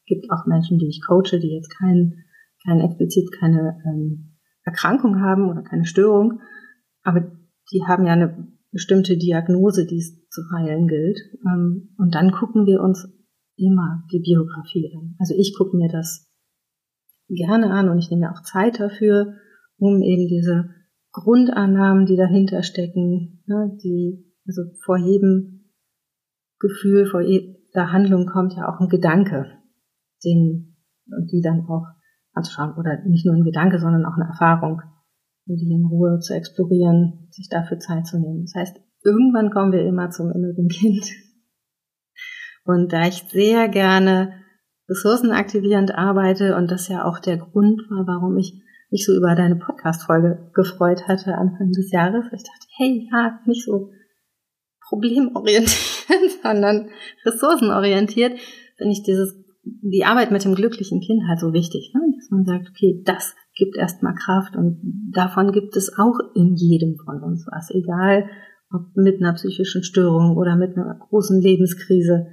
gibt 0.09 0.29
auch 0.31 0.45
Menschen, 0.45 0.77
die 0.79 0.89
ich 0.89 1.01
coache, 1.07 1.39
die 1.39 1.53
jetzt 1.53 1.69
kein, 1.79 2.25
kein 2.65 2.81
explizit 2.81 3.31
keine 3.39 3.77
ähm, 3.85 4.35
Erkrankung 4.65 5.21
haben 5.21 5.49
oder 5.49 5.61
keine 5.61 5.85
Störung, 5.85 6.41
aber 7.03 7.31
die 7.71 7.83
haben 7.87 8.05
ja 8.05 8.13
eine 8.13 8.47
bestimmte 8.71 9.17
Diagnose, 9.17 9.85
die 9.85 9.97
es 9.97 10.27
zu 10.29 10.41
heilen 10.53 10.87
gilt. 10.87 11.19
Ähm, 11.45 11.95
und 11.97 12.13
dann 12.15 12.31
gucken 12.31 12.65
wir 12.65 12.81
uns 12.81 13.07
immer 13.55 14.03
die 14.11 14.19
Biografie 14.19 14.91
an. 14.95 15.15
Also 15.19 15.33
ich 15.37 15.55
gucke 15.57 15.77
mir 15.77 15.89
das 15.89 16.27
gerne 17.27 17.71
an 17.71 17.89
und 17.89 17.99
ich 17.99 18.09
nehme 18.09 18.31
auch 18.31 18.41
Zeit 18.41 18.79
dafür, 18.79 19.35
um 19.77 20.01
eben 20.01 20.27
diese 20.27 20.69
Grundannahmen, 21.11 22.05
die 22.05 22.15
dahinter 22.15 22.63
stecken, 22.63 23.43
ne, 23.45 23.77
die, 23.83 24.25
also 24.45 24.63
vor 24.83 24.97
jedem 24.97 25.71
Gefühl, 26.59 27.05
vor 27.05 27.21
jeder 27.21 27.91
Handlung 27.91 28.25
kommt 28.25 28.53
ja 28.53 28.67
auch 28.67 28.79
ein 28.79 28.89
Gedanke 28.89 29.58
den, 30.23 30.75
die 31.31 31.41
dann 31.41 31.65
auch 31.67 31.85
anzuschauen 32.33 32.75
oder 32.77 33.03
nicht 33.05 33.25
nur 33.25 33.35
ein 33.35 33.43
Gedanke, 33.43 33.79
sondern 33.79 34.05
auch 34.05 34.15
eine 34.15 34.29
Erfahrung, 34.29 34.81
die 35.45 35.71
in 35.71 35.85
Ruhe 35.85 36.19
zu 36.19 36.33
explorieren, 36.33 37.27
sich 37.31 37.49
dafür 37.49 37.79
Zeit 37.79 38.05
zu 38.05 38.19
nehmen. 38.19 38.45
Das 38.45 38.53
heißt, 38.55 38.81
irgendwann 39.03 39.51
kommen 39.51 39.71
wir 39.71 39.85
immer 39.85 40.09
zum 40.09 40.31
inneren 40.31 40.67
Kind. 40.67 41.05
Und 42.65 42.93
da 42.93 43.07
ich 43.07 43.25
sehr 43.29 43.67
gerne 43.67 44.33
ressourcenaktivierend 44.89 45.95
arbeite 45.95 46.55
und 46.55 46.69
das 46.69 46.87
ja 46.87 47.05
auch 47.05 47.19
der 47.19 47.37
Grund 47.37 47.81
war, 47.89 48.05
warum 48.07 48.37
ich 48.37 48.61
mich 48.91 49.05
so 49.05 49.15
über 49.15 49.35
deine 49.35 49.55
Podcast-Folge 49.55 50.51
gefreut 50.53 51.07
hatte 51.07 51.35
Anfang 51.35 51.71
des 51.71 51.91
Jahres. 51.91 52.25
Ich 52.31 52.43
dachte, 52.43 52.67
hey, 52.77 53.07
ja, 53.11 53.39
nicht 53.45 53.65
so 53.65 53.91
problemorientiert, 54.87 55.69
sondern 56.43 56.89
ressourcenorientiert, 57.23 58.39
wenn 58.77 58.89
ich 58.89 59.03
dieses 59.03 59.35
die 59.81 60.05
Arbeit 60.05 60.31
mit 60.31 60.43
dem 60.43 60.55
glücklichen 60.55 61.01
Kind 61.01 61.23
halt 61.27 61.39
so 61.39 61.53
wichtig, 61.53 61.91
ne? 61.93 62.01
dass 62.15 62.29
man 62.29 62.45
sagt, 62.45 62.69
okay, 62.69 63.01
das 63.05 63.35
gibt 63.55 63.75
erstmal 63.75 64.15
Kraft 64.15 64.55
und 64.55 65.11
davon 65.13 65.51
gibt 65.51 65.75
es 65.75 65.97
auch 65.97 66.17
in 66.35 66.55
jedem 66.55 66.97
von 67.03 67.21
uns 67.23 67.47
was, 67.51 67.69
egal 67.71 68.29
ob 68.71 68.95
mit 68.95 69.21
einer 69.21 69.33
psychischen 69.33 69.83
Störung 69.83 70.37
oder 70.37 70.55
mit 70.55 70.77
einer 70.77 70.99
großen 71.09 71.41
Lebenskrise, 71.41 72.27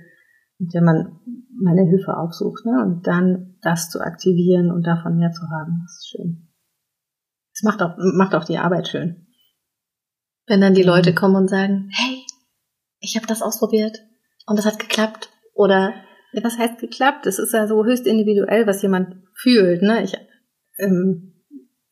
mit 0.59 0.74
der 0.74 0.82
man 0.82 1.18
meine 1.59 1.89
Hilfe 1.89 2.16
aufsucht, 2.16 2.64
ne? 2.66 2.82
und 2.84 3.07
dann 3.07 3.57
das 3.62 3.91
zu 3.91 4.01
aktivieren 4.01 4.70
und 4.70 4.87
davon 4.87 5.16
mehr 5.16 5.32
zu 5.32 5.43
haben, 5.51 5.80
das 5.84 5.99
ist 5.99 6.09
schön. 6.11 6.49
Das 7.55 7.62
macht 7.62 7.82
auch, 7.82 7.97
macht 7.97 8.34
auch 8.34 8.45
die 8.45 8.59
Arbeit 8.59 8.89
schön. 8.89 9.26
Wenn 10.47 10.61
dann 10.61 10.74
die 10.74 10.82
Leute 10.82 11.14
kommen 11.14 11.37
und 11.37 11.49
sagen, 11.49 11.89
hey, 11.91 12.22
ich 13.01 13.16
habe 13.16 13.26
das 13.26 13.43
ausprobiert 13.43 13.99
und 14.47 14.59
das 14.59 14.66
hat 14.66 14.78
geklappt 14.78 15.30
oder 15.55 15.95
was 16.33 16.59
heißt 16.59 16.79
geklappt? 16.79 17.27
Das 17.27 17.39
ist 17.39 17.53
ja 17.53 17.66
so 17.66 17.85
höchst 17.85 18.07
individuell, 18.07 18.66
was 18.66 18.83
jemand 18.83 19.16
fühlt. 19.35 19.83
Ne? 19.83 20.03
Ich, 20.03 20.14
ähm, 20.79 21.35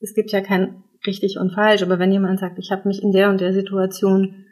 es 0.01 0.15
gibt 0.15 0.33
ja 0.33 0.41
kein 0.41 0.83
richtig 1.07 1.39
und 1.39 1.53
falsch, 1.53 1.83
aber 1.83 1.99
wenn 1.99 2.13
jemand 2.13 2.41
sagt, 2.41 2.59
ich 2.59 2.71
habe 2.71 2.89
mich 2.89 3.03
in 3.03 3.13
der 3.13 3.31
und 3.31 3.41
der 3.41 3.53
Situation 3.53 4.45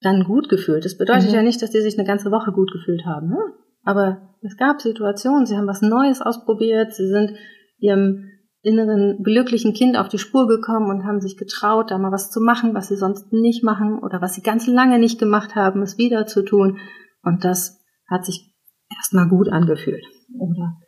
dann 0.00 0.24
gut 0.24 0.48
gefühlt, 0.48 0.84
das 0.84 0.98
bedeutet 0.98 1.28
mhm. 1.28 1.34
ja 1.34 1.42
nicht, 1.42 1.62
dass 1.62 1.70
die 1.70 1.80
sich 1.80 1.98
eine 1.98 2.06
ganze 2.06 2.30
Woche 2.30 2.52
gut 2.52 2.72
gefühlt 2.72 3.04
haben. 3.04 3.28
Ne? 3.28 3.38
Aber 3.84 4.34
es 4.42 4.56
gab 4.56 4.80
Situationen, 4.80 5.46
sie 5.46 5.56
haben 5.56 5.66
was 5.66 5.82
Neues 5.82 6.20
ausprobiert, 6.20 6.94
sie 6.94 7.08
sind 7.08 7.32
ihrem 7.78 8.28
inneren 8.62 9.22
glücklichen 9.24 9.74
Kind 9.74 9.96
auf 9.96 10.08
die 10.08 10.18
Spur 10.18 10.46
gekommen 10.46 10.88
und 10.88 11.04
haben 11.04 11.20
sich 11.20 11.36
getraut, 11.36 11.90
da 11.90 11.98
mal 11.98 12.12
was 12.12 12.30
zu 12.30 12.40
machen, 12.40 12.74
was 12.74 12.88
sie 12.88 12.96
sonst 12.96 13.32
nicht 13.32 13.64
machen 13.64 13.98
oder 13.98 14.20
was 14.22 14.34
sie 14.34 14.42
ganz 14.42 14.68
lange 14.68 15.00
nicht 15.00 15.18
gemacht 15.18 15.56
haben, 15.56 15.82
es 15.82 15.98
wieder 15.98 16.26
zu 16.26 16.44
tun. 16.44 16.78
Und 17.24 17.44
das 17.44 17.80
hat 18.08 18.24
sich 18.24 18.51
erstmal 18.96 19.28
gut 19.28 19.48
angefühlt 19.48 20.04
oder 20.38 20.78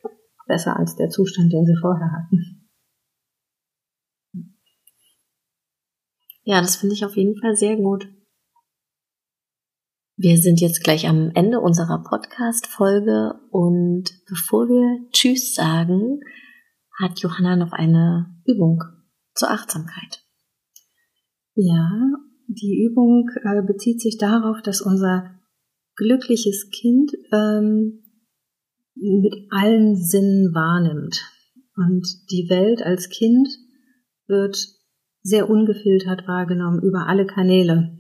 besser 0.47 0.77
als 0.77 0.97
der 0.97 1.09
Zustand, 1.11 1.53
den 1.53 1.65
sie 1.65 1.77
vorher 1.81 2.11
hatten. 2.13 2.69
Ja, 6.43 6.61
das 6.61 6.77
finde 6.77 6.95
ich 6.95 7.05
auf 7.05 7.17
jeden 7.17 7.41
Fall 7.41 7.57
sehr 7.57 7.77
gut. 7.77 8.07
Wir 10.17 10.37
sind 10.37 10.61
jetzt 10.61 10.85
gleich 10.85 11.09
am 11.09 11.33
Ende 11.35 11.59
unserer 11.59 12.05
Podcast-Folge 12.05 13.41
und 13.51 14.11
bevor 14.29 14.69
wir 14.69 15.11
Tschüss 15.11 15.55
sagen, 15.55 16.21
hat 17.01 17.19
Johanna 17.21 17.57
noch 17.57 17.73
eine 17.73 18.41
Übung 18.47 18.85
zur 19.35 19.51
Achtsamkeit. 19.51 20.23
Ja, 21.55 21.91
die 22.47 22.85
Übung 22.85 23.29
äh, 23.43 23.63
bezieht 23.63 24.01
sich 24.01 24.19
darauf, 24.19 24.61
dass 24.63 24.81
unser 24.81 25.41
glückliches 25.97 26.71
Kind 26.71 27.13
ähm, 27.33 28.03
mit 28.95 29.35
allen 29.51 29.97
Sinnen 29.97 30.55
wahrnimmt. 30.55 31.21
Und 31.77 32.07
die 32.31 32.49
Welt 32.49 32.83
als 32.83 33.09
Kind 33.09 33.49
wird 34.27 34.57
sehr 35.23 35.51
ungefiltert 35.51 36.29
wahrgenommen 36.29 36.83
über 36.83 37.07
alle 37.09 37.27
Kanäle. 37.27 37.97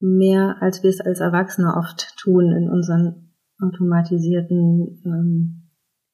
Mehr 0.00 0.56
als 0.60 0.82
wir 0.82 0.90
es 0.90 1.00
als 1.00 1.20
Erwachsene 1.20 1.74
oft 1.76 2.16
tun 2.18 2.52
in 2.52 2.68
unseren 2.68 3.32
automatisierten 3.60 5.00
ähm, 5.04 5.70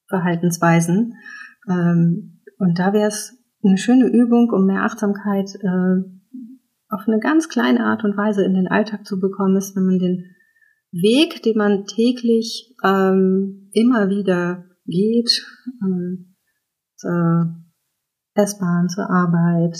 Verhaltensweisen. 0.09 1.14
Ähm, 1.68 2.42
und 2.59 2.78
da 2.78 2.92
wäre 2.92 3.09
es 3.09 3.38
eine 3.64 3.78
schöne 3.78 4.07
Übung, 4.07 4.51
um 4.51 4.66
mehr 4.66 4.84
Achtsamkeit 4.84 5.55
äh, 5.62 6.18
auf 6.90 7.07
eine 7.07 7.18
ganz 7.18 7.49
kleine 7.49 7.80
Art 7.84 8.05
und 8.05 8.16
Weise 8.16 8.44
in 8.44 8.55
den 8.55 8.68
Alltag 8.68 9.07
zu 9.07 9.18
bekommen, 9.18 9.57
ist, 9.57 9.76
wenn 9.76 9.84
man 9.84 9.99
den 9.99 10.24
Weg, 10.91 11.43
den 11.43 11.57
man 11.57 11.84
täglich 11.84 12.74
ähm, 12.84 13.70
immer 13.72 14.09
wieder 14.09 14.64
geht, 14.86 15.45
ähm, 15.82 16.36
zur 16.97 17.57
S-Bahn, 18.34 18.89
zur 18.89 19.11
Arbeit, 19.11 19.78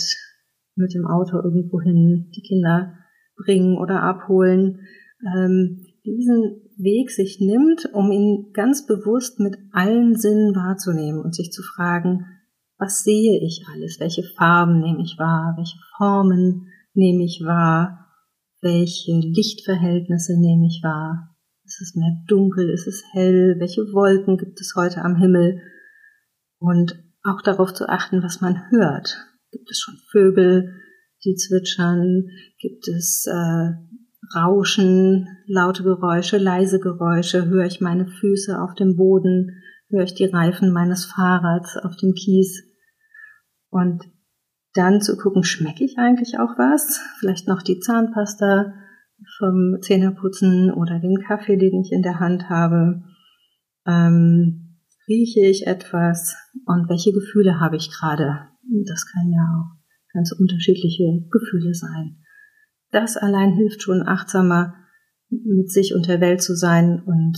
mit 0.75 0.93
dem 0.93 1.05
Auto 1.05 1.37
irgendwo 1.37 1.81
hin, 1.81 2.31
die 2.35 2.41
Kinder 2.41 2.93
bringen 3.35 3.77
oder 3.77 4.03
abholen, 4.03 4.79
ähm, 5.35 5.85
diesen 6.05 6.61
Weg 6.77 7.11
sich 7.11 7.39
nimmt, 7.41 7.89
um 7.93 8.11
ihn 8.11 8.51
ganz 8.53 8.85
bewusst 8.85 9.39
mit 9.39 9.57
allen 9.71 10.15
Sinnen 10.15 10.55
wahrzunehmen 10.55 11.21
und 11.21 11.35
sich 11.35 11.51
zu 11.51 11.61
fragen, 11.61 12.25
was 12.77 13.03
sehe 13.03 13.43
ich 13.43 13.65
alles? 13.73 13.99
Welche 13.99 14.23
Farben 14.23 14.79
nehme 14.79 15.01
ich 15.01 15.17
wahr? 15.19 15.55
Welche 15.57 15.77
Formen 15.97 16.67
nehme 16.93 17.25
ich 17.25 17.41
wahr? 17.43 17.98
Welche 18.61 19.13
Lichtverhältnisse 19.13 20.39
nehme 20.39 20.67
ich 20.67 20.81
wahr? 20.83 21.35
Ist 21.63 21.81
es 21.81 21.95
mehr 21.95 22.11
dunkel? 22.27 22.69
Ist 22.69 22.87
es 22.87 23.03
hell? 23.11 23.55
Welche 23.59 23.93
Wolken 23.93 24.37
gibt 24.37 24.59
es 24.59 24.73
heute 24.75 25.01
am 25.01 25.15
Himmel? 25.15 25.61
Und 26.57 27.01
auch 27.23 27.41
darauf 27.41 27.73
zu 27.73 27.87
achten, 27.87 28.21
was 28.21 28.41
man 28.41 28.69
hört. 28.69 29.17
Gibt 29.51 29.69
es 29.71 29.79
schon 29.79 29.95
Vögel, 30.11 30.73
die 31.23 31.35
zwitschern? 31.35 32.27
Gibt 32.59 32.87
es 32.89 33.25
äh, 33.27 33.71
Rauschen, 34.35 35.27
laute 35.47 35.83
Geräusche, 35.83 36.37
leise 36.37 36.79
Geräusche? 36.79 37.45
Höre 37.45 37.65
ich 37.65 37.79
meine 37.79 38.07
Füße 38.07 38.61
auf 38.61 38.75
dem 38.75 38.97
Boden? 38.97 39.61
Höre 39.89 40.03
ich 40.03 40.15
die 40.15 40.25
Reifen 40.25 40.73
meines 40.73 41.05
Fahrrads 41.05 41.77
auf 41.77 41.95
dem 41.95 42.13
Kies? 42.13 42.63
Und 43.69 44.03
dann 44.73 45.01
zu 45.01 45.17
gucken, 45.17 45.43
schmecke 45.43 45.83
ich 45.83 45.97
eigentlich 45.97 46.39
auch 46.39 46.57
was? 46.57 46.99
Vielleicht 47.19 47.47
noch 47.47 47.61
die 47.61 47.79
Zahnpasta 47.79 48.73
vom 49.37 49.77
Zähneputzen 49.81 50.71
oder 50.71 50.99
den 50.99 51.19
Kaffee, 51.21 51.57
den 51.57 51.81
ich 51.81 51.91
in 51.91 52.01
der 52.01 52.19
Hand 52.19 52.49
habe. 52.49 53.03
Ähm, 53.85 54.77
rieche 55.07 55.45
ich 55.45 55.65
etwas 55.67 56.35
und 56.65 56.89
welche 56.89 57.11
Gefühle 57.11 57.59
habe 57.59 57.75
ich 57.75 57.91
gerade? 57.91 58.47
Das 58.85 59.05
kann 59.11 59.31
ja 59.31 59.41
auch 59.41 59.79
ganz 60.13 60.31
unterschiedliche 60.31 61.25
Gefühle 61.31 61.73
sein. 61.73 62.17
Das 62.91 63.17
allein 63.17 63.53
hilft 63.53 63.81
schon 63.81 64.07
achtsamer 64.07 64.75
mit 65.29 65.71
sich 65.71 65.93
und 65.93 66.07
der 66.07 66.21
Welt 66.21 66.41
zu 66.41 66.55
sein 66.55 67.01
und 67.03 67.37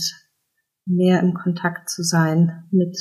mehr 0.86 1.20
im 1.20 1.34
Kontakt 1.34 1.90
zu 1.90 2.02
sein 2.02 2.64
mit 2.70 2.96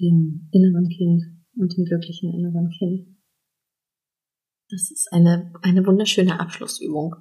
dem 0.00 0.48
inneren 0.52 0.88
Kind 0.88 1.22
und 1.56 1.76
dem 1.76 1.84
glücklichen 1.84 2.32
inneren 2.32 2.70
Kind. 2.70 3.17
Das 4.70 4.90
ist 4.90 5.08
eine, 5.12 5.50
eine 5.62 5.86
wunderschöne 5.86 6.40
Abschlussübung. 6.40 7.16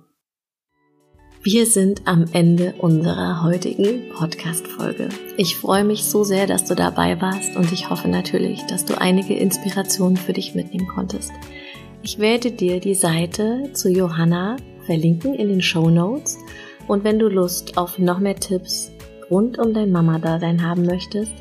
Wir 1.44 1.66
sind 1.66 2.06
am 2.06 2.26
Ende 2.34 2.74
unserer 2.80 3.42
heutigen 3.42 4.10
Podcast-Folge. 4.10 5.08
Ich 5.38 5.56
freue 5.56 5.86
mich 5.86 6.04
so 6.04 6.26
sehr, 6.26 6.46
dass 6.46 6.66
du 6.66 6.76
dabei 6.76 7.22
warst 7.22 7.56
und 7.56 7.72
ich 7.72 7.90
hoffe 7.90 8.10
natürlich, 8.10 8.66
dass 8.66 8.84
du 8.84 9.00
einige 9.00 9.34
Inspirationen 9.34 10.18
für 10.18 10.34
dich 10.34 10.56
mitnehmen 10.56 10.90
konntest. 10.90 11.32
Ich 12.04 12.20
werde 12.20 12.52
dir 12.52 12.82
die 12.82 12.96
Seite 12.96 13.70
zu 13.72 13.90
Johanna 13.90 14.58
verlinken 14.86 15.34
in 15.34 15.48
den 15.48 15.62
Show 15.62 15.90
Notes 15.90 16.38
und 16.90 17.06
wenn 17.06 17.18
du 17.18 17.30
Lust 17.30 17.78
auf 17.78 17.98
noch 17.98 18.20
mehr 18.20 18.36
Tipps 18.36 18.92
rund 19.32 19.58
um 19.58 19.74
dein 19.74 19.94
Mama-Dasein 19.94 20.68
haben 20.68 20.86
möchtest, 20.86 21.32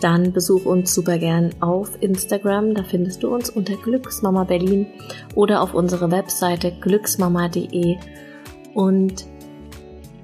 dann 0.00 0.32
besuch 0.32 0.64
uns 0.64 0.94
super 0.94 1.18
gern 1.18 1.50
auf 1.60 1.90
Instagram. 2.00 2.74
Da 2.74 2.82
findest 2.82 3.22
du 3.22 3.34
uns 3.34 3.50
unter 3.50 3.76
Glücksmama 3.76 4.44
Berlin 4.44 4.86
oder 5.34 5.62
auf 5.62 5.74
unserer 5.74 6.10
Webseite 6.10 6.72
glücksmama.de. 6.80 7.96
Und 8.74 9.26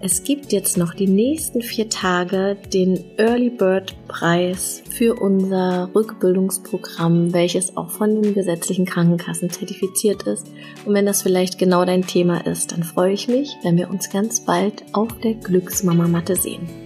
es 0.04 0.24
gibt 0.24 0.52
jetzt 0.52 0.76
noch 0.76 0.94
die 0.94 1.06
nächsten 1.06 1.62
vier 1.62 1.88
Tage 1.88 2.56
den 2.74 3.04
Early 3.18 3.50
Bird 3.50 3.94
Preis 4.08 4.82
für 4.90 5.14
unser 5.14 5.90
Rückbildungsprogramm, 5.94 7.32
welches 7.32 7.76
auch 7.76 7.90
von 7.90 8.20
den 8.20 8.34
gesetzlichen 8.34 8.84
Krankenkassen 8.84 9.50
zertifiziert 9.50 10.24
ist. 10.24 10.48
Und 10.84 10.94
wenn 10.94 11.06
das 11.06 11.22
vielleicht 11.22 11.56
genau 11.56 11.84
dein 11.84 12.04
Thema 12.04 12.44
ist, 12.44 12.72
dann 12.72 12.82
freue 12.82 13.12
ich 13.12 13.28
mich, 13.28 13.56
wenn 13.62 13.76
wir 13.76 13.90
uns 13.90 14.10
ganz 14.10 14.44
bald 14.44 14.82
auf 14.92 15.12
der 15.22 15.34
Glücksmama 15.34 16.08
Matte 16.08 16.34
sehen. 16.34 16.81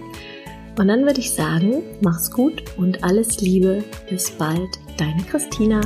Und 0.77 0.89
dann 0.89 1.05
würde 1.05 1.19
ich 1.19 1.31
sagen, 1.31 1.81
mach's 2.01 2.29
gut 2.29 2.63
und 2.77 3.03
alles 3.03 3.41
Liebe. 3.41 3.83
Bis 4.09 4.29
bald, 4.29 4.79
deine 4.97 5.23
Christina. 5.23 5.81